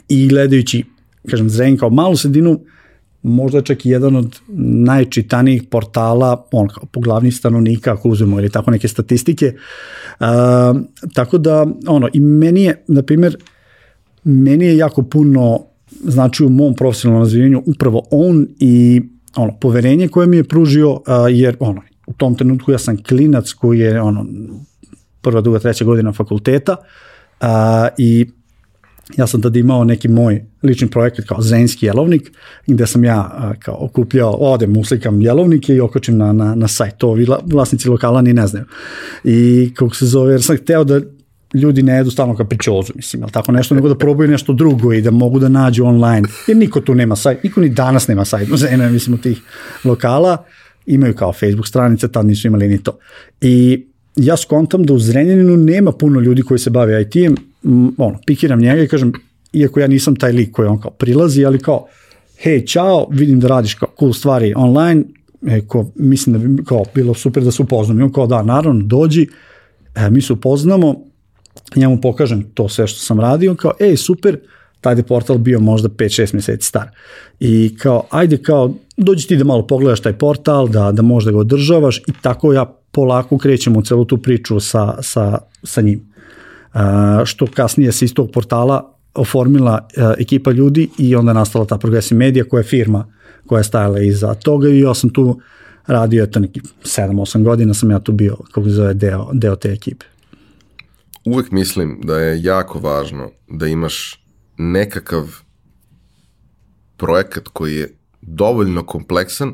[0.09, 0.83] i gledajući,
[1.29, 2.59] kažem, Zrenjanin kao malu sredinu,
[3.23, 4.39] možda čak i jedan od
[4.85, 9.53] najčitanijih portala on, kao po glavnih stanovnika, ako uzmemo ili tako neke statistike.
[10.19, 10.27] Uh,
[11.13, 13.37] tako da, ono, i meni je, na primjer,
[14.23, 15.59] meni je jako puno
[16.03, 19.01] znači u mom profesionalnom razvijenju upravo on i
[19.35, 23.53] ono poverenje koje mi je pružio uh, jer ono u tom trenutku ja sam klinac
[23.53, 24.25] koji je ono
[25.21, 26.75] prva, druga, treća godina fakulteta
[27.41, 27.47] uh,
[27.97, 28.25] i
[29.17, 32.31] ja sam tada imao neki moj lični projekat kao Zrenjski jelovnik,
[32.67, 36.97] gde sam ja a, kao okupljao, odem, uslikam jelovnike i okočim na, na, na sajt.
[36.97, 38.65] To ovi vlasnici lokala ni ne znaju.
[39.23, 41.01] I kako se zove, jer sam hteo da
[41.53, 45.01] ljudi ne jedu stalno kapričozu, mislim, ali tako nešto, nego da probaju nešto drugo i
[45.01, 46.27] da mogu da nađu online.
[46.47, 49.41] Jer niko tu nema sajt, niko ni danas nema sajt, zena, mislim, u tih
[49.83, 50.45] lokala,
[50.85, 52.97] imaju kao Facebook stranice, tad nisu imali ni to.
[53.41, 53.85] I
[54.15, 57.35] ja skontam da u Zrenjaninu nema puno ljudi koji se bave IT-em,
[57.97, 59.13] ono, pikiram njega i kažem,
[59.53, 61.87] iako ja nisam taj lik koji on kao prilazi, ali kao,
[62.37, 65.03] hej, čao, vidim da radiš kao cool stvari online,
[65.47, 67.99] e, ko, mislim da bi kao bilo super da se upoznam.
[67.99, 69.27] I on kao, da, naravno, dođi,
[69.95, 70.95] e, mi se upoznamo,
[71.75, 74.39] ja mu pokažem to sve što sam radio, on kao, ej, super,
[74.81, 76.89] taj je portal bio možda 5-6 meseci star.
[77.39, 81.37] I kao, ajde kao, dođi ti da malo pogledaš taj portal, da, da možda ga
[81.37, 86.12] održavaš i tako ja polako krećem u celu tu priču sa, sa, sa njim.
[86.73, 86.79] Uh,
[87.25, 92.17] što kasnije se iz tog portala oformila uh, ekipa ljudi i onda nastala ta Progressive
[92.17, 93.05] Media koja je firma
[93.47, 95.39] koja je stajala iza toga i ja sam tu
[95.87, 99.71] radio eto neki 7-8 godina sam ja tu bio kako se zove deo, deo te
[99.71, 100.05] ekipe.
[101.25, 104.25] Uvek mislim da je jako važno da imaš
[104.57, 105.29] nekakav
[106.97, 109.53] projekat koji je dovoljno kompleksan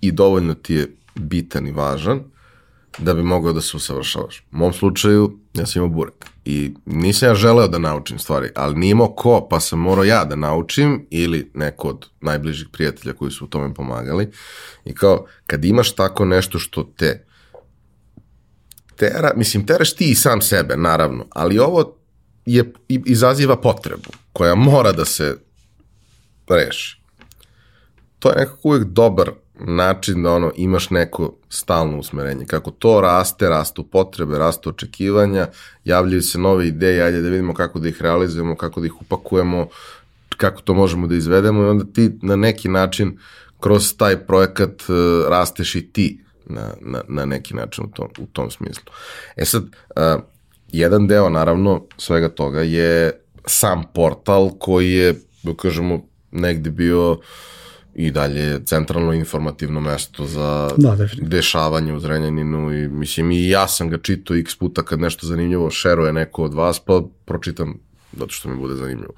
[0.00, 2.20] i dovoljno ti je bitan i važan
[2.98, 4.46] da bi mogao da se usavršavaš.
[4.52, 8.78] U mom slučaju, ja sam imao burek i nisam ja želeo da naučim stvari, ali
[8.78, 13.30] nije imao ko, pa sam morao ja da naučim ili neko od najbližih prijatelja koji
[13.30, 14.30] su u tome pomagali.
[14.84, 17.26] I kao, kad imaš tako nešto što te
[18.96, 21.96] tera, mislim, teraš ti i sam sebe, naravno, ali ovo
[22.46, 25.36] je, izaziva potrebu koja mora da se
[26.48, 27.00] reši.
[28.18, 32.46] To je nekako uvijek dobar način da ono imaš neko stalno usmerenje.
[32.46, 35.46] Kako to raste, rastu potrebe, rastu očekivanja,
[35.84, 39.66] javljaju se nove ideje, ajde da vidimo kako da ih realizujemo, kako da ih upakujemo,
[40.36, 43.18] kako to možemo da izvedemo i onda ti na neki način
[43.60, 44.96] kroz taj projekat uh,
[45.28, 48.92] rasteš i ti na, na, na neki način u tom, u tom smislu.
[49.36, 50.22] E sad, uh,
[50.68, 56.00] jedan deo naravno svega toga je sam portal koji je, da kažemo,
[56.30, 57.18] negde bio
[57.98, 63.90] i dalje centralno informativno mesto za da, dešavanje u Zrenjaninu i mislim i ja sam
[63.90, 67.78] ga čitao x puta kad nešto zanimljivo šeruje neko od vas pa pročitam
[68.12, 69.12] zato što mi bude zanimljivo.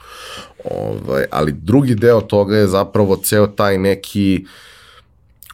[0.65, 4.47] Ovaj, ali drugi deo toga je zapravo ceo taj neki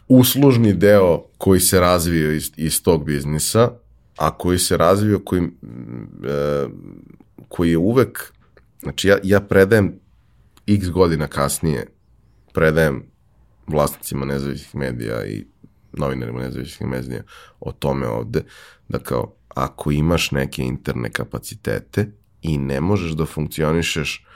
[0.08, 3.70] uslužni deo koji se razvio iz, iz tog biznisa
[4.16, 6.66] a koji se razvio, koji, e,
[7.48, 8.32] koji je uvek,
[8.82, 9.94] znači ja, ja predajem
[10.66, 11.86] x godina kasnije,
[12.52, 13.13] predajem
[13.66, 15.44] vlasnicima nezavisnih medija i
[15.92, 17.22] novinarima nezavisnih medija
[17.60, 18.42] o tome ovde,
[18.88, 22.12] da kao ako imaš neke interne kapacitete
[22.42, 24.26] i ne možeš da funkcionišeš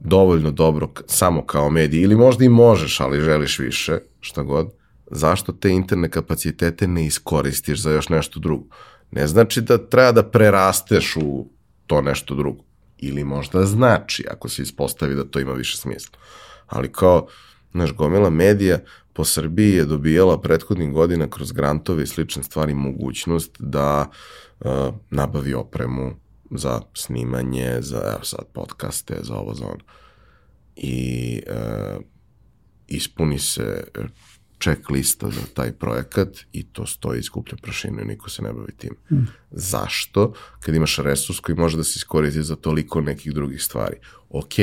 [0.00, 4.72] dovoljno dobro samo kao medij, ili možda i možeš, ali želiš više, šta god,
[5.10, 8.64] zašto te interne kapacitete ne iskoristiš za još nešto drugo?
[9.10, 11.48] Ne znači da treba da prerasteš u
[11.86, 12.64] to nešto drugo.
[12.98, 16.18] Ili možda znači, ako se ispostavi da to ima više smisla.
[16.66, 17.26] Ali kao,
[17.76, 18.78] znaš, gomila medija
[19.12, 24.10] po Srbiji je dobijala prethodnih godina kroz grantove i slične stvari mogućnost da
[24.60, 24.70] uh,
[25.10, 26.14] nabavi opremu
[26.50, 29.84] za snimanje, za evo sad podcaste, za ovo, za ono.
[30.76, 32.02] I uh,
[32.86, 33.84] ispuni se
[34.60, 38.72] check lista za taj projekat i to stoji skuplja prašinu i niko se ne bavi
[38.76, 38.96] tim.
[39.10, 39.26] Mm.
[39.50, 40.32] Zašto?
[40.60, 43.96] Kad imaš resurs koji može da se iskoristi za toliko nekih drugih stvari.
[44.30, 44.54] Ok,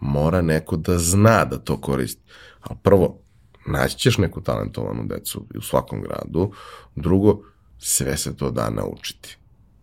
[0.00, 2.22] mora neko da zna da to koristi.
[2.64, 3.18] Ali prvo,
[3.66, 6.52] naći ćeš neku talentovanu decu u svakom gradu.
[6.96, 7.40] Drugo,
[7.78, 9.36] sve se to da naučiti.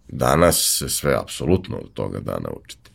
[0.07, 2.91] Danas se sve apsolutno od toga da naučiti.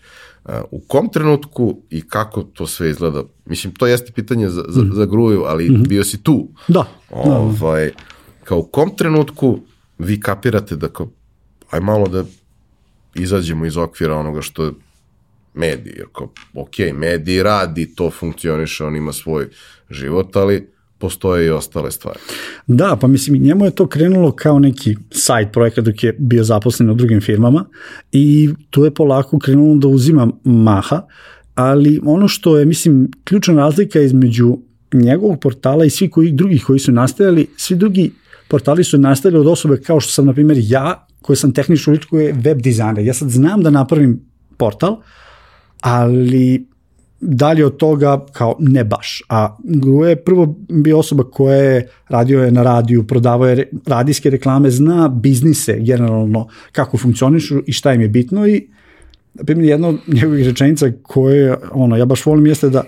[0.71, 3.23] U kom trenutku i kako to sve izgleda?
[3.47, 5.89] Mislim, to jeste pitanje za, za, za gruju, ali mm -hmm.
[5.89, 6.49] bio si tu.
[6.69, 6.85] Da.
[7.11, 7.93] Ovaj,
[8.45, 9.59] kao u kom trenutku
[9.99, 11.09] vi kapirate da kao,
[11.71, 12.25] aj malo da
[13.15, 14.73] izađemo iz okvira onoga što
[15.57, 19.49] mediji, jer kao, ok, mediji radi, to funkcioniše, on ima svoj
[19.91, 22.19] život, ali postoje i ostale stvari.
[22.67, 26.91] Da, pa mislim, njemu je to krenulo kao neki side projekat dok je bio zaposlen
[26.91, 27.65] u drugim firmama
[28.13, 31.03] i tu je polako krenulo da uzima maha,
[31.55, 34.59] ali ono što je, mislim, ključna razlika između
[34.93, 38.13] njegovog portala i svih koji, drugih koji su nastajali, svi drugi
[38.49, 42.05] portali su nastajali od osobe kao što sam, na primjer, ja, koji sam tehnično lič
[42.05, 43.05] koji je web dizajner.
[43.05, 44.21] Ja sad znam da napravim
[44.57, 44.97] portal,
[45.81, 46.67] ali
[47.21, 49.23] dalje od toga kao ne baš.
[49.29, 54.31] A Gruje je prvo bio osoba koja je radio je na radiju, prodavao je radijske
[54.31, 58.69] reklame, zna biznise generalno kako funkcionišu i šta im je bitno i
[59.47, 62.83] primjer jedna od njegovih rečenica koje ono, ja baš volim jeste da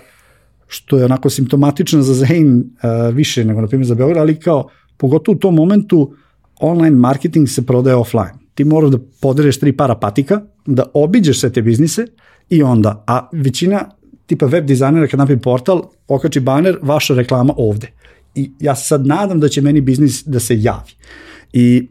[0.67, 4.69] što je onako simptomatično za Zain uh, više nego na primjer za Beograd, ali kao
[4.97, 6.13] pogotovo u tom momentu
[6.59, 8.33] online marketing se prodaje offline.
[8.55, 10.41] Ti moraš da podereš tri para patika,
[10.75, 12.05] da obiđeš sve te biznise
[12.49, 13.89] i onda, a većina
[14.25, 17.87] tipa web dizajnera kad napravi portal, okači baner, vaša reklama ovde.
[18.35, 20.91] I ja se sad nadam da će meni biznis da se javi.
[21.53, 21.87] I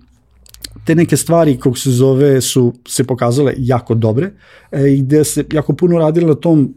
[0.85, 4.31] te neke stvari kog se zove su se pokazale jako dobre
[4.73, 6.75] e, i gde se jako puno radilo na tom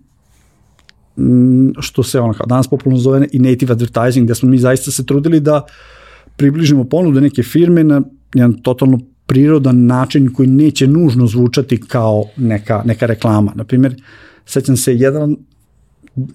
[1.80, 5.06] što se ono kao danas popularno zove i native advertising, gde smo mi zaista se
[5.06, 5.66] trudili da
[6.36, 8.02] približimo ponude neke firme na
[8.34, 8.99] jedan totalno
[9.32, 13.51] prirodan način koji neće nužno zvučati kao neka, neka reklama.
[13.55, 13.95] Naprimer,
[14.45, 15.38] sećam se jedan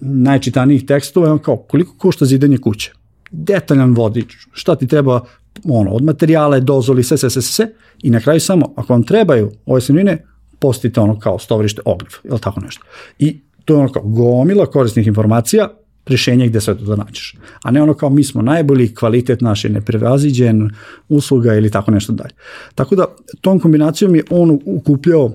[0.01, 2.93] najčitanijih tekstova, on kao koliko košta zidanje kuće.
[3.31, 5.21] Detaljan vodič, šta ti treba
[5.63, 7.67] ono, od materijale, dozvoli, sve, sve, sve, sve,
[8.03, 10.17] i na kraju samo, ako vam trebaju ove semine,
[10.59, 12.83] postite ono kao stovarište ogliv, ili tako nešto.
[13.19, 15.69] I to je ono kao gomila korisnih informacija,
[16.07, 17.35] rešenje gde sve to da nađeš.
[17.63, 20.69] A ne ono kao mi smo najbolji, kvalitet naš je neprevaziđen,
[21.09, 22.33] usluga ili tako nešto dalje.
[22.75, 23.05] Tako da
[23.41, 25.31] tom kombinacijom je on ukupljao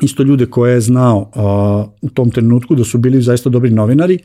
[0.00, 4.18] isto ljude koje je znao uh, u tom trenutku da su bili zaista dobri novinari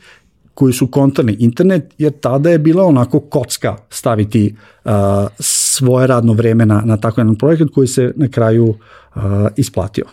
[0.54, 4.56] koji su kontali internet, jer tada je bila onako kocka staviti
[4.86, 4.92] uh,
[5.40, 9.22] svoje radno vreme na, na tako jedan projekat koji se na kraju uh,
[9.56, 10.06] isplatio.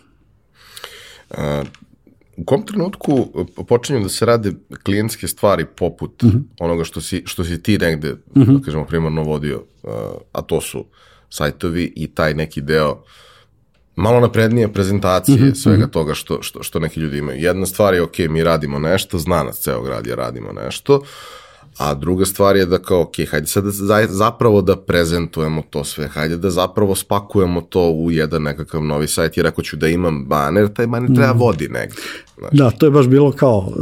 [2.38, 3.28] Uh, u kom trenutku
[3.68, 6.38] počinju da se rade klijentske stvari poput uh mhm.
[6.38, 6.42] -huh.
[6.60, 8.46] onoga što si, što si ti negde, uh -huh.
[8.46, 8.62] da mhm.
[8.62, 9.90] kažemo, primarno vodio, uh,
[10.32, 10.84] a to su
[11.30, 12.98] sajtovi i taj neki deo uh,
[13.98, 15.92] malo naprednije prezentacije mm -hmm, svega mm -hmm.
[15.92, 17.42] toga što, što, što neki ljudi imaju.
[17.42, 21.02] Jedna stvar je, ok, mi radimo nešto, zna nas ceo grad je radimo nešto,
[21.78, 26.08] a druga stvar je da kao, ok, hajde sad da zapravo da prezentujemo to sve,
[26.08, 30.24] hajde da zapravo spakujemo to u jedan nekakav novi sajt, jer ako ću da imam
[30.24, 31.38] baner, taj baner treba mm.
[31.38, 31.96] vodi negde.
[32.38, 32.56] Znači.
[32.56, 33.72] Da, to je baš bilo kao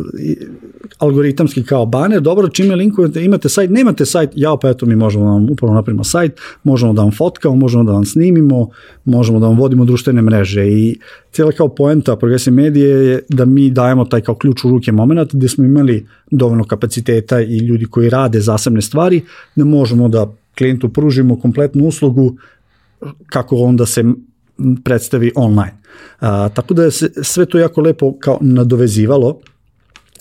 [0.99, 5.25] algoritamski kao baner, dobro, čime linkujete, imate sajt, nemate sajt, ja pa eto mi možemo
[5.25, 8.69] da vam upravo napravimo sajt, možemo da vam fotkamo, možemo da vam snimimo,
[9.05, 10.99] možemo da vam vodimo društvene mreže i
[11.33, 15.35] cijela kao poenta progresije medije je da mi dajemo taj kao ključ u ruke moment
[15.35, 19.23] gde smo imali dovoljno kapaciteta i ljudi koji rade zasebne stvari,
[19.57, 22.37] da možemo da klijentu pružimo kompletnu uslugu
[23.27, 24.05] kako onda se
[24.85, 25.77] predstavi online.
[26.21, 29.41] A, tako da je se sve to jako lepo kao nadovezivalo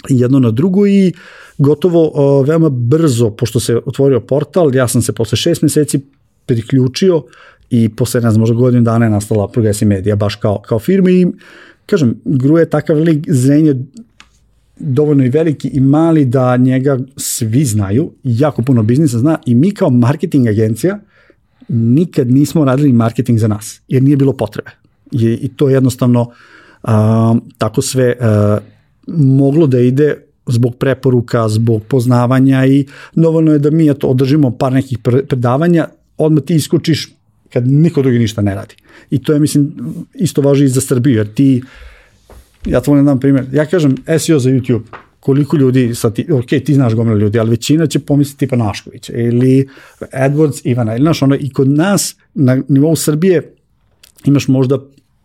[0.10, 1.14] jedno na drugo i
[1.58, 6.00] gotovo o, veoma brzo, pošto se otvorio portal, ja sam se posle šest meseci
[6.46, 7.24] priključio
[7.70, 11.10] i posle, ne znam, možda godinu dana je nastala Progressive Media baš kao, kao firma
[11.10, 11.28] i
[11.86, 13.86] kažem, Gru je takav lik, Zen je
[14.80, 19.72] dovoljno i veliki i mali da njega svi znaju, jako puno biznisa zna i mi
[19.72, 21.00] kao marketing agencija
[21.68, 24.72] nikad nismo radili marketing za nas, jer nije bilo potrebe.
[25.12, 26.22] I, i to je jednostavno
[26.84, 26.90] uh,
[27.58, 28.64] tako sve uh,
[29.08, 30.16] moglo da ide
[30.48, 34.98] zbog preporuka, zbog poznavanja i dovoljno je da mi eto, održimo par nekih
[35.28, 37.14] predavanja, odmah ti iskočiš
[37.54, 38.76] kad niko drugi ništa ne radi.
[39.10, 39.74] I to je, mislim,
[40.14, 41.62] isto važi i za Srbiju, jer ti,
[42.66, 44.82] ja to da dam primjer, ja kažem SEO za YouTube,
[45.20, 49.10] koliko ljudi, sad ti, ok, ti znaš gomila ljudi, ali većina će pomisliti tipa Našković
[49.10, 49.68] ili
[50.00, 53.54] AdWords Ivana, ili znaš, ono, i kod nas na nivou Srbije
[54.26, 54.80] imaš možda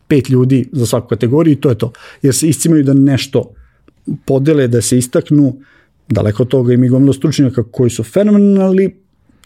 [0.08, 3.54] pet ljudi za svaku kategoriju i to je to, jer se iscimaju da nešto
[4.24, 5.56] podele, da se istaknu,
[6.08, 8.94] daleko od toga i mi gomilo stručnjaka koji su fenomenalni,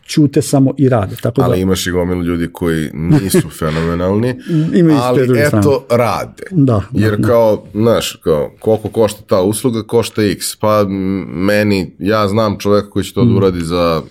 [0.07, 1.17] ćute samo i rade.
[1.23, 4.41] Tako ali da, imaš i gomilu ljudi koji nisu fenomenalni,
[4.75, 6.05] Ima ali eto strane.
[6.05, 6.43] rade.
[6.51, 7.29] Da, da, Jer da.
[7.29, 10.57] kao, znaš, kao, koliko košta ta usluga, košta x.
[10.57, 10.85] Pa
[11.29, 13.37] meni, ja znam čoveka koji će to da mm.
[13.37, 14.03] uradi za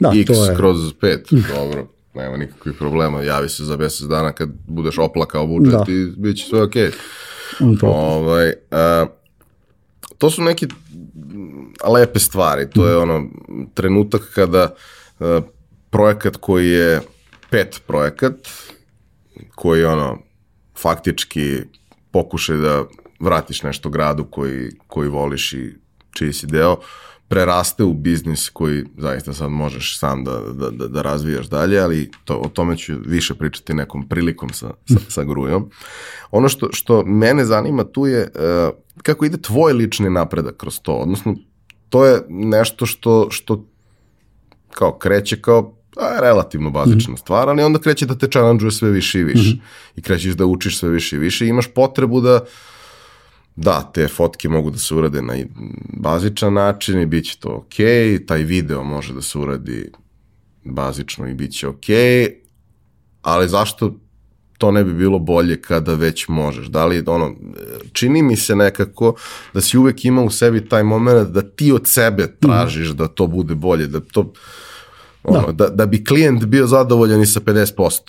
[0.00, 0.56] da, x to je.
[0.56, 1.42] kroz 5.
[1.56, 3.22] Dobro, nema nikakvih problema.
[3.22, 5.92] Javi se za mesec dana kad budeš oplakao budžet da.
[5.92, 6.90] i bit će sve okej.
[7.60, 7.80] Okay.
[7.80, 7.86] To.
[7.86, 9.06] Ovaj, a,
[10.18, 10.66] to su neke
[11.92, 12.70] lepe stvari.
[12.70, 13.30] To je ono
[13.74, 14.78] trenutak kada uh,
[15.90, 17.00] projekat koji je
[17.50, 18.34] pet projekat,
[19.54, 20.18] koji je ono
[20.78, 21.60] faktički
[22.10, 22.84] pokušaj da
[23.20, 25.74] vratiš nešto gradu koji, koji voliš i
[26.10, 26.76] čiji si deo,
[27.28, 32.10] preraste u biznis koji zaista sad možeš sam da, da, da, da razvijaš dalje, ali
[32.24, 35.70] to, o tome ću više pričati nekom prilikom sa, sa, sa grujom.
[36.30, 40.92] Ono što, što mene zanima tu je uh, kako ide tvoj lični napredak kroz to,
[40.92, 41.36] odnosno
[41.88, 43.66] to je nešto što, što
[44.74, 47.20] kao kreće kao a, relativno bazična mm -hmm.
[47.20, 49.54] stvar, ali onda kreće da te challenge sve više i više.
[49.54, 49.60] Mm -hmm.
[49.96, 52.40] I krećeš da učiš sve više i više i imaš potrebu da
[53.56, 55.34] da, te fotke mogu da se urade na
[55.92, 57.74] bazičan način i bit će to ok,
[58.26, 59.90] taj video može da se uradi
[60.64, 61.86] bazično i bit će ok,
[63.22, 63.94] ali zašto
[64.58, 66.66] to ne bi bilo bolje kada već možeš?
[66.66, 67.34] Da li, ono,
[67.92, 69.14] čini mi se nekako
[69.54, 72.96] da si uvek ima u sebi taj moment da ti od sebe tražiš mm.
[72.96, 74.32] da to bude bolje, da to,
[75.24, 75.66] ono, da.
[75.66, 78.00] da, da bi klijent bio zadovoljan i sa 50%,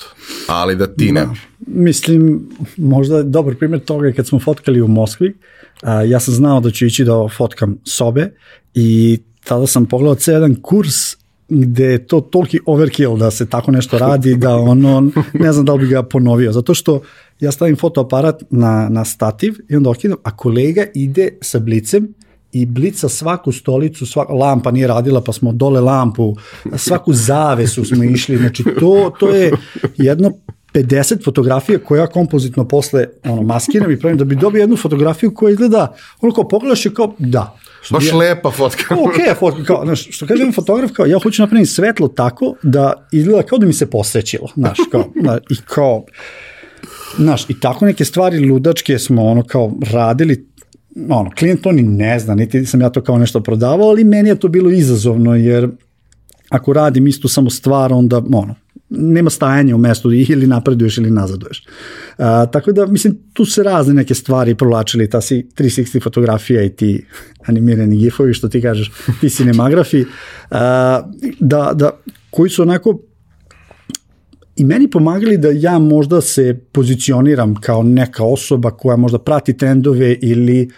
[0.48, 1.34] ali da ti ne da.
[1.68, 5.34] Mislim, možda je dobar primjer toga je kad smo fotkali u Moskvi,
[5.82, 8.32] a, ja sam znao da ću ići da fotkam sobe
[8.74, 13.72] i tada sam pogledao cijel jedan kurs gde je to toliki overkill da se tako
[13.72, 17.02] nešto radi da ono, ne znam da li bi ga ponovio, zato što
[17.40, 22.14] ja stavim fotoaparat na, na stativ i onda okidam, a kolega ide sa blicem
[22.52, 26.36] i blica svaku stolicu, svak, lampa nije radila pa smo dole lampu,
[26.76, 29.52] svaku zavesu smo išli, znači to, to je
[29.98, 30.32] jedno
[30.74, 35.34] 50 fotografija koje ja kompozitno posle ono, maskiram i pravim da bi dobio jednu fotografiju
[35.34, 37.58] koja izgleda, ono kao pogledaš je kao, da,
[37.90, 38.96] Baš ja, lepa fotka.
[38.96, 43.44] ok, fotka, kao, znaš, što kažem fotograf, kao, ja hoću napraviti svetlo tako da izgleda
[43.44, 46.06] kao da mi se posvećilo, znaš, kao, na, i kao,
[47.18, 50.48] znaš, i tako neke stvari ludačke smo, ono, kao, radili,
[51.10, 54.30] ono, klijent to ni ne zna, niti sam ja to kao nešto prodavao, ali meni
[54.30, 55.70] je to bilo izazovno, jer
[56.50, 58.56] ako radim istu samo stvar, onda, ono,
[58.98, 61.66] nema stajanja u mestu ili napreduješ ili nazaduješ.
[62.18, 66.70] A, tako da, mislim, tu se razne neke stvari provlačili, ta si 360 fotografija i
[66.70, 67.06] ti
[67.46, 68.92] animirani gifovi, što ti kažeš,
[69.22, 70.06] ti cinemagrafi,
[70.52, 71.02] a,
[71.40, 71.90] da, da,
[72.30, 73.00] koji su onako
[74.56, 80.18] i meni pomagali da ja možda se pozicioniram kao neka osoba koja možda prati trendove
[80.22, 80.74] ili uh,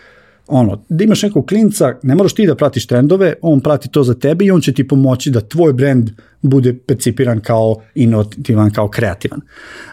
[0.48, 4.14] ono, da imaš nekog klinca, ne moraš ti da pratiš trendove, on prati to za
[4.14, 6.10] tebe i on će ti pomoći da tvoj brand
[6.42, 9.42] bude percipiran kao inovativan, kao kreativan.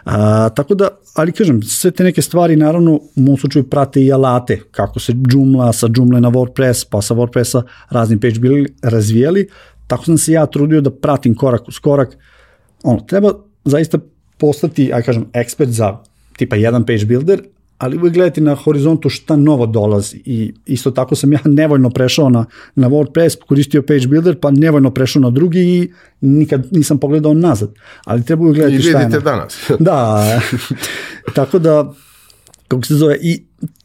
[0.05, 4.11] A, tako da, ali kažem, sve te neke stvari naravno u mom slučaju prate i
[4.11, 9.47] alate, kako se Joomla sa Joomla na WordPress, pa sa WordPressa razni page bili razvijali,
[9.87, 12.17] tako sam se ja trudio da pratim korak uz korak.
[12.83, 13.33] Ono, treba
[13.65, 13.99] zaista
[14.37, 15.97] postati, aj kažem, ekspert za
[16.37, 17.41] tipa jedan page builder,
[17.77, 22.29] ali uvijek gledati na horizontu šta novo dolazi i isto tako sam ja nevoljno prešao
[22.29, 22.45] na,
[22.75, 27.73] na WordPress, koristio page builder, pa nevoljno prešao na drugi i nikad nisam pogledao nazad,
[28.05, 29.05] ali treba uvijek gledati I šta je.
[29.05, 29.71] vidite danas.
[29.79, 30.41] da,
[31.35, 31.93] tako da,
[32.67, 33.43] kako se zove, i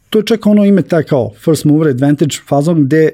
[0.09, 3.09] to je čak ono ime taj kao first mover advantage fazon gde,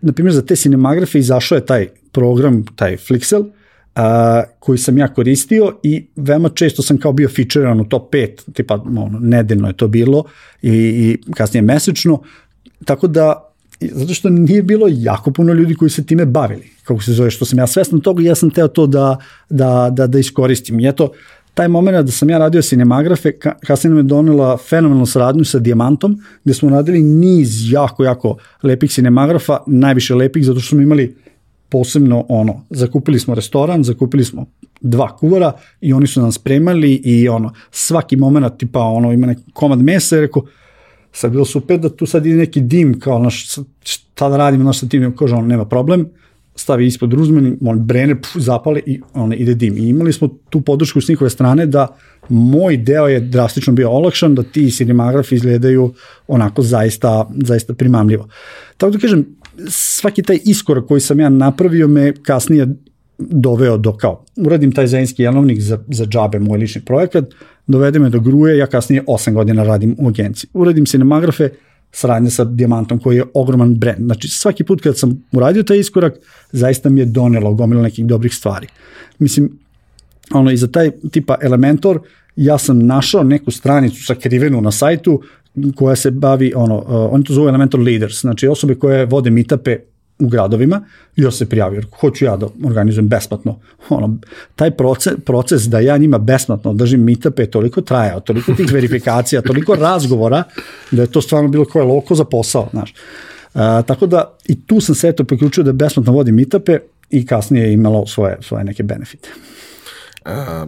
[0.00, 3.44] na primjer, za te cinemagrafe izašao je taj program, taj Flixel,
[3.94, 8.52] a, koji sam ja koristio i veoma često sam kao bio featurean u top 5,
[8.52, 10.24] tipa ono, nedeljno je to bilo
[10.62, 12.22] i, i kasnije mesečno,
[12.84, 17.12] tako da zato što nije bilo jako puno ljudi koji se time bavili, kako se
[17.12, 19.16] zove, što sam ja svestan toga i ja sam teo to da,
[19.50, 20.80] da, da, da iskoristim.
[20.80, 21.12] I eto,
[21.54, 26.20] taj moment da sam ja radio sinemagrafe, ka, kasnije me donela fenomenalnu saradnju sa Diamantom,
[26.44, 31.16] gde smo radili niz jako, jako lepih sinemagrafa, najviše lepih, zato što smo imali
[31.72, 34.46] posebno ono, zakupili smo restoran, zakupili smo
[34.80, 39.42] dva kuvara i oni su nam spremali i ono, svaki moment tipa ono, ima neki
[39.52, 40.42] komad mesa i rekao,
[41.12, 43.46] sad bilo super da tu sad ide neki dim, kao naš,
[43.82, 46.06] šta da radimo, naš sa tim, kaže on, nema problem,
[46.56, 49.76] stavi ispod ruzmeni, on brene, puf, zapale i on ide dim.
[49.76, 51.86] I imali smo tu podršku s njihove strane da
[52.28, 55.92] moj deo je drastično bio olakšan, da ti cinemagrafi izgledaju
[56.28, 58.28] onako zaista, zaista primamljivo.
[58.76, 59.26] Tako da kažem,
[59.68, 62.66] svaki taj iskorak koji sam ja napravio me kasnije
[63.18, 67.24] doveo do kao, uradim taj zajednički jelovnik za, za džabe, moj lični projekat,
[67.66, 70.50] dovede me do gruje, ja kasnije 8 godina radim u agenciji.
[70.54, 71.48] Uradim cinemagrafe,
[71.92, 74.04] saradnja sa Diamantom koji je ogroman brend.
[74.04, 76.14] Znači svaki put kad sam uradio taj iskorak,
[76.52, 78.66] zaista mi je donelo gomilo nekih dobrih stvari.
[79.18, 79.58] Mislim,
[80.30, 82.00] ono, i za taj tipa Elementor,
[82.36, 85.22] ja sam našao neku stranicu sakrivenu na sajtu
[85.76, 89.78] koja se bavi, ono, uh, oni to zove Elementor Leaders, znači osobe koje vode mitape
[90.18, 90.84] u gradovima
[91.16, 93.60] i ja se prijavio, hoću ja da organizujem besplatno.
[93.88, 94.16] Ono,
[94.56, 99.74] taj proces, proces da ja njima besplatno držim meetupe toliko trajao, toliko tih verifikacija, toliko
[99.74, 100.42] razgovora,
[100.90, 102.94] da je to stvarno bilo koje loko za posao, znaš.
[103.54, 106.78] Uh, tako da i tu sam se eto priključio da besplatno vodim meetupe
[107.10, 109.28] i kasnije je imalo svoje, svoje neke benefite.
[110.24, 110.66] A,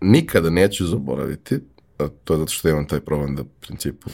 [0.00, 1.58] nikada neću zaboraviti,
[1.98, 4.10] a to je zato što imam taj problem da u principu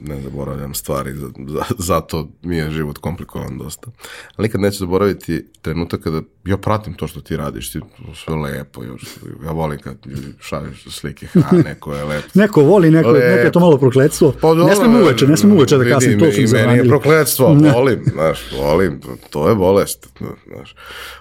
[0.00, 3.90] ne zaboravljam stvari, za, za, zato mi je život komplikovan dosta.
[4.36, 7.80] Ali nikad neću zaboraviti trenutak kada ja pratim to što ti radiš, ti
[8.14, 9.02] sve lepo, još,
[9.44, 12.28] ja volim kad ljudi šalješ slike hrane koje je lepo.
[12.34, 13.26] neko voli, neko, lepo.
[13.26, 14.34] neko je to malo prokledstvo.
[14.40, 16.76] Pa, ne smem uveče, ne smem uveče da kasnim, to su zabranili.
[16.76, 19.00] Meni je prokledstvo, volim, znaš, volim,
[19.30, 20.08] to je bolest,
[20.46, 20.74] znaš.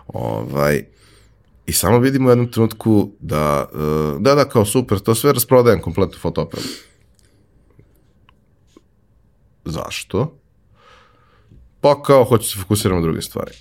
[0.08, 0.84] Ovaj,
[1.66, 3.66] I samo vidimo u jednom trenutku da,
[4.20, 6.66] da, da, kao super, to sve rasprodajem kompletnu fotoaparat
[9.66, 10.40] Zašto?
[11.82, 13.52] Pa kao, hoću se fokusirati na druge stvari.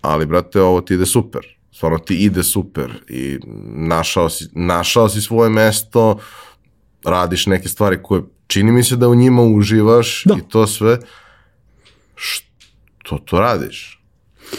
[0.00, 1.40] Ali, brate, ovo ti ide super.
[1.72, 3.38] Stvarno ti ide super i
[3.74, 6.18] našao si, našao si svoje mesto,
[7.04, 10.34] radiš neke stvari koje čini mi se da u njima uživaš da.
[10.34, 10.98] i to sve.
[12.14, 14.02] Što to radiš?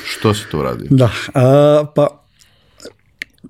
[0.05, 0.87] Što si to uradio?
[0.89, 2.20] Da, a, pa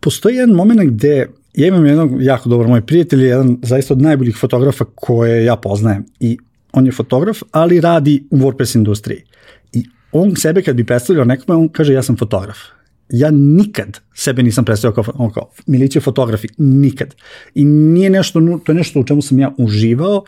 [0.01, 4.37] postoji jedan moment gde ja imam jednog jako dobar moj prijatelj, jedan zaista od najboljih
[4.37, 6.37] fotografa koje ja poznajem i
[6.71, 9.23] on je fotograf, ali radi u WordPress industriji.
[9.73, 12.57] I on sebe kad bi predstavljao nekome, on kaže ja sam fotograf.
[13.09, 17.15] Ja nikad sebe nisam predstavljao kao, on kao Milić je fotografi, nikad.
[17.55, 20.23] I nije nešto, to je nešto u čemu sam ja uživao,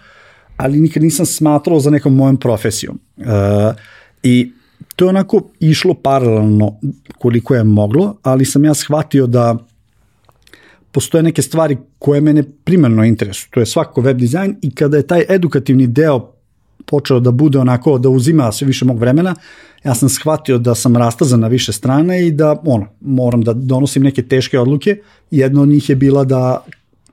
[0.57, 2.99] ali nikad nisam smatrao za nekom mojom profesijom.
[3.17, 3.25] Uh,
[4.23, 4.51] I
[4.95, 6.79] to je onako išlo paralelno
[7.19, 9.57] koliko je moglo, ali sam ja shvatio da
[10.91, 13.49] postoje neke stvari koje mene primarno interesuju.
[13.51, 16.33] To je svako web dizajn i kada je taj edukativni deo
[16.85, 19.35] počeo da bude onako, da uzima sve više mog vremena,
[19.83, 24.03] ja sam shvatio da sam rastazan na više strane i da ono, moram da donosim
[24.03, 24.97] neke teške odluke.
[25.31, 26.63] Jedna od njih je bila da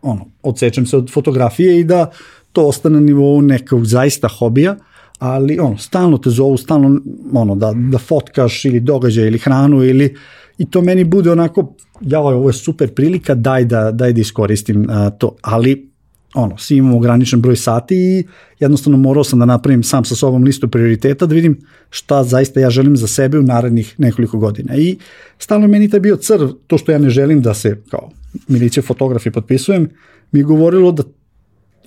[0.03, 2.11] ono, odsečem se od fotografije i da
[2.53, 4.77] to ostane na nivou nekog zaista hobija,
[5.21, 7.01] ali ono, stalno te zovu, stalno
[7.33, 10.15] ono, da, da fotkaš ili događaj ili hranu ili
[10.59, 14.81] i to meni bude onako, ja ovo je super prilika, daj da, daj da iskoristim
[14.81, 15.91] uh, to, ali
[16.35, 18.25] ono, svi imamo ograničen broj sati i
[18.61, 21.59] jednostavno morao sam da napravim sam sa sobom listu prioriteta da vidim
[21.91, 24.77] šta zaista ja želim za sebe u narednih nekoliko godina.
[24.77, 24.99] I
[25.39, 28.11] stalno meni taj bio crv, to što ja ne želim da se kao
[28.49, 29.89] miliće fotografi potpisujem,
[30.33, 31.03] mi je govorilo da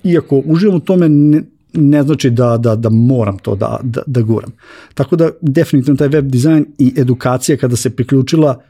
[0.04, 1.42] iako uživam u tome ne,
[1.74, 4.52] ne znači da, da, da moram to da, da, da guram.
[4.94, 8.60] Tako da definitivno taj web dizajn i edukacija kada se priključila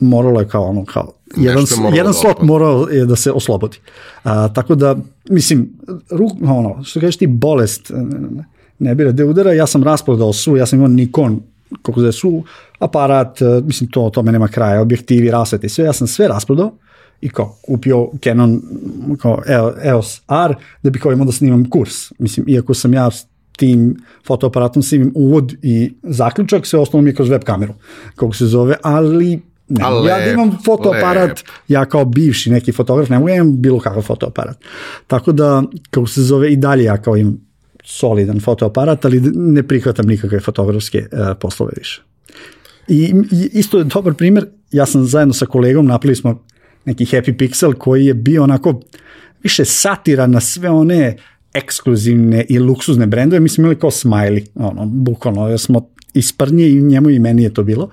[0.00, 3.76] moralo je kao ono, kao, jedan, jedan da slot morao je da se oslobodi.
[4.22, 4.96] A, tako da,
[5.30, 5.70] mislim,
[6.10, 7.90] ruk, ono, što kažeš ti, bolest
[8.30, 8.44] ne,
[8.78, 11.40] ne bira gde udara, ja sam rasprodao su, ja sam imao Nikon,
[11.82, 12.42] koliko da je su,
[12.78, 16.72] aparat, e, mislim, to, tome nema kraja, objektivi, rasvete i sve, ja sam sve rasprodao
[17.24, 18.62] i kao kupio Canon
[19.18, 19.42] kao
[19.82, 22.12] EOS R da bi kao imao da snimam kurs.
[22.18, 23.10] Mislim, iako sam ja
[23.56, 23.96] tim
[24.26, 27.74] fotoaparatom snimim uvod i zaključak, sve ostalo mi je kroz web kameru,
[28.14, 31.38] kako se zove, ali Ne, lep, ja da imam fotoaparat, lep.
[31.68, 34.58] ja kao bivši neki fotograf, ne mogu ja imam bilo kakav fotoaparat.
[35.06, 37.38] Tako da, kako se zove, i dalje ja kao imam
[37.84, 42.02] solidan fotoaparat, ali ne prihvatam nikakve fotografske uh, poslove više.
[42.88, 46.44] I, I isto je dobar primer, ja sam zajedno sa kolegom napravili smo
[46.84, 48.80] neki Happy Pixel koji je bio onako
[49.42, 51.16] više satira na sve one
[51.54, 57.10] ekskluzivne i luksuzne brendove, mi smo imali kao smiley, ono, bukvalno, smo isprnje i njemu
[57.10, 57.90] i meni je to bilo,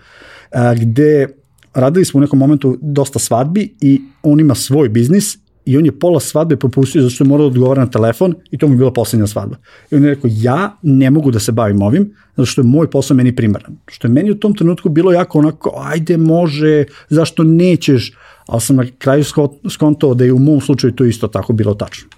[0.52, 1.28] a, gde
[1.74, 6.00] radili smo u nekom momentu dosta svadbi i on ima svoj biznis i on je
[6.00, 8.78] pola svadbe popustio zato što je morao da odgovara na telefon i to mu je
[8.78, 9.58] bila poslednja svadba.
[9.92, 12.90] I on je rekao, ja ne mogu da se bavim ovim, zato što je moj
[12.90, 13.78] posao meni primaran.
[13.88, 18.14] Što je meni u tom trenutku bilo jako onako, ajde može, zašto nećeš,
[18.52, 19.24] ali sam na kraju
[19.70, 22.10] skontao da je u mom slučaju to isto tako bilo tačno.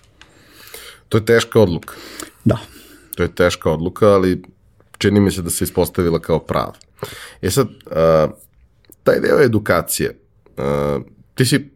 [1.10, 1.94] To je teška odluka.
[2.44, 2.58] Da.
[3.16, 4.42] To je teška odluka, ali
[4.98, 6.74] čini mi se da se ispostavila kao prava.
[7.42, 8.34] E sad, uh,
[9.04, 10.18] taj deo edukacije,
[10.58, 11.04] uh,
[11.36, 11.70] ti si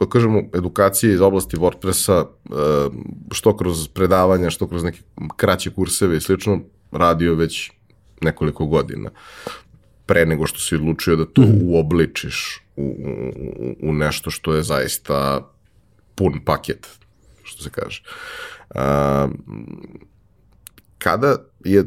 [0.00, 2.24] da kažemo, edukacije iz oblasti WordPressa,
[3.32, 5.00] što kroz predavanja, što kroz neke
[5.36, 6.60] kraće kurseve i slično,
[6.92, 7.70] radio već
[8.20, 9.10] nekoliko godina
[10.06, 11.58] pre nego što si odlučio da to mm.
[11.62, 13.10] uobličiš u,
[13.58, 15.48] u, u nešto što je zaista
[16.14, 16.86] pun paket,
[17.42, 18.02] što se kaže.
[20.98, 21.84] Kada je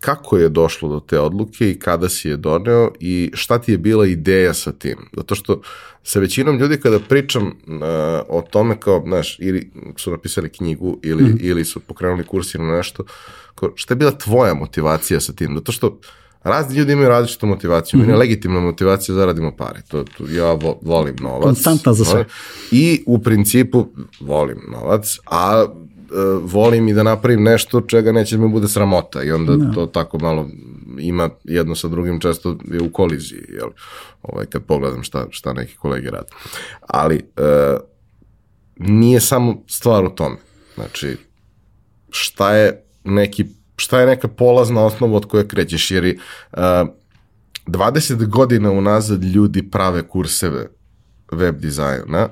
[0.00, 3.78] kako je došlo do te odluke i kada si je doneo i šta ti je
[3.78, 4.96] bila ideja sa tim?
[5.16, 5.60] Zato što
[6.02, 7.52] sa većinom ljudi kada pričam uh,
[8.28, 11.38] o tome kao, znaš, ili su napisali knjigu ili, mm.
[11.40, 13.04] ili su pokrenuli kurs ili nešto,
[13.54, 15.54] kao, šta je bila tvoja motivacija sa tim?
[15.54, 16.00] Zato što
[16.42, 17.98] razni ljudi imaju različitu motivaciju.
[17.98, 18.06] Mm -hmm.
[18.06, 18.20] Mene mhm.
[18.20, 19.82] legitimna motivacija da radimo pare.
[19.88, 21.42] To, to, ja vo, volim novac.
[21.42, 22.24] Konstantna za sve.
[22.70, 23.86] I u principu
[24.20, 29.22] volim novac, a uh, volim i da napravim nešto čega neće da mi bude sramota
[29.22, 29.64] i onda no.
[29.64, 29.72] Da.
[29.72, 30.48] to tako malo
[30.98, 33.68] ima jedno sa drugim često je u koliziji, jel?
[34.22, 36.28] Ovaj, kad pogledam šta, šta neki kolege rade.
[36.80, 37.80] Ali uh,
[38.76, 40.36] nije samo stvar u tome.
[40.74, 41.16] Znači,
[42.10, 43.46] šta je neki
[43.80, 46.04] šta je neka polazna osnova od koje krećeš, jer
[46.52, 46.60] uh,
[47.66, 50.66] 20 godina unazad ljudi prave kurseve
[51.32, 52.28] web dizajna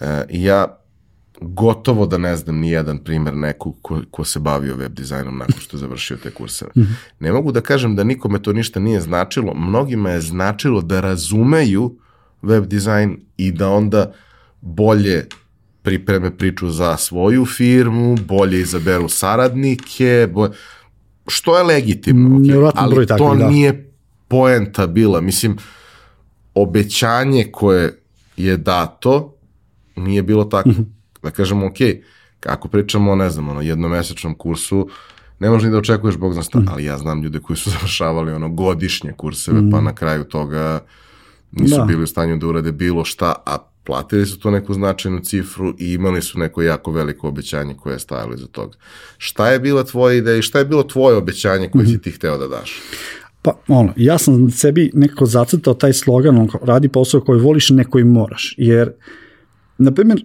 [0.00, 0.76] uh, i ja
[1.40, 5.60] gotovo da ne znam ni jedan primer nekog ko, ko se bavio web dizajnom nakon
[5.60, 6.70] što je završio te kurseve.
[6.76, 6.94] Mm -hmm.
[7.20, 11.96] Ne mogu da kažem da nikome to ništa nije značilo, mnogima je značilo da razumeju
[12.42, 14.12] web dizajn i da onda
[14.60, 15.26] bolje
[15.82, 20.52] pripreme priču za svoju firmu, bolje izaberu saradnike, bolje,
[21.26, 23.50] što je legitimno, okay, ali to takvi, da.
[23.50, 23.92] nije
[24.28, 25.20] poenta bila.
[25.20, 25.56] Mislim,
[26.54, 27.98] obećanje koje
[28.36, 29.34] je dato
[29.96, 30.68] nije bilo tako.
[30.68, 31.76] Mm -hmm da kažemo, ok,
[32.46, 34.88] ako pričamo o, ne znam, ono, jednomesečnom kursu,
[35.38, 36.66] ne možeš ni da očekuješ Bog zna šta, mm.
[36.68, 39.70] ali ja znam ljude koji su završavali ono godišnje kurseve, mm.
[39.70, 40.80] pa na kraju toga
[41.52, 41.84] nisu da.
[41.84, 45.92] bili u stanju da urade bilo šta, a platili su to neku značajnu cifru i
[45.92, 48.76] imali su neko jako veliko obećanje koje je stajalo iza toga.
[49.18, 51.88] Šta je bila tvoja ideja i šta je bilo tvoje obećanje koje mm.
[51.88, 52.80] si ti hteo da daš?
[53.42, 57.98] Pa, ono, ja sam sebi nekako zacrtao taj slogan, on, radi posao koji voliš, neko
[57.98, 58.92] i moraš, jer,
[59.78, 60.24] na primjer,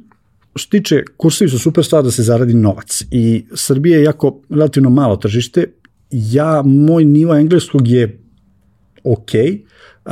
[0.56, 4.90] što tiče, kursovi su super stvar da se zaradi novac i Srbija je jako relativno
[4.90, 5.66] malo tržište,
[6.12, 8.25] ja, moj nivo engleskog je
[9.06, 9.32] ok,
[10.06, 10.12] uh,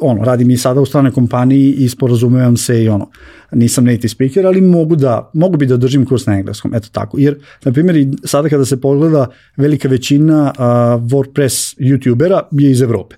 [0.00, 3.10] ono, radim i sada u stranoj kompaniji i sporazumevam se i ono,
[3.52, 7.18] nisam native speaker, ali mogu da, mogu bi da držim kurs na engleskom, eto tako,
[7.18, 10.64] jer, na primjer, i sada kada se pogleda, velika većina uh,
[11.02, 13.16] WordPress youtubera je iz Evrope.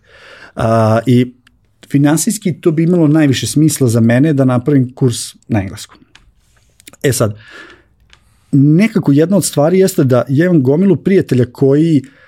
[0.56, 0.62] Uh,
[1.06, 1.34] I
[1.90, 5.98] finansijski to bi imalo najviše smisla za mene da napravim kurs na engleskom.
[7.02, 7.36] E sad,
[8.52, 12.25] nekako jedna od stvari jeste da ja imam gomilu prijatelja koji uh,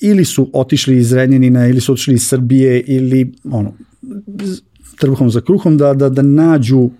[0.00, 3.72] ili su otišli iz Renjanina ili su otišli iz Srbije ili ono,
[5.00, 6.90] trbuhom za kruhom da, da, da nađu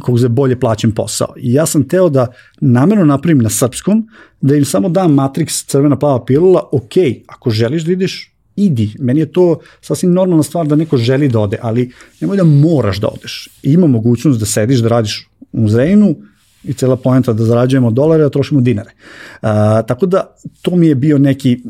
[0.00, 1.34] kog za bolje plaćen posao.
[1.36, 2.26] I ja sam teo da
[2.60, 4.08] namerno napravim na srpskom,
[4.40, 6.92] da im samo dam Matrix crvena plava pilula, ok,
[7.26, 8.94] ako želiš da ideš, idi.
[8.98, 13.00] Meni je to sasvim normalna stvar da neko želi da ode, ali nemoj da moraš
[13.00, 13.48] da odeš.
[13.62, 16.16] Ima mogućnost da sediš, da radiš u Zrejnu
[16.64, 18.90] i cela poenta da zarađujemo dolare, a trošimo dinare.
[19.42, 21.62] A, tako da to mi je bio neki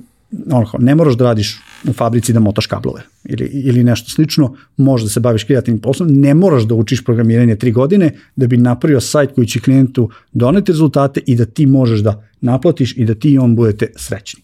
[0.50, 5.04] onako, ne moraš da radiš u fabrici da motaš kablove ili, ili nešto slično, možeš
[5.04, 9.00] da se baviš kreativnim poslom, ne moraš da učiš programiranje tri godine da bi napravio
[9.00, 13.32] sajt koji će klijentu doneti rezultate i da ti možeš da naplatiš i da ti
[13.32, 14.42] i on budete srećni.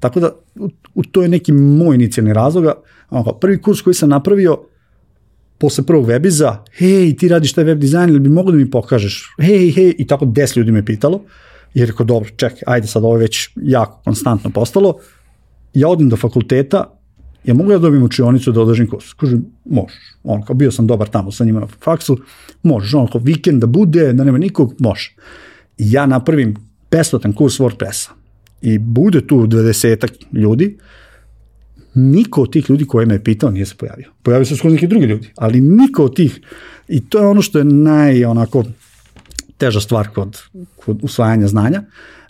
[0.00, 0.30] Tako da,
[0.94, 2.74] u, to je neki moj inicijalni razloga.
[3.10, 4.58] Onako, prvi kurs koji sam napravio,
[5.58, 9.34] posle prvog webiza, hej, ti radiš taj web dizajn, ili bi mogo da mi pokažeš?
[9.38, 11.22] Hej, hej, i tako 10 ljudi me pitalo.
[11.74, 14.94] I rekao, dobro, čekaj, ajde sad, ovo je već jako konstantno postalo.
[15.74, 16.84] Ja odim do fakulteta,
[17.44, 19.12] ja mogu ja dobijem učionicu da održim kurs?
[19.14, 19.98] Kažem, možeš.
[20.24, 22.18] On, kao bio sam dobar tamo sa njima na faksu,
[22.62, 22.94] možeš.
[22.94, 25.14] On, kao vikend da bude, da nema nikog, može.
[25.78, 26.56] I ja napravim
[26.90, 28.10] besplatan kurs WordPressa.
[28.62, 30.78] I bude tu 20 ljudi,
[31.96, 34.10] niko od tih ljudi koje me je pitao nije se pojavio.
[34.22, 36.40] Pojavio se skoro neki drugi ljudi, ali niko od tih.
[36.88, 38.64] I to je ono što je naj onako
[39.58, 40.38] teža stvar kod,
[40.76, 41.82] kod usvajanja znanja,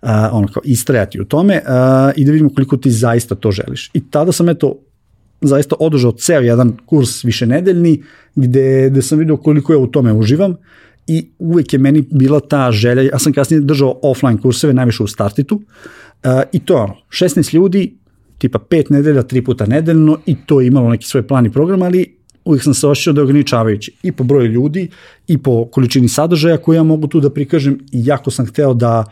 [0.02, 3.90] uh, ono kao istrajati u tome uh, i da vidimo koliko ti zaista to želiš.
[3.94, 4.78] I tada sam eto
[5.40, 8.02] zaista održao ceo jedan kurs višenedeljni
[8.34, 10.54] gde, gde sam vidio koliko ja u tome uživam
[11.06, 15.06] i uvek je meni bila ta želja, ja sam kasnije držao offline kurseve, najviše u
[15.06, 17.96] startitu, uh, i to je ono, 16 ljudi,
[18.38, 21.82] tipa 5 nedelja, 3 puta nedeljno i to je imalo neki svoj plan i program,
[21.82, 24.88] ali uvijek sam se osjećao da je ograničavajući i po broju ljudi
[25.26, 29.04] i po količini sadržaja koje ja mogu tu da prikažem i jako sam hteo da,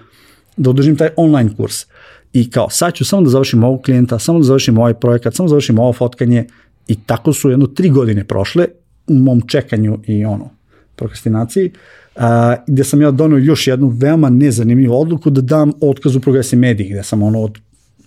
[0.57, 1.87] da održim taj online kurs.
[2.33, 5.47] I kao, sad ću samo da završim ovog klijenta, samo da završim ovaj projekat, samo
[5.47, 6.47] da završim ovo fotkanje
[6.89, 8.67] i tako su jedno tri godine prošle
[9.07, 10.51] u mom čekanju i ono,
[10.97, 11.71] prokrastinaciji,
[12.17, 16.57] a, gde sam ja donio još jednu veoma nezanimljivu odluku da dam otkaz u Progresi
[16.57, 17.59] mediji, gde sam ono od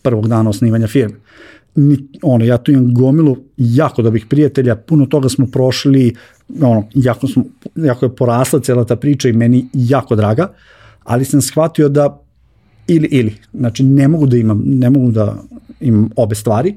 [0.08, 1.16] prvog dana osnivanja firme.
[2.22, 6.14] Ono, ja tu imam gomilu jako dobrih prijatelja, puno toga smo prošli,
[6.62, 7.44] ono, jako, smo,
[7.76, 10.48] jako je porasla cela ta priča i meni jako draga,
[11.04, 12.22] ali sam shvatio da
[12.88, 15.36] ili ili, znači ne mogu da imam, ne mogu da
[15.82, 16.76] imam obe stvari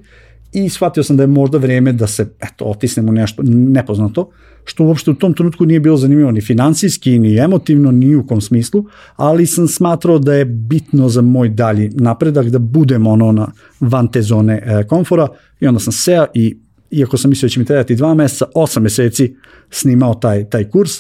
[0.53, 4.31] i shvatio sam da je možda vreme da se eto, otisnem u nešto nepoznato,
[4.65, 8.41] što uopšte u tom trenutku nije bilo zanimljivo ni finansijski, ni emotivno, ni u kom
[8.41, 8.85] smislu,
[9.17, 14.09] ali sam smatrao da je bitno za moj dalji napredak da budem ono na van
[14.09, 15.29] te zone e, komfora
[15.61, 16.59] i onda sam seo i
[16.91, 19.35] iako sam mislio da će mi trebati dva meseca, osam meseci
[19.71, 20.91] snimao taj, taj kurs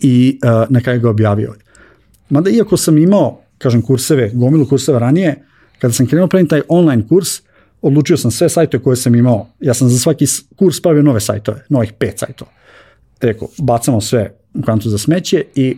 [0.00, 1.54] i e, na kraju ga objavio.
[2.30, 5.44] Mada iako sam imao, kažem, kurseve, gomilu kurseva ranije,
[5.78, 7.42] kada sam krenuo pravim taj online kurs,
[7.82, 10.24] odlučio sam sve sajtove koje sam imao, ja sam za svaki
[10.56, 12.50] kurs pravio nove sajtove, novih pet sajtova.
[13.20, 15.76] Rekao, bacamo sve u kantu za smeće i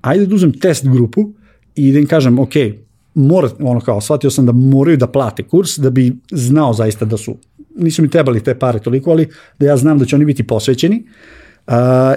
[0.00, 1.32] ajde da uzem test grupu
[1.74, 2.52] i da im kažem, ok,
[3.14, 7.16] mora, ono kao, shvatio sam da moraju da plate kurs da bi znao zaista da
[7.16, 7.36] su,
[7.76, 9.28] nisu mi trebali te pare toliko, ali
[9.58, 11.02] da ja znam da će oni biti posvećeni
[11.66, 11.74] uh,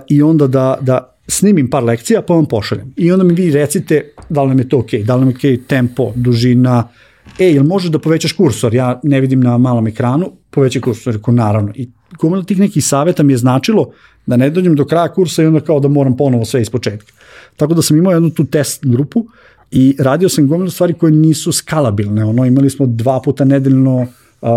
[0.08, 2.94] i onda da, da snimim par lekcija pa vam pošaljem.
[2.98, 5.36] I onda mi vi recite da li nam je to ok, da li nam je
[5.36, 7.03] ok tempo, dužina, uh,
[7.40, 8.74] e, jel možeš da povećaš kursor?
[8.74, 11.72] Ja ne vidim na malom ekranu, povećaj kursor, rekao naravno.
[11.76, 11.90] I
[12.20, 13.92] gomila tih nekih saveta mi je značilo
[14.26, 17.12] da ne dođem do kraja kursa i onda kao da moram ponovo sve iz početka.
[17.58, 19.26] Tako da sam imao jednu tu test grupu
[19.72, 22.26] i radio sam gomilu stvari koje nisu skalabilne.
[22.26, 23.96] Ono, imali smo dva puta nedeljno
[24.42, 24.50] uh,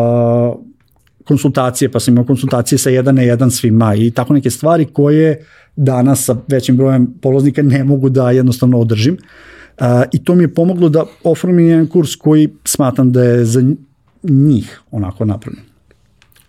[1.25, 5.45] konsultacije, pa sam imao konsultacije sa jedan na jedan svima i tako neke stvari koje
[5.77, 9.15] danas sa većim brojem polaznika ne mogu da jednostavno održim.
[9.15, 13.45] Uh, A, I to mi je pomoglo da oformim jedan kurs koji smatram da je
[13.45, 13.63] za
[14.23, 15.65] njih onako napravljen.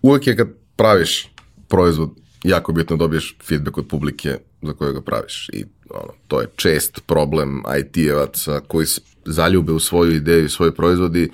[0.02, 1.32] Uvek je kad praviš
[1.68, 2.10] proizvod
[2.44, 6.48] jako bitno da dobiješ feedback od publike za koje ga praviš i ono, to je
[6.56, 11.32] čest problem IT-evaca koji se zaljube u svoju ideju, svoj proizvodi,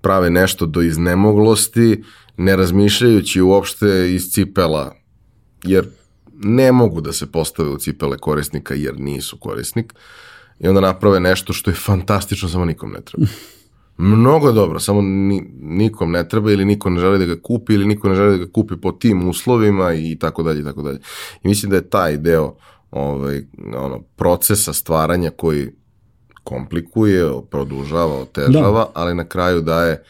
[0.00, 2.04] prave nešto do iznemoglosti,
[2.36, 4.94] ne razmišljajući uopšte iz cipela,
[5.64, 5.88] jer
[6.32, 9.92] ne mogu da se postave u cipele korisnika jer nisu korisnik.
[9.92, 10.00] Uh,
[10.60, 13.26] i onda naprave nešto što je fantastično, samo nikom ne treba.
[13.96, 17.86] Mnogo dobro, samo ni, nikom ne treba ili niko ne želi da ga kupi ili
[17.86, 20.98] niko ne želi da ga kupi po tim uslovima i tako dalje i tako dalje.
[21.42, 22.56] I mislim da je taj deo
[22.90, 23.42] ovaj,
[23.76, 25.68] ono, procesa stvaranja koji
[26.44, 28.90] komplikuje, produžava, otežava, da.
[28.94, 30.02] ali na kraju daje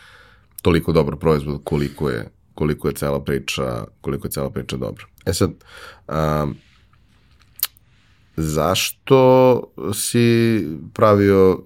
[0.63, 5.05] toliko dobar proizvod koliko je koliko je cela priča, koliko je cela priča dobra.
[5.27, 5.51] E sad,
[6.09, 6.55] um,
[8.39, 9.63] zašto
[9.95, 11.59] si pravio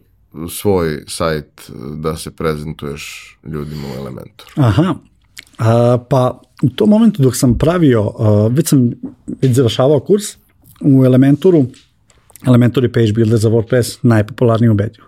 [0.51, 4.47] svoj sajt da se prezentuješ ljudima u Elementor?
[4.57, 4.95] Aha,
[5.59, 8.91] a, pa u tom momentu dok sam pravio, a, već sam
[9.43, 10.25] već završavao kurs
[10.81, 11.67] u Elementoru,
[12.47, 15.05] Elementor je page builder za WordPress najpopularniji u Bedju.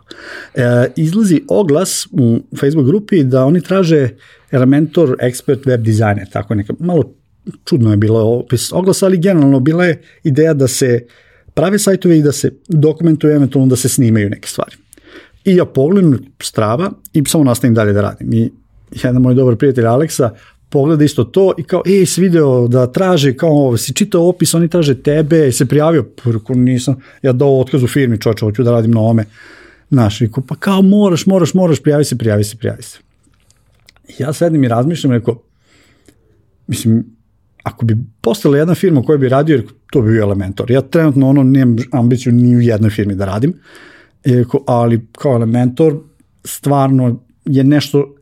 [0.55, 4.09] E, izlazi oglas u Facebook grupi da oni traže
[4.51, 7.15] Elementor expert web designer, tako neka, malo
[7.65, 11.07] čudno je bilo opis oglasa, ali generalno bila je ideja da se
[11.55, 14.77] prave sajtove i da se dokumentuju, eventualno da se snimaju neke stvari.
[15.45, 18.33] I ja pogledam strava i samo nastavim dalje da radim.
[18.33, 18.51] I
[19.03, 20.31] jedan moj dobar prijatelj Aleksa
[20.69, 24.69] pogleda isto to i kao, ej, si video da traže, kao, si čitao opis, oni
[24.69, 28.91] traže tebe, se prijavio, prko nisam, ja dao otkaz u firmi, čoče, hoću da radim
[28.91, 29.25] na ome.
[29.91, 32.99] Znaš, i pa kao, moraš, moraš, moraš, prijavi se, prijavi se, prijavi se.
[34.19, 35.43] Ja sedim i razmišljam, rekao,
[36.67, 37.05] mislim,
[37.65, 39.62] ako bi postala jedna firma koja bi radio,
[39.93, 40.70] to bi bio Elementor.
[40.70, 43.55] Ja trenutno ono nemam ambiciju ni u jednoj firmi da radim,
[44.66, 46.01] ali kao Elementor
[46.45, 48.15] stvarno je nešto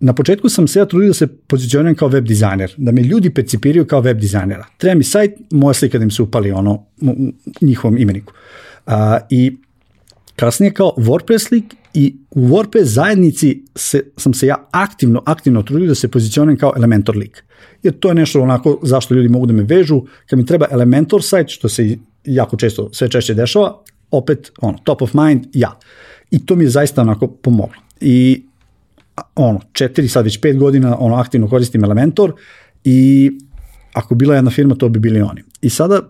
[0.00, 3.30] na početku sam se ja trudio da se pozicioniram kao web dizajner, da me ljudi
[3.30, 4.66] percipiraju kao web dizajnera.
[4.76, 6.86] Treba mi sajt, moja slika da im se upali ono,
[7.60, 8.32] njihovom imeniku.
[8.86, 8.92] Uh,
[9.30, 9.56] I
[10.36, 15.88] kasnije kao WordPress lik i u WordPress zajednici se, sam se ja aktivno, aktivno trudio
[15.88, 17.44] da se pozicioniram kao Elementor lik
[17.82, 21.22] jer to je nešto onako zašto ljudi mogu da me vežu, kad mi treba Elementor
[21.22, 23.78] site, što se jako često, sve češće dešava,
[24.10, 25.78] opet, ono, top of mind, ja.
[26.30, 27.76] I to mi je zaista onako pomoglo.
[28.00, 28.42] I
[29.34, 32.32] ono, četiri, sad već pet godina ono, aktivno koristim Elementor
[32.84, 33.30] i
[33.92, 35.42] ako bila jedna firma, to bi bili oni.
[35.62, 36.00] I sada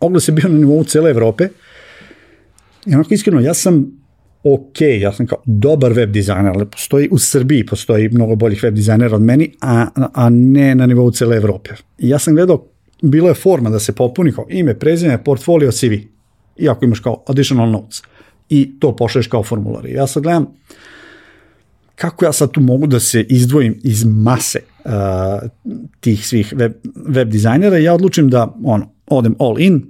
[0.00, 1.48] oglas je bio na nivou cele Evrope
[2.86, 4.02] i onako iskreno, ja sam
[4.44, 8.74] ok, ja sam kao dobar web dizajner, ali postoji u Srbiji, postoji mnogo boljih web
[8.74, 11.70] dizajnera od meni, a, a ne na nivou cele Evrope.
[11.98, 12.66] I ja sam gledao,
[13.02, 15.92] bilo je forma da se popuni kao ime, prezime, portfolio, CV.
[16.56, 18.02] I ako imaš kao additional notes.
[18.48, 19.86] I to pošalješ kao formular.
[19.86, 20.46] I ja sad gledam,
[21.94, 24.92] kako ja sad tu mogu da se izdvojim iz mase uh,
[26.00, 26.72] tih svih web,
[27.08, 29.82] web dizajnera ja odlučim da ono, odem all in,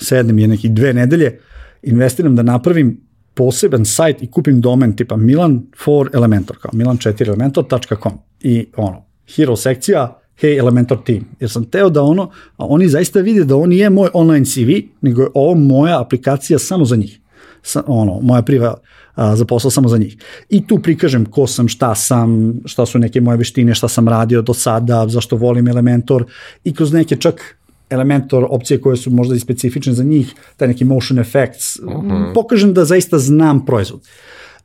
[0.00, 1.38] sedem je nekih dve nedelje,
[1.86, 3.00] investiram da napravim
[3.34, 9.04] poseban sajt i kupim domen tipa Milan for Elementor, kao milan4elementor.com i ono,
[9.36, 13.56] hero sekcija, hey Elementor team, jer sam teo da ono, a oni zaista vide da
[13.56, 14.70] on nije moj online CV,
[15.00, 17.20] nego je ovo moja aplikacija samo za njih.
[17.62, 18.74] Sa, ono, moja priva
[19.14, 20.16] a, za posao samo za njih.
[20.48, 24.42] I tu prikažem ko sam, šta sam, šta su neke moje veštine, šta sam radio
[24.42, 26.24] do sada, zašto volim Elementor
[26.64, 27.56] i kroz neke čak
[27.94, 32.10] Elementor opcije koje su možda i specifične za njih, taj neki motion effects, uh mhm.
[32.10, 32.34] -huh.
[32.34, 34.00] pokažem da zaista znam proizvod.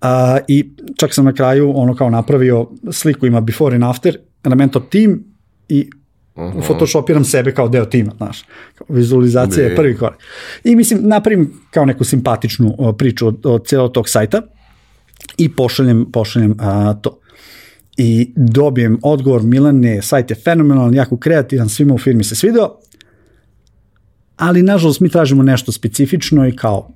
[0.02, 0.08] Uh,
[0.48, 5.24] I čak sam na kraju ono kao napravio sliku ima before and after, Elementor team
[5.70, 5.90] i
[6.36, 6.68] Uh -huh.
[6.68, 8.46] photoshopiram sebe kao deo tima, znaš.
[8.90, 10.20] Vizualizacija je prvi korak.
[10.64, 14.42] I mislim, napravim kao neku simpatičnu o, priču od, od cijelog tog sajta
[15.38, 17.20] i pošaljem, pošaljem a, to.
[17.98, 22.80] I dobijem odgovor, Milane, sajt je fenomenalan, jako kreativan, svima u firmi se svideo,
[24.40, 26.92] ali nažalost mi tražimo nešto specifično i kao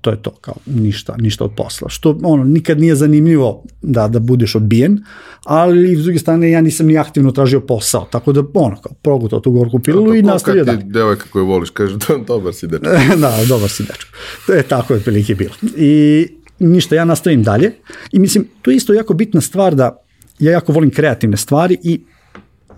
[0.00, 1.88] to je to, kao ništa, ništa od posla.
[1.88, 5.04] Što ono, nikad nije zanimljivo da, da budeš odbijen,
[5.44, 9.40] ali s druge strane ja nisam ni aktivno tražio posao, tako da ono, kao progutao
[9.40, 10.72] tu gorku pilu i nastavio da.
[10.72, 11.96] Kako ti devojka koju voliš, kaže,
[12.26, 12.86] dobar si dečko.
[13.22, 14.10] da, dobar si dečko.
[14.46, 15.54] To je tako je prilike bilo.
[15.76, 16.26] I
[16.58, 17.72] ništa, ja nastavim dalje
[18.12, 19.96] i mislim, to je isto jako bitna stvar da
[20.38, 22.00] ja jako volim kreativne stvari i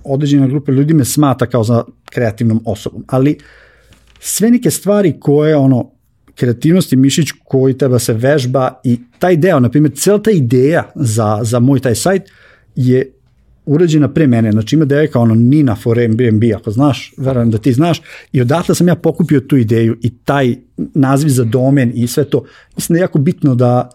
[0.05, 3.60] određena grupa ljudi me smata kao za kreativnom osobom, ali uh,
[4.21, 5.91] sve neke stvari koje ono
[6.35, 10.93] kreativnost je mišić koji treba se vežba i taj deo, na primjer, cela ta ideja
[10.95, 12.23] za, za moj taj sajt
[12.77, 13.13] je
[13.67, 17.73] urađena pre mene, znači ima devojka ono Nina for Airbnb, ako znaš, verujem da ti
[17.73, 18.03] znaš,
[18.33, 20.57] i odatle sam ja pokupio tu ideju i taj
[20.95, 22.45] naziv za domen i sve to.
[22.77, 23.91] Mislim da je jako bitno da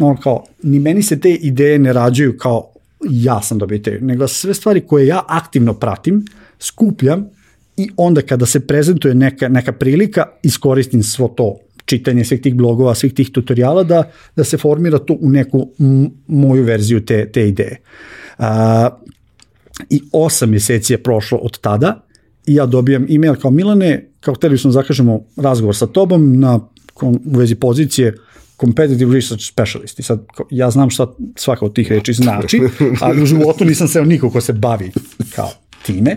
[0.00, 2.72] ono kao, ni meni se te ideje ne rađaju kao
[3.10, 6.24] ja sam dobio te, nego sve stvari koje ja aktivno pratim,
[6.58, 7.26] skupljam
[7.80, 12.94] i onda kada se prezentuje neka, neka prilika, iskoristim svo to čitanje svih tih blogova,
[12.94, 14.02] svih tih tutoriala da,
[14.36, 15.70] da se formira to u neku
[16.26, 17.80] moju verziju te, te ideje.
[18.38, 18.88] A,
[19.90, 22.02] I osam mjeseci je prošlo od tada
[22.46, 26.60] i ja dobijam email kao Milane, kao hteli smo da zakažemo razgovor sa tobom na
[27.02, 28.14] u vezi pozicije
[28.60, 29.98] competitive research specialist.
[29.98, 30.20] I sad,
[30.50, 32.60] ja znam šta svaka od tih reči znači,
[33.00, 34.92] ali u životu nisam seo niko ko se bavi
[35.34, 35.50] kao
[35.82, 36.16] time.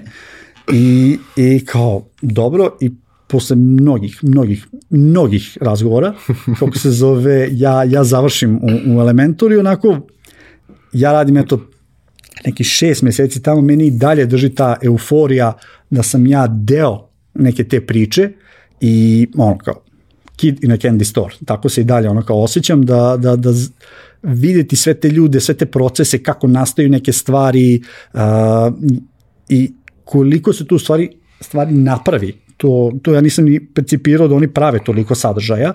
[0.71, 2.91] I, I kao, dobro, i
[3.27, 6.13] posle mnogih, mnogih, mnogih razgovora,
[6.59, 9.99] kako se zove, ja, ja završim u, u Elementoru i onako,
[10.93, 11.59] ja radim eto
[12.45, 15.53] neki šest meseci tamo, meni i dalje drži ta euforija
[15.89, 18.29] da sam ja deo neke te priče
[18.81, 19.83] i ono kao,
[20.35, 21.35] kid in a candy store.
[21.45, 23.49] Tako se i dalje ono kao osjećam da, da, da
[24.23, 27.81] videti sve te ljude, sve te procese, kako nastaju neke stvari
[28.13, 28.19] uh,
[29.49, 29.73] i
[30.05, 31.09] koliko se tu stvari,
[31.41, 32.33] stvari napravi.
[32.57, 35.73] To, to ja nisam ni percipirao da oni prave toliko sadržaja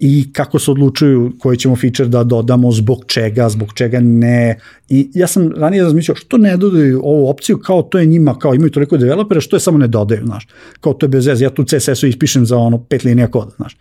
[0.00, 4.58] i kako se odlučuju koji ćemo feature da dodamo, zbog čega, zbog čega ne.
[4.88, 8.54] I ja sam ranije razmišljao što ne dodaju ovu opciju, kao to je njima, kao
[8.54, 10.48] imaju toliko developera, što je samo ne dodaju, znaš.
[10.80, 13.76] Kao to je bez veze, ja tu CSS-u ispišem za ono pet linija koda, znaš.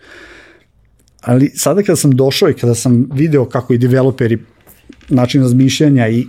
[1.22, 4.38] Ali sada kada sam došao i kada sam video kako i developeri
[5.10, 6.28] način razmišljanja i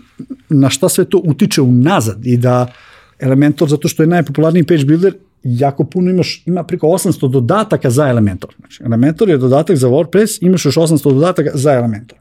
[0.48, 2.74] na šta sve to utiče unazad i da uh,
[3.20, 8.08] Elementor zato što je najpopularniji page builder, jako puno imaš, ima preko 800 dodataka za
[8.08, 8.54] Elementor.
[8.58, 12.18] Znači, Elementor je dodatak za WordPress, imaš još 800 dodataka za Elementor.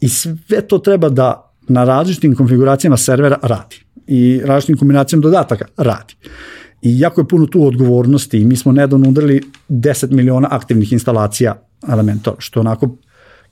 [0.00, 3.76] I sve to treba da na različitim konfiguracijama servera radi.
[4.06, 6.14] I različitim kombinacijama dodataka radi.
[6.82, 11.62] I jako je puno tu odgovornosti i mi smo nedavno udarili 10 miliona aktivnih instalacija
[11.88, 12.96] Elementor, što onako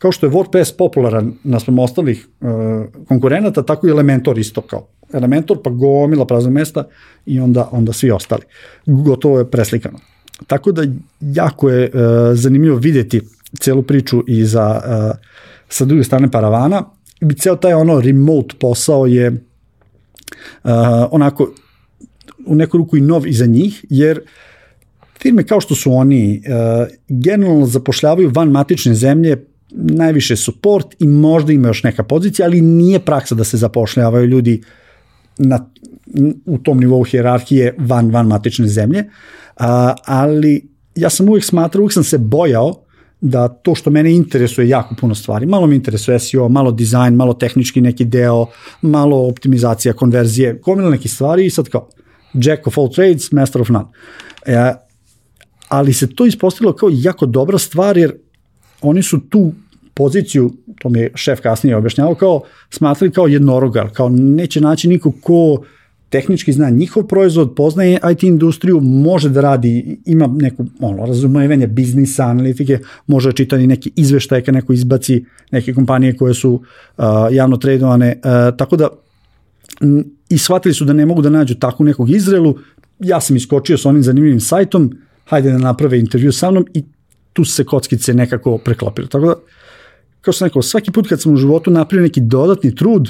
[0.02, 2.48] kao što je WordPress popularan naspram ostalih uh,
[3.08, 6.84] konkurenata, tako i Elementor isto kao Elementor, pa gomila praznog mesta
[7.26, 8.42] i onda, onda svi ostali.
[8.86, 9.98] Gotovo je preslikano.
[10.46, 10.82] Tako da
[11.20, 12.00] jako je uh,
[12.34, 13.20] zanimljivo videti
[13.60, 15.16] celu priču i za, uh,
[15.68, 16.84] sa druge strane paravana.
[17.20, 19.38] I ceo taj ono remote posao je uh,
[21.10, 21.52] onako
[22.46, 24.20] u neku ruku i nov i za njih, jer
[25.22, 31.52] firme kao što su oni uh, generalno zapošljavaju van matične zemlje najviše support i možda
[31.52, 34.62] ima još neka pozicija, ali nije praksa da se zapošljavaju ljudi
[35.38, 35.70] na,
[36.46, 39.04] u tom nivou hjerarhije van, van matične zemlje,
[39.56, 42.74] a, ali ja sam uvijek smatrao, uvijek sam se bojao
[43.20, 47.34] da to što mene interesuje jako puno stvari, malo mi interesuje SEO, malo dizajn, malo
[47.34, 48.46] tehnički neki deo,
[48.82, 51.88] malo optimizacija, konverzije, gomila neki stvari i sad kao
[52.34, 53.86] jack of all trades, master of none.
[54.46, 54.72] E,
[55.68, 58.14] ali se to ispostavilo kao jako dobra stvar jer
[58.80, 59.52] oni su tu
[59.94, 62.40] poziciju, to mi je šef kasnije objašnjavao, kao
[62.70, 65.62] smatrali kao jednorogal, kao neće naći niko ko
[66.12, 72.24] tehnički zna njihov proizvod, poznaje IT industriju, može da radi, ima neku ono, razumevanje biznisa,
[72.24, 77.04] analitike, može da čita i neki izveštaj kad neko izbaci neke kompanije koje su uh,
[77.30, 78.88] javno tradovane, uh, tako da
[79.80, 82.54] m, i shvatili su da ne mogu da nađu takvu nekog Izraelu,
[83.00, 84.92] ja sam iskočio sa onim zanimljivim sajtom,
[85.24, 86.84] hajde da naprave intervju sa mnom i
[87.32, 89.08] tu se kockice nekako preklopile.
[89.08, 89.34] Tako da,
[90.22, 93.08] kao sam rekao, svaki put kad sam u životu napravio neki dodatni trud,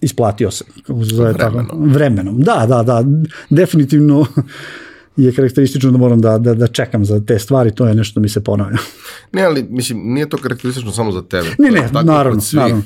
[0.00, 0.64] isplatio se.
[0.88, 1.66] Zove vremenom.
[1.66, 2.40] Tako, vremenom.
[2.40, 3.04] Da, da, da.
[3.50, 4.26] Definitivno
[5.16, 8.28] je karakteristično da moram da, da, da čekam za te stvari, to je nešto mi
[8.28, 8.78] se ponavlja.
[9.32, 11.48] Ne, ali mislim, nije to karakteristično samo za tebe.
[11.58, 12.82] Ne, ne, naravno, naravno.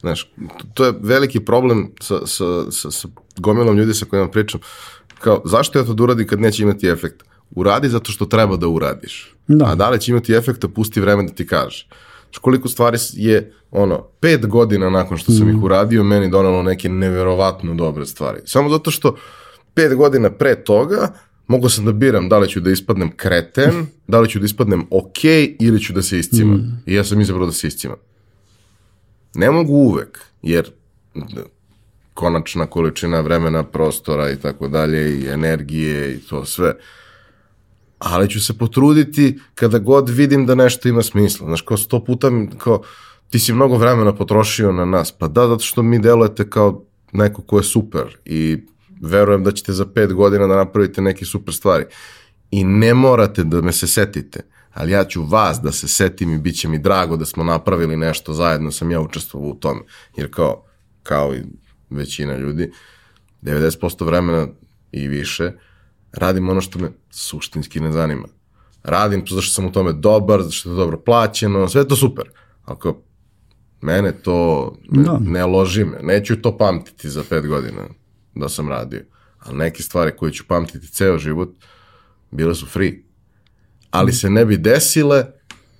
[0.00, 0.32] Znaš,
[0.74, 4.60] to je veliki problem sa, sa, sa, sa gomilom ljudi sa kojima pričam.
[5.18, 7.22] Kao, zašto ja to da uradi kad neće imati efekt?
[7.50, 9.34] Uradi zato što treba da uradiš.
[9.46, 9.64] Da.
[9.64, 11.86] A da li će imati efekta, pusti vreme da ti kaže.
[12.40, 15.50] Koliko stvari je, ono, pet godina nakon što sam mm.
[15.50, 18.40] ih uradio, meni donalo neke neverovatno dobre stvari.
[18.44, 19.16] Samo zato što
[19.74, 21.12] pet godina pre toga
[21.46, 24.86] mogu sam da biram da li ću da ispadnem kreten, da li ću da ispadnem
[24.90, 25.24] ok
[25.60, 26.56] ili ću da se iscimam.
[26.56, 26.82] Mm.
[26.86, 27.96] I ja sam izabrao da se iscimam.
[29.34, 30.70] Ne mogu uvek, jer
[32.14, 36.74] konačna količina vremena, prostora i tako dalje i energije i to sve
[37.98, 41.46] ali ću se potruditi kada god vidim da nešto ima smisla.
[41.46, 42.82] Znaš, kao sto puta, kao,
[43.30, 45.12] ti si mnogo vremena potrošio na nas.
[45.12, 48.58] Pa da, zato što mi delujete kao neko ko je super i
[49.00, 51.84] verujem da ćete za pet godina da napravite neke super stvari.
[52.50, 54.40] I ne morate da me se setite,
[54.74, 57.96] ali ja ću vas da se setim i bit će mi drago da smo napravili
[57.96, 59.80] nešto zajedno, sam ja učestvovao u tome.
[60.16, 60.64] Jer kao,
[61.02, 61.42] kao i
[61.90, 62.72] većina ljudi,
[63.42, 64.46] 90% vremena
[64.92, 65.52] i više,
[66.18, 68.28] radim ono što me suštinski ne zanima.
[68.82, 71.96] Radim to zašto sam u tome dobar, zašto je to dobro plaćeno, sve je to
[71.96, 72.30] super.
[72.64, 73.02] Ako
[73.80, 75.12] mene to ne, no.
[75.12, 75.30] Da.
[75.30, 77.82] ne loži me, neću to pamtiti za pet godina
[78.34, 79.00] da sam radio.
[79.38, 81.48] Ali neke stvari koje ću pamtiti ceo život,
[82.30, 82.92] bile su free.
[83.90, 85.24] Ali se ne bi desile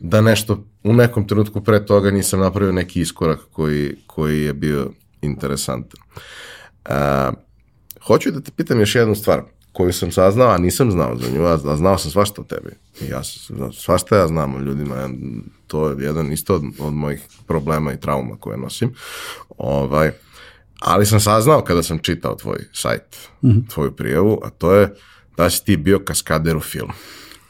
[0.01, 4.90] da nešto u nekom trenutku pre toga nisam napravio neki iskorak koji, koji je bio
[5.23, 6.01] interesantan.
[6.89, 6.94] Uh,
[8.06, 9.43] hoću da te pitam još jednu stvar
[9.79, 12.71] koju sam saznao, a nisam znao za nju, a znao sam svašta o tebi.
[13.01, 13.23] I ja
[13.73, 15.09] svašta ja znam o ljudima,
[15.67, 18.95] to je jedan isto od, od mojih problema i trauma koje nosim.
[19.59, 20.11] Ovaj,
[20.81, 23.71] ali sam saznao kada sam čitao tvoj sajt, mm -hmm.
[23.75, 24.95] tvoju prijavu, a to je
[25.37, 26.93] da si ti bio kaskader u filmu.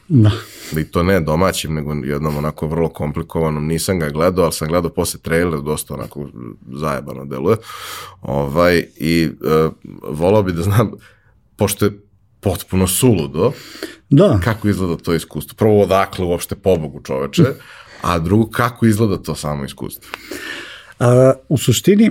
[0.09, 0.31] Da.
[0.77, 3.67] I to ne domaćim, nego jednom onako vrlo komplikovanom.
[3.67, 6.29] Nisam ga gledao, ali sam gledao posle trailer, dosta onako
[6.73, 7.57] zajebano deluje.
[8.23, 9.73] Ovaj, I uh,
[10.03, 10.93] volao bi da znam,
[11.57, 12.08] pošto je
[12.41, 13.53] potpuno suludo.
[14.11, 14.41] Da.
[14.45, 15.57] Kako izgleda to iskustvo?
[15.57, 17.45] Prvo, odakle uopšte pobogu čoveče,
[18.03, 20.11] a drugo, kako izgleda to samo iskustvo?
[20.99, 22.11] A, u suštini,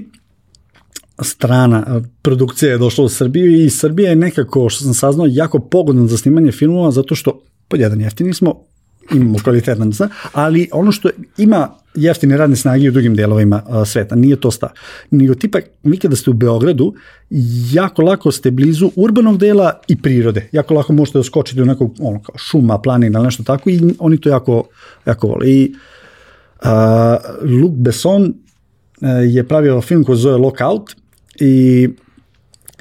[1.21, 6.07] strana produkcija je došla u Srbiju i Srbija je nekako, što sam saznao, jako pogodna
[6.07, 8.63] za snimanje filmova zato što, pod jedan jeftini smo,
[9.13, 9.91] imamo kvalitetan,
[10.33, 14.69] ali ono što ima jeftine radne snage u drugim delovima sveta, nije to sta.
[15.11, 16.93] Nego tipa, vi kada ste u Beogradu,
[17.71, 20.49] jako lako ste blizu urbanog dela i prirode.
[20.51, 24.17] Jako lako možete da skočite u nekog ono, kao šuma, planina, nešto tako i oni
[24.17, 24.63] to jako,
[25.05, 25.49] jako vole.
[25.49, 25.75] I
[26.63, 26.69] uh,
[27.61, 30.95] Luc Besson uh, je pravio film koji zove Lockout
[31.39, 31.89] i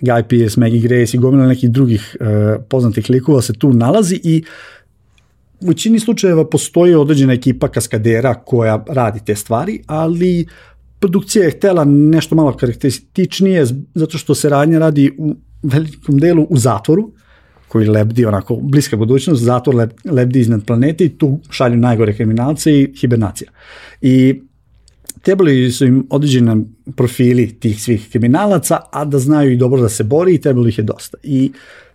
[0.02, 2.26] Guy Pearce, Maggie Grace i gomila nekih drugih uh,
[2.68, 4.75] poznatih likova se tu nalazi i uh,
[5.60, 10.46] u većini slučajeva postoji određena ekipa kaskadera koja radi te stvari, ali
[11.00, 16.58] produkcija je htela nešto malo karakterističnije zato što se radnja radi u velikom delu u
[16.58, 17.12] zatvoru,
[17.68, 22.92] koji lebdi onako bliska budućnost, zatvor lebdi iznad planete i tu šalju najgore kriminalce i
[23.00, 23.50] hibernacija.
[24.00, 24.40] I
[25.22, 26.64] trebali su im određeni
[26.96, 30.78] profili tih svih kriminalaca, a da znaju i dobro da se bori i trebalo ih
[30.78, 31.18] je dosta.
[31.22, 31.85] I uh,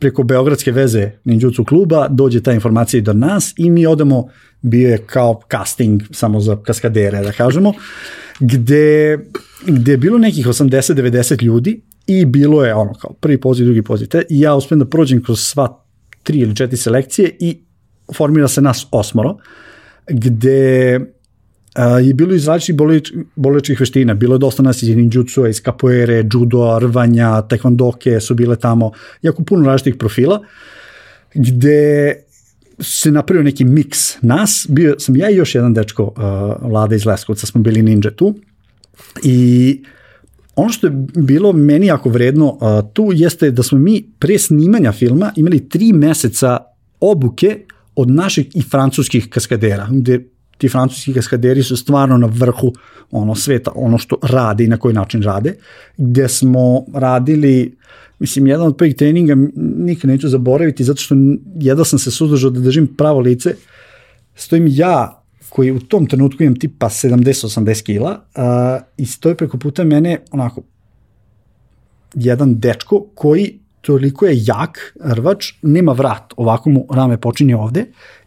[0.00, 4.28] preko Beogradske veze ninjutsu kluba dođe ta informacija i do nas i mi odemo,
[4.62, 7.72] bio je kao casting samo za kaskadere, da kažemo,
[8.40, 9.18] gde,
[9.66, 14.06] gde je bilo nekih 80-90 ljudi i bilo je ono kao prvi poziv, drugi poziv.
[14.06, 15.84] Te, I ja uspijem da prođem kroz sva
[16.22, 17.58] tri ili četiri selekcije i
[18.16, 19.36] formira se nas osmoro,
[20.08, 21.00] gde
[22.02, 24.14] je bilo iz različitih bolečih veština.
[24.14, 28.92] Bilo je dosta nas iz ninjutsu, iz capoeire, judo, rvanja, taekwondoke su bile tamo,
[29.22, 30.40] jako puno različitih profila,
[31.34, 32.12] gde
[32.80, 37.06] se napravio neki miks nas, bio sam ja i još jedan dečko, uh, Vlada iz
[37.06, 38.34] Leskovca, smo bili ninja tu
[39.22, 39.82] i
[40.56, 42.58] ono što je bilo meni jako vredno uh,
[42.92, 46.58] tu jeste da smo mi pre snimanja filma imali tri meseca
[47.00, 50.24] obuke od naših i francuskih kaskadera, gde
[50.58, 52.72] ti francuski kaskaderi su stvarno na vrhu
[53.10, 55.54] ono sveta, ono što rade i na koji način rade,
[55.96, 57.76] gde smo radili,
[58.18, 59.36] mislim, jedan od prvih treninga
[59.76, 61.14] nikad neću zaboraviti, zato što
[61.54, 63.54] jedva sam se suzdržao da držim pravo lice,
[64.34, 68.42] stojim ja, koji u tom trenutku imam tipa 70-80 kila, uh,
[68.96, 70.62] i stoji preko puta mene, onako,
[72.14, 77.84] jedan dečko koji toliko je jak rvač, nema vrat, ovako mu rame počinje ovde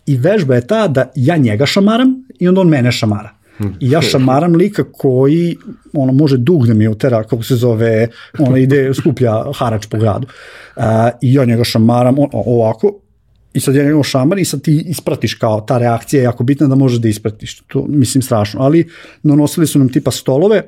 [0.09, 3.35] i vežba je ta da ja njega šamaram i onda on mene šamara.
[3.79, 5.57] I ja šamaram lika koji
[5.93, 8.07] ono može dug da mi utera, kako se zove,
[8.39, 10.27] ono ide, skuplja harač po gradu.
[10.75, 10.83] Uh,
[11.21, 12.93] I ja njega šamaram on, ovako,
[13.53, 16.67] i sad ja njega šamar i sad ti ispratiš kao ta reakcija je jako bitna
[16.67, 17.59] da možeš da ispratiš.
[17.67, 18.61] To mislim strašno.
[18.61, 18.87] Ali
[19.23, 20.63] nanosili su nam tipa stolove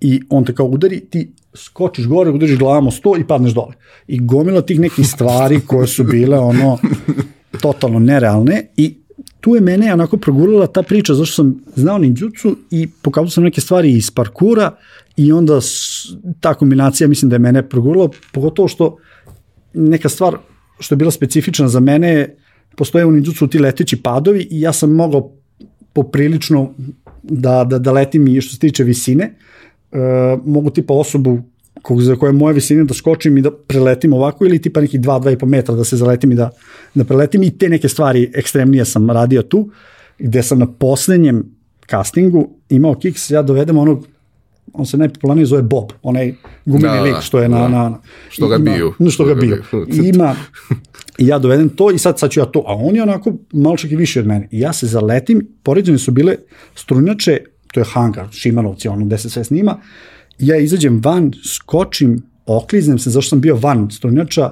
[0.00, 3.74] i on te kao udari, ti skočiš gore, udariš glavom o sto i padneš dole.
[4.06, 6.78] I gomila tih nekih stvari koje su bile ono
[7.62, 8.94] totalno nerealne i
[9.40, 13.60] tu je mene onako progurala ta priča zašto sam znao ninjutsu i pokazao sam neke
[13.60, 14.76] stvari iz parkura
[15.16, 15.60] i onda
[16.40, 18.96] ta kombinacija mislim da je mene progurala, pogotovo što
[19.74, 20.36] neka stvar
[20.78, 22.36] što je bila specifična za mene,
[22.76, 25.32] postoje u ninjutsu ti leteći padovi i ja sam mogao
[25.92, 26.74] poprilično
[27.22, 29.24] da, da, da letim i što se tiče visine,
[29.92, 29.98] e,
[30.44, 31.42] mogu tipa osobu
[32.00, 35.74] za koje moje visine da skočim i da preletim ovako ili tipa neki 2-2,5 metra
[35.74, 36.50] da se zaletim i da,
[36.94, 39.70] da preletim i te neke stvari ekstremnije sam radio tu,
[40.18, 41.42] gde sam na poslednjem
[41.90, 44.06] castingu imao kiks, ja dovedem onog
[44.72, 46.34] on se najpopularnije zove Bob, onaj
[46.64, 47.58] gumeni da, lik što je na...
[47.58, 47.68] Da.
[47.68, 47.98] na
[48.28, 48.92] što ga biju.
[48.98, 49.62] No, što ga biju.
[50.14, 50.36] Ima,
[51.18, 53.76] i ja dovedem to i sad, sad ću ja to, a on je onako malo
[53.76, 54.48] čak i više od mene.
[54.50, 56.36] I ja se zaletim, poređene su bile
[56.74, 57.38] strunjače,
[57.72, 59.78] to je hangar, Šimanovci, ono gde se sve snima,
[60.38, 64.50] ja izađem van, skočim, okliznem se, zašto sam bio van strunjača,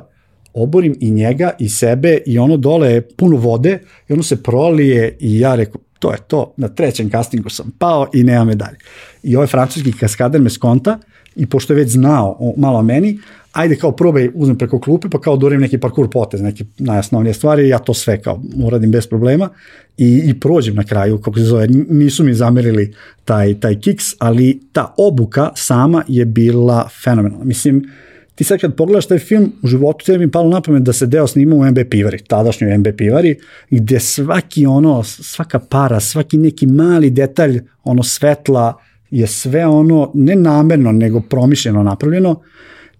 [0.55, 3.79] oborim i njega i sebe i ono dole je puno vode
[4.09, 8.09] i ono se prolije i ja rekao, to je to, na trećem castingu sam pao
[8.15, 8.77] i nema medalje.
[9.23, 10.99] I ovaj francuski kaskader me skonta
[11.37, 13.19] i pošto je već znao malo o meni,
[13.53, 17.69] ajde kao probaj, uzmem preko klupe, pa kao dorim neki parkour potez, neke najosnovnije stvari,
[17.69, 19.49] ja to sve kao uradim bez problema
[19.97, 22.95] i, i prođem na kraju, kako se zove, nisu mi zamerili
[23.25, 27.45] taj, taj kiks, ali ta obuka sama je bila fenomenalna.
[27.45, 27.91] Mislim,
[28.35, 31.07] ti sad kad pogledaš taj film, u životu te mi palo na pamet da se
[31.07, 33.37] deo snima u MB Pivari, tadašnjoj MB Pivari,
[33.71, 38.75] gde svaki ono, svaka para, svaki neki mali detalj, ono svetla,
[39.11, 42.41] je sve ono, ne namerno, nego promišljeno napravljeno,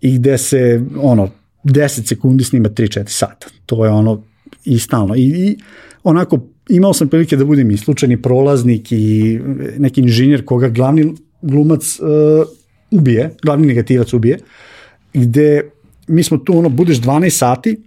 [0.01, 1.29] i gde se ono
[1.65, 3.47] 10 sekundi snima 3-4 sata.
[3.67, 4.23] To je ono
[4.65, 5.15] i stalno.
[5.15, 5.59] I, i
[6.05, 9.41] onako imao sam prilike da budem i slučajni prolaznik i
[9.79, 12.09] neki inženjer koga glavni glumac uh,
[12.91, 14.39] ubije, glavni negativac ubije,
[15.15, 15.71] gde
[16.09, 17.81] mi smo tu ono, budeš 12 sati,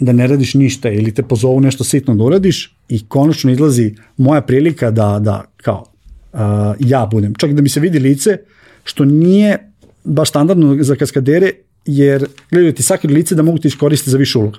[0.00, 4.40] da ne radiš ništa ili te pozovu nešto sitno da uradiš i konačno izlazi moja
[4.40, 5.84] prilika da, da kao
[6.32, 6.40] uh,
[6.78, 8.38] ja budem, čak da mi se vidi lice,
[8.84, 9.65] što nije
[10.06, 11.50] baš standardno za kaskadere,
[11.84, 14.58] jer gledaju ti svaki lice da mogu ti iskoristiti za više uloga.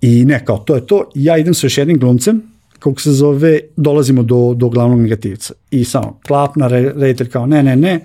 [0.00, 1.10] I ne, kao, to je to.
[1.14, 2.42] Ja idem sa još jednim glumcem,
[2.78, 5.54] kako se zove, dolazimo do, do glavnog negativca.
[5.70, 8.00] I samo, klapna, rejter kao, ne, ne, ne,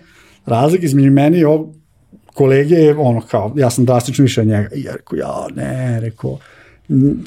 [0.45, 1.75] razlik između meni i ovog
[2.33, 4.69] kolege je ono kao, ja sam drastično više od njega.
[4.75, 6.37] I ja rekao, ja, ne, rekao,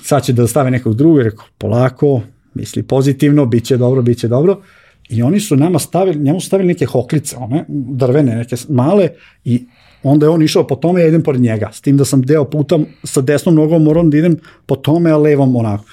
[0.03, 2.21] sad će da stave nekog drugog, rekao, polako,
[2.55, 4.61] misli pozitivno, bit će dobro, bit će dobro.
[5.09, 9.09] I oni su nama stavili, njemu stavili neke hoklice, one, drvene, neke male,
[9.45, 9.65] i
[10.03, 11.71] onda je on išao po tome, ja idem pored njega.
[11.73, 15.17] S tim da sam deo puta sa desnom nogom moram da idem po tome, a
[15.17, 15.85] levom onako.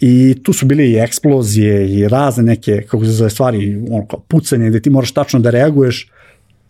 [0.00, 4.20] I tu su bile i eksplozije i razne neke, kako se zove stvari, ono kao
[4.20, 6.10] pucanje, gde ti moraš tačno da reaguješ.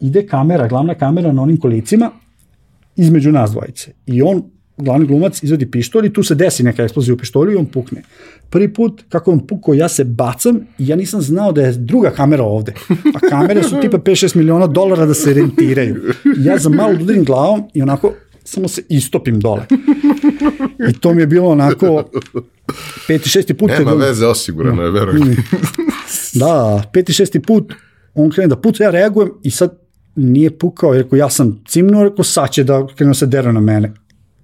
[0.00, 2.10] Ide kamera, glavna kamera na onim kolicima,
[2.96, 3.92] između nas dvojice.
[4.06, 4.42] I on
[4.82, 8.02] glavni glumac izvadi pištolj i tu se desi neka eksplozija u pištolju i on pukne.
[8.50, 12.10] Prvi put kako on pukao ja se bacam i ja nisam znao da je druga
[12.10, 12.74] kamera ovde.
[13.14, 15.96] A kamere su tipa 5-6 miliona dolara da se rentiraju.
[16.38, 18.12] Ja za malo udarim glavom i onako
[18.44, 19.66] samo se istopim dole.
[20.88, 22.04] I to mi je bilo onako
[23.06, 23.70] peti, šesti put.
[23.78, 25.36] Nema veze, osigurano je, verujem.
[26.34, 27.72] Da, peti, šesti put,
[28.14, 29.78] on krene da puca, ja reagujem i sad
[30.16, 33.60] nije pukao, rekao ja sam cimnuo, rekao sad će da krenu da se deru na
[33.60, 33.92] mene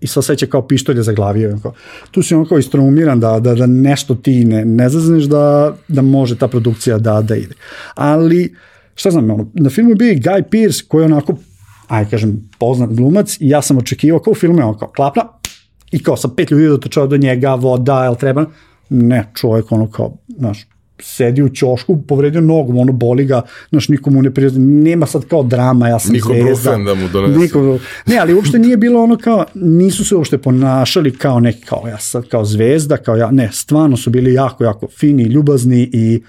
[0.01, 1.59] i sva seća kao pištolje za glavio.
[1.63, 1.73] Kao.
[2.11, 6.03] Tu si on kao istraumiran da, da, da nešto ti ne, ne zazneš da, da
[6.03, 7.55] može ta produkcija da, da ide.
[7.95, 8.55] Ali,
[8.95, 11.37] šta znam, ono, na filmu je bio i Guy Pearce koji je onako,
[11.89, 15.23] aj kažem, poznat glumac i ja sam očekivao kao u filmu je on kao klapna
[15.91, 18.45] i kao sa pet ljudi dotočao do njega, voda, jel treba?
[18.89, 20.67] Ne, čovjek ono kao, znaš,
[20.99, 25.43] sedi u ćošku, povredio nogu, ono boli ga, znaš, nikomu ne prijezda, nema sad kao
[25.43, 26.77] drama, ja sam Niko zvezda.
[26.77, 27.39] da mu donese.
[27.39, 31.83] Niko, ne, ali uopšte nije bilo ono kao, nisu se uopšte ponašali kao neki, kao
[31.89, 36.23] ja sad, kao zvezda, kao ja, ne, stvarno su bili jako, jako fini, ljubazni i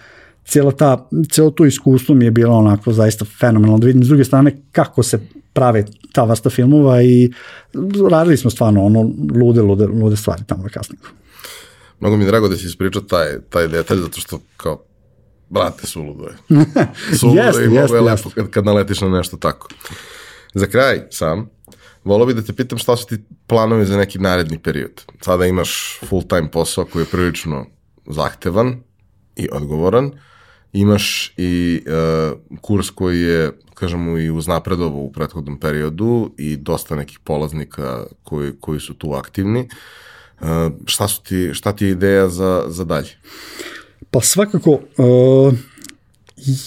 [0.46, 4.24] cijela ta, cijelo to iskustvo mi je bilo onako zaista fenomenalno da vidim s druge
[4.24, 5.20] strane kako se
[5.54, 7.32] prave ta vrsta filmova i
[8.10, 11.08] radili smo stvarno ono lude, lude, lude stvari tamo na kasniku.
[12.00, 14.84] Mnogo mi je drago da si ispričao taj, taj detalj, zato što kao,
[15.50, 16.36] brate, suludo je.
[17.20, 19.68] Suludo Jeste, je i mnogo je lepo kad, kad naletiš na nešto tako.
[20.54, 21.50] Za kraj sam,
[22.04, 25.04] volao bi da te pitam šta su ti planovi za neki naredni period.
[25.22, 27.66] Sada imaš full time posao koji je prilično
[28.06, 28.84] zahtevan
[29.36, 30.12] i odgovoran.
[30.74, 37.20] Imaš i uh, kurs koji je, kažemo, i uznapredovo u prethodnom periodu i dosta nekih
[37.20, 39.60] polaznika koji, koji su tu aktivni.
[39.60, 39.68] Uh,
[40.86, 43.10] šta, su ti, šta ti je ideja za, za dalje?
[44.12, 45.54] Pa svakako, uh,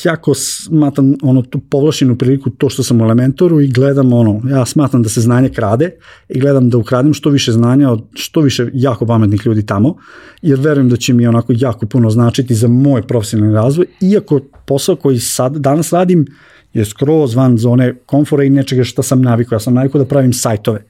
[0.04, 4.66] jako smatram ono, tu povlašenu priliku to što sam u Elementoru i gledam ono, ja
[4.66, 5.90] smatram da se znanje krade
[6.28, 9.96] i gledam da ukradem što više znanja od što više jako pametnih ljudi tamo,
[10.42, 14.96] jer verujem da će mi onako jako puno značiti za moj profesionalni razvoj, iako posao
[14.96, 16.26] koji sad, danas radim
[16.72, 19.56] je skroz van zone komfora i nečega što sam navikao.
[19.56, 20.84] Ja sam navikao da pravim sajtove.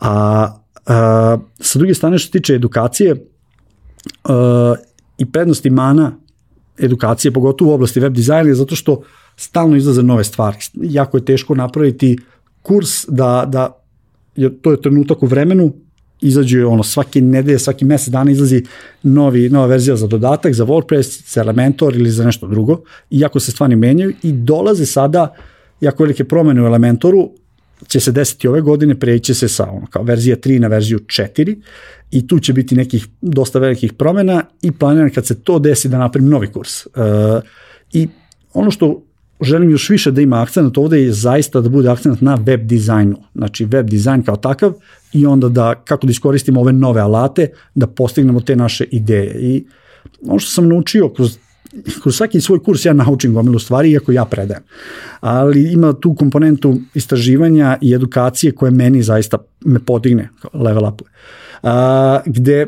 [0.00, 0.48] A,
[1.60, 3.16] sa druge strane što se tiče edukacije,
[4.24, 4.74] a,
[5.18, 6.12] i prednost i mana
[6.78, 9.02] edukacije, pogotovo u oblasti web dizajna, zato što
[9.36, 10.56] stalno izlaze nove stvari.
[10.74, 12.18] Jako je teško napraviti
[12.62, 13.82] kurs da, da
[14.36, 15.72] jer to je trenutak u vremenu,
[16.20, 18.64] izađe ono svake nedelje, svaki mesec dana izlazi
[19.02, 23.50] novi, nova verzija za dodatak, za WordPress, za Elementor ili za nešto drugo, iako se
[23.50, 25.34] stvari menjaju i dolaze sada
[25.80, 27.30] jako velike promene u Elementoru,
[27.86, 31.56] će se desiti ove godine, preći se sa ono, kao verzija 3 na verziju 4
[32.10, 35.98] i tu će biti nekih dosta velikih promena i planiram kad se to desi da
[35.98, 36.86] napravim novi kurs.
[36.86, 36.90] E,
[37.92, 38.08] I
[38.54, 39.02] ono što
[39.40, 43.16] želim još više da ima akcent ovde je zaista da bude akcent na web dizajnu.
[43.34, 44.72] Znači web dizajn kao takav
[45.12, 49.40] i onda da kako da iskoristimo ove nove alate da postignemo te naše ideje.
[49.40, 49.64] I
[50.26, 51.38] ono što sam naučio kroz
[52.02, 54.62] kroz svaki svoj kurs ja naučim gomilu stvari, iako ja predajem.
[55.20, 61.02] Ali ima tu komponentu istraživanja i edukacije koje meni zaista me podigne, level up.
[61.62, 62.66] A, gde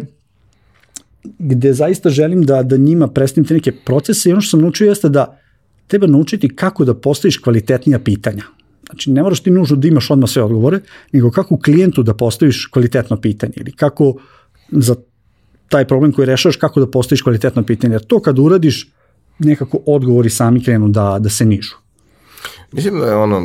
[1.39, 4.89] gde zaista želim da, da njima predstavim te neke procese i ono što sam naučio
[4.89, 5.41] jeste da
[5.87, 8.43] treba naučiti kako da postaviš kvalitetnija pitanja.
[8.87, 10.81] Znači, ne moraš ti nužno da imaš odmah sve odgovore,
[11.13, 14.15] nego kako klijentu da postaviš kvalitetno pitanje ili kako
[14.71, 14.95] za
[15.71, 17.95] taj problem koji rešavaš, kako da postaviš kvalitetno pitanje.
[17.95, 18.89] Jer to kad uradiš,
[19.39, 21.77] nekako odgovori sami krenu da, da se nižu.
[22.73, 23.43] Mislim da je ono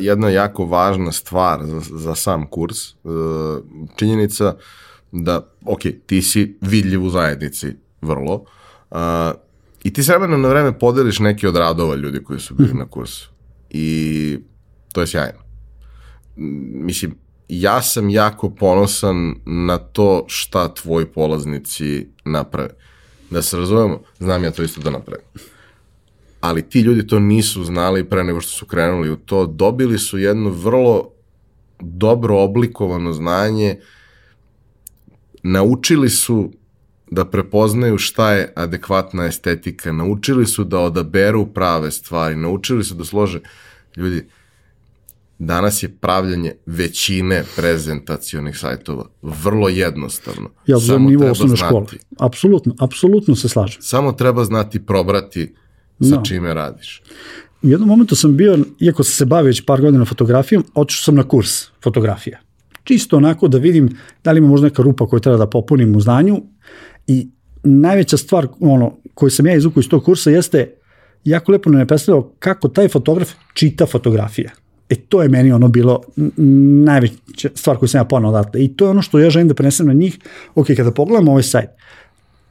[0.00, 2.94] jedna jako važna stvar za, za sam kurs, e,
[3.96, 4.54] činjenica
[5.12, 8.44] da, ok, ti si vidljiv u zajednici vrlo,
[8.90, 9.32] a,
[9.82, 13.30] i ti vremena na vreme podeliš neki od radova ljudi koji su bili na kursu.
[13.70, 14.38] I
[14.92, 15.38] to je sjajno.
[16.86, 17.14] Mislim,
[17.48, 22.70] ja sam jako ponosan na to šta tvoji polaznici naprave.
[23.30, 25.26] Da se razumemo, znam ja to isto da napravim.
[26.40, 29.46] Ali ti ljudi to nisu znali pre nego što su krenuli u to.
[29.46, 31.10] Dobili su jedno vrlo
[31.80, 33.80] dobro oblikovano znanje,
[35.42, 36.52] naučili su
[37.10, 43.04] da prepoznaju šta je adekvatna estetika, naučili su da odaberu prave stvari, naučili su da
[43.04, 43.40] slože.
[43.96, 44.28] Ljudi,
[45.38, 50.50] danas je pravljanje većine prezentacionih sajtova vrlo jednostavno.
[50.66, 51.86] Ja za nivo osnovne škole.
[52.18, 53.82] Apsolutno, apsolutno se slažem.
[53.82, 55.54] Samo treba znati probrati
[56.00, 56.22] sa no.
[56.24, 57.02] čime radiš.
[57.62, 61.14] U jednom momentu sam bio, iako sam se bavio već par godina fotografijom, otišao sam
[61.14, 62.38] na kurs fotografija.
[62.84, 66.00] Čisto onako da vidim da li ima možda neka rupa koju treba da popunim u
[66.00, 66.42] znanju
[67.06, 67.28] i
[67.62, 70.74] najveća stvar ono, koju sam ja izvukao iz tog kursa jeste
[71.24, 74.52] jako lepo nam je predstavljao kako taj fotograf čita fotografije.
[74.88, 76.00] E to je meni ono bilo
[76.84, 78.64] najveća stvar koju sam ja ponao odatle.
[78.64, 80.18] I to je ono što ja želim da prenesem na njih.
[80.54, 81.68] Ok, kada pogledamo ovaj sajt,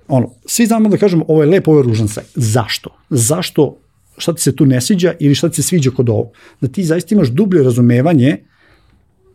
[0.08, 2.28] ono, svi znamo da kažemo ovo je lep, ovo je ružan sajt.
[2.36, 2.90] Zašto?
[3.10, 3.78] Zašto?
[4.18, 6.32] Šta ti se tu ne sviđa ili šta ti se sviđa kod ovo?
[6.62, 8.38] Da ti zaista imaš dublje razumevanje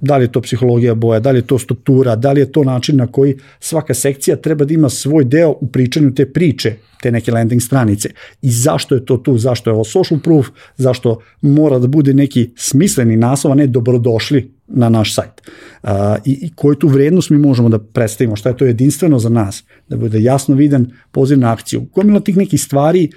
[0.03, 2.65] da li je to psihologija boja, da li je to struktura, da li je to
[2.65, 7.11] način na koji svaka sekcija treba da ima svoj deo u pričanju te priče, te
[7.11, 8.09] neke landing stranice.
[8.43, 12.51] I zašto je to tu, zašto je ovo social proof, zašto mora da bude neki
[12.57, 15.43] smisleni naslov, a ne dobrodošli na naš sajt.
[15.83, 15.91] Uh,
[16.25, 19.65] i, I koju tu vrednost mi možemo da predstavimo, šta je to jedinstveno za nas,
[19.89, 21.87] da bude jasno vidan poziv na akciju.
[21.95, 23.11] Gomila tih nekih stvari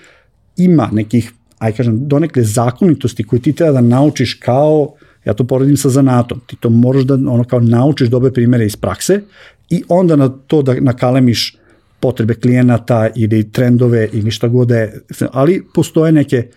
[0.58, 4.96] ima nekih, aj kažem, donekle zakonitosti koje ti treba da naučiš kao
[5.26, 6.42] Ja to poredim sa zanatom.
[6.48, 9.22] Ti to moraš da ono kao naučiš dobre primere iz prakse
[9.70, 11.58] i onda na to da nakalemiš
[12.00, 16.48] potrebe klijenata ili trendove ili šta god da je, ali postoje neke,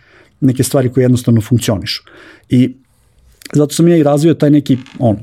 [0.41, 2.03] neke stvari koje jednostavno funkcionišu.
[2.49, 2.75] I
[3.53, 5.19] zato sam ja i razvio taj neki, ono,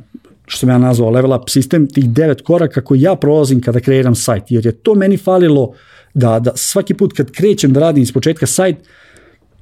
[0.48, 4.16] što sam ja nazvao level up sistem, tih devet koraka koji ja prolazim kada kreiram
[4.16, 5.74] sajt, jer je to meni falilo
[6.14, 8.76] da, da svaki put kad krećem da radim iz početka sajt,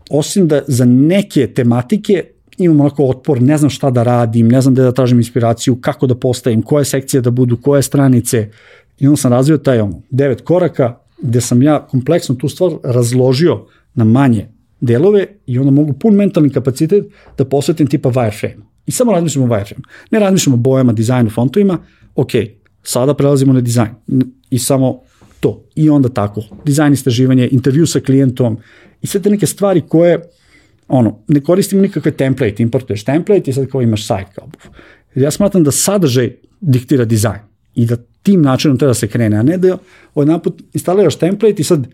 [0.09, 2.23] osim da za neke tematike
[2.57, 6.07] imam onako otpor, ne znam šta da radim, ne znam gde da tražim inspiraciju, kako
[6.07, 8.49] da postavim, koje sekcije da budu, koje stranice.
[8.99, 13.65] I onda sam razvio taj ono, devet koraka, gde sam ja kompleksno tu stvar razložio
[13.93, 14.47] na manje
[14.81, 17.05] delove i onda mogu pun mentalni kapacitet
[17.37, 18.61] da posvetim tipa wireframe.
[18.85, 19.83] I samo razmišljamo o wireframe.
[20.11, 21.77] Ne razmišljamo o bojama, dizajnu, fontovima,
[22.15, 22.31] ok,
[22.83, 23.89] sada prelazimo na dizajn
[24.49, 24.99] i samo
[25.39, 25.63] to.
[25.75, 28.57] I onda tako, dizajn istraživanje, intervju sa klijentom
[29.01, 30.21] i sve te neke stvari koje
[30.93, 34.47] ono, ne koristimo nikakve template, importuješ template i sad kao imaš sajt kao
[35.15, 37.39] Ja smatram da sadržaj diktira dizajn
[37.75, 39.77] i da tim načinom treba da se krene, a ne da
[40.15, 41.87] jedan put instaliraš template i sad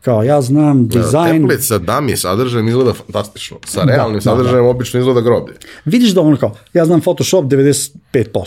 [0.00, 1.32] kao ja znam da, dizajn...
[1.32, 4.70] Template sa dummy sadržajem izgleda fantastično, sa da, realnim da, sadržajem da.
[4.70, 5.54] obično izgleda groblje.
[5.84, 7.92] Vidiš da ono kao, ja znam Photoshop 95%,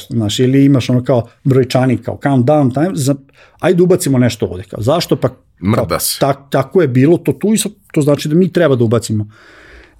[0.09, 3.15] znaš, ili imaš ono kao brojčanik, kao countdown time, za,
[3.59, 5.29] ajde ubacimo nešto ovde, kao zašto pa...
[5.63, 6.19] Mrda se.
[6.19, 9.27] Tak, tako je bilo to tu i sad, to znači da mi treba da ubacimo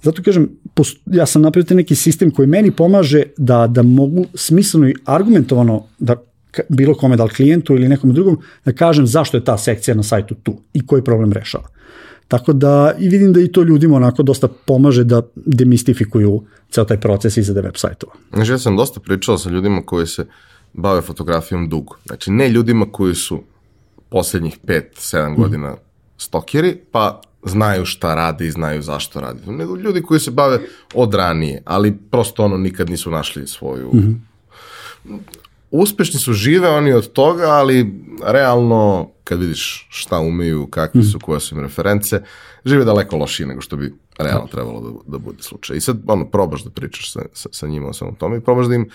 [0.02, 0.48] Zato kažem,
[1.06, 6.16] ja sam napravio neki sistem koji meni pomaže da, da mogu smisleno i argumentovano da
[6.68, 10.02] bilo kome, da li klijentu ili nekom drugom, da kažem zašto je ta sekcija na
[10.02, 11.68] sajtu tu i koji problem rešava.
[12.28, 17.00] Tako da i vidim da i to ljudima onako dosta pomaže da demistifikuju ceo taj
[17.00, 18.12] proces izade web sajtova.
[18.32, 20.26] Znači ja sam dosta pričao sa ljudima koji se
[20.72, 21.96] bave fotografijom dugo.
[22.06, 23.42] Znači ne ljudima koji su
[24.08, 25.42] poslednjih 5-7 mhm.
[25.42, 25.76] godina
[26.16, 29.40] stokeri, pa znaju šta rade i znaju zašto rade.
[29.46, 30.60] Nego ljudi koji se bave
[30.94, 33.90] od ranije, ali prosto ono nikad nisu našli svoju...
[33.94, 35.18] Mm -hmm.
[35.70, 41.12] Uspešni su, žive oni od toga, ali realno, kad vidiš šta umeju, kakvi -hmm.
[41.12, 42.22] su, koje su im reference,
[42.64, 45.76] žive daleko lošije nego što bi realno trebalo da, da bude slučaj.
[45.76, 48.66] I sad, ono, probaš da pričaš sa, sa, sa njima o samom tome i probaš
[48.66, 48.90] da im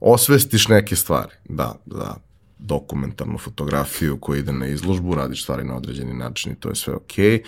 [0.00, 1.32] osvestiš neke stvari.
[1.48, 2.16] Da, da,
[2.58, 6.94] dokumentarnu fotografiju koja ide na izložbu, radiš stvari na određeni način i to je sve
[6.94, 7.38] okej.
[7.38, 7.42] Okay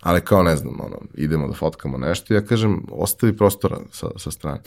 [0.00, 4.30] ali kao ne znam, ono, idemo da fotkamo nešto, ja kažem, ostavi prostora sa, sa
[4.30, 4.60] strane.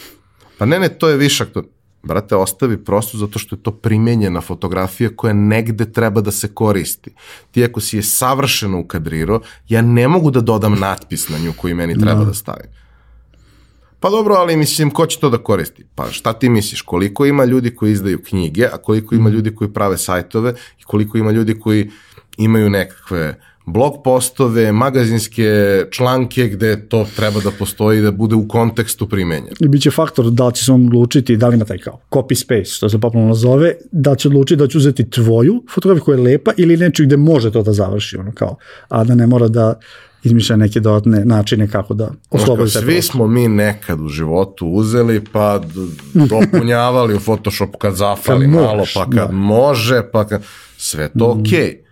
[0.58, 1.64] Pa ne, ne, to je višak, to,
[2.04, 7.12] brate, ostavi prostor zato što je to primenjena fotografija koja negde treba da se koristi.
[7.52, 11.74] Ti ako si je savršeno ukadrirao, ja ne mogu da dodam natpis na nju koji
[11.74, 12.20] meni treba no.
[12.20, 12.26] Da.
[12.26, 12.82] da stavim.
[14.00, 15.86] Pa dobro, ali mislim, ko će to da koristi?
[15.96, 16.82] Pa šta ti misliš?
[16.82, 21.18] Koliko ima ljudi koji izdaju knjige, a koliko ima ljudi koji prave sajtove i koliko
[21.18, 21.92] ima ljudi koji
[22.38, 25.46] imaju nekakve blog postove, magazinske
[25.92, 29.54] članke gde to treba da postoji da bude u kontekstu primenjen.
[29.60, 32.36] I biće faktor da li će se on odlučiti da li ima taj kao copy
[32.36, 36.24] space, što se popularno zove, da će odlučiti da će uzeti tvoju fotografiju koja je
[36.24, 38.56] lepa ili nečiju gde može to da završi, ono kao,
[38.90, 39.80] a da ne mora da
[40.24, 43.04] izmišlja neke dodatne načine kako da oslobodi Svi prostor.
[43.04, 45.62] smo mi nekad u životu uzeli pa
[46.14, 49.32] dopunjavali u Photoshopu kad zafali kad malo, pa kad da.
[49.32, 50.44] može, pa kad...
[50.78, 51.42] Sve to mm.
[51.42, 51.60] okej.
[51.60, 51.91] Okay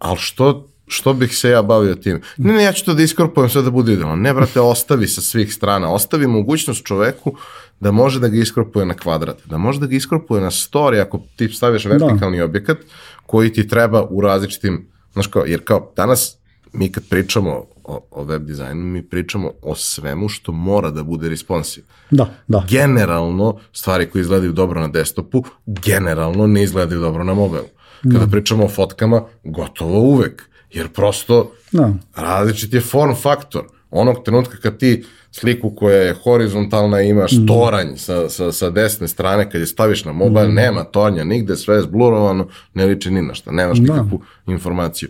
[0.00, 2.20] ali što, što bih se ja bavio tim?
[2.36, 4.16] Ne, ne, ja ću to da iskorpujem sve da bude idealno.
[4.16, 5.92] Ne, brate, ostavi sa svih strana.
[5.92, 7.34] Ostavi mogućnost čoveku
[7.80, 11.20] da može da ga iskorpuje na kvadrat, da može da ga iskorpuje na story ako
[11.36, 11.88] ti staviš da.
[11.88, 12.44] vertikalni da.
[12.44, 12.78] objekat
[13.26, 16.36] koji ti treba u različitim, znaš kao, jer kao danas
[16.72, 21.28] mi kad pričamo o, o web dizajnu, mi pričamo o svemu što mora da bude
[21.28, 21.86] responsive.
[22.10, 22.64] Da, da.
[22.68, 27.66] Generalno, stvari koje izgledaju dobro na desktopu, generalno ne izgledaju dobro na mobilu.
[28.02, 28.30] Kada da.
[28.30, 30.42] pričamo o fotkama, gotovo uvek.
[30.70, 31.92] Jer prosto da.
[32.16, 33.64] različit je form faktor.
[33.90, 37.46] Onog trenutka kad ti sliku koja je horizontalna imaš mm.
[37.46, 40.54] toranj sa, sa, sa desne strane, kad je staviš na mobil, mm.
[40.54, 43.92] nema tornja nigde, sve je zblurovano, ne liči ni na šta, nemaš da.
[43.92, 45.08] nikakvu informaciju.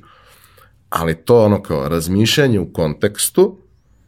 [0.89, 3.57] Ali to ono kao razmišljanje u kontekstu,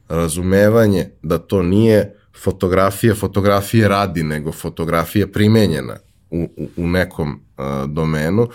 [0.08, 5.96] razumevanje da to nije fotografija, fotografije radi, nego fotografija primenjena
[6.32, 8.48] u, u, u nekom uh, domenu,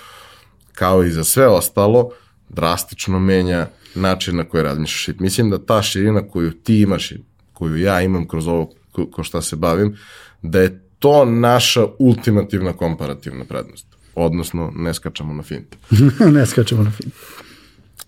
[0.74, 2.10] kao i za sve ostalo,
[2.49, 5.18] drastično menja način na koji razmišljaš.
[5.20, 7.14] Mislim da ta širina koju ti imaš,
[7.54, 8.70] koju ja imam kroz ovo
[9.12, 9.98] ko, šta se bavim,
[10.41, 13.86] da je to naša ultimativna komparativna prednost.
[14.16, 15.78] Odnosno, ne skačamo na finte.
[16.38, 17.18] ne skačemo na finte.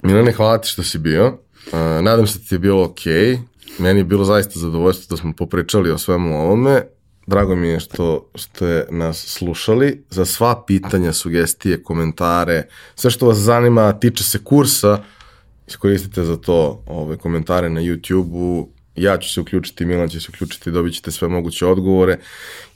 [0.04, 1.28] Milane, hvala ti što si bio.
[1.28, 3.14] Uh, nadam se da ti je bilo okej.
[3.14, 3.40] Okay.
[3.80, 6.82] Meni je bilo zaista zadovoljstvo da smo popričali o svemu ovome.
[7.30, 10.04] Drago mi je što ste nas slušali.
[10.10, 15.04] Za sva pitanja, sugestije, komentare, sve što vas zanima, tiče se kursa,
[15.68, 18.70] iskoristite za to ove komentare na YouTube-u.
[18.96, 22.18] Ja ću se uključiti, Milan će se uključiti, dobit ćete sve moguće odgovore.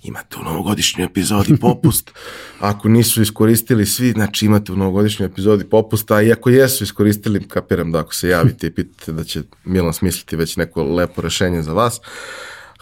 [0.03, 2.11] Imate u novogodišnjoj epizodi popust.
[2.59, 7.47] Ako nisu iskoristili svi, znači imate u novogodišnjoj epizodi popusta, a i ako jesu iskoristili,
[7.47, 11.61] kapiram da ako se javite i pitate da će Milan smisliti već neko lepo rešenje
[11.61, 12.01] za vas.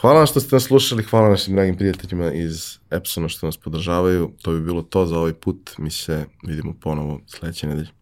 [0.01, 4.31] Hvala vam što ste nas slušali, hvala našim dragim prijateljima iz Epsona što nas podržavaju.
[4.41, 5.71] To bi bilo to za ovaj put.
[5.77, 8.00] Mi se vidimo ponovo sledeće nedelje.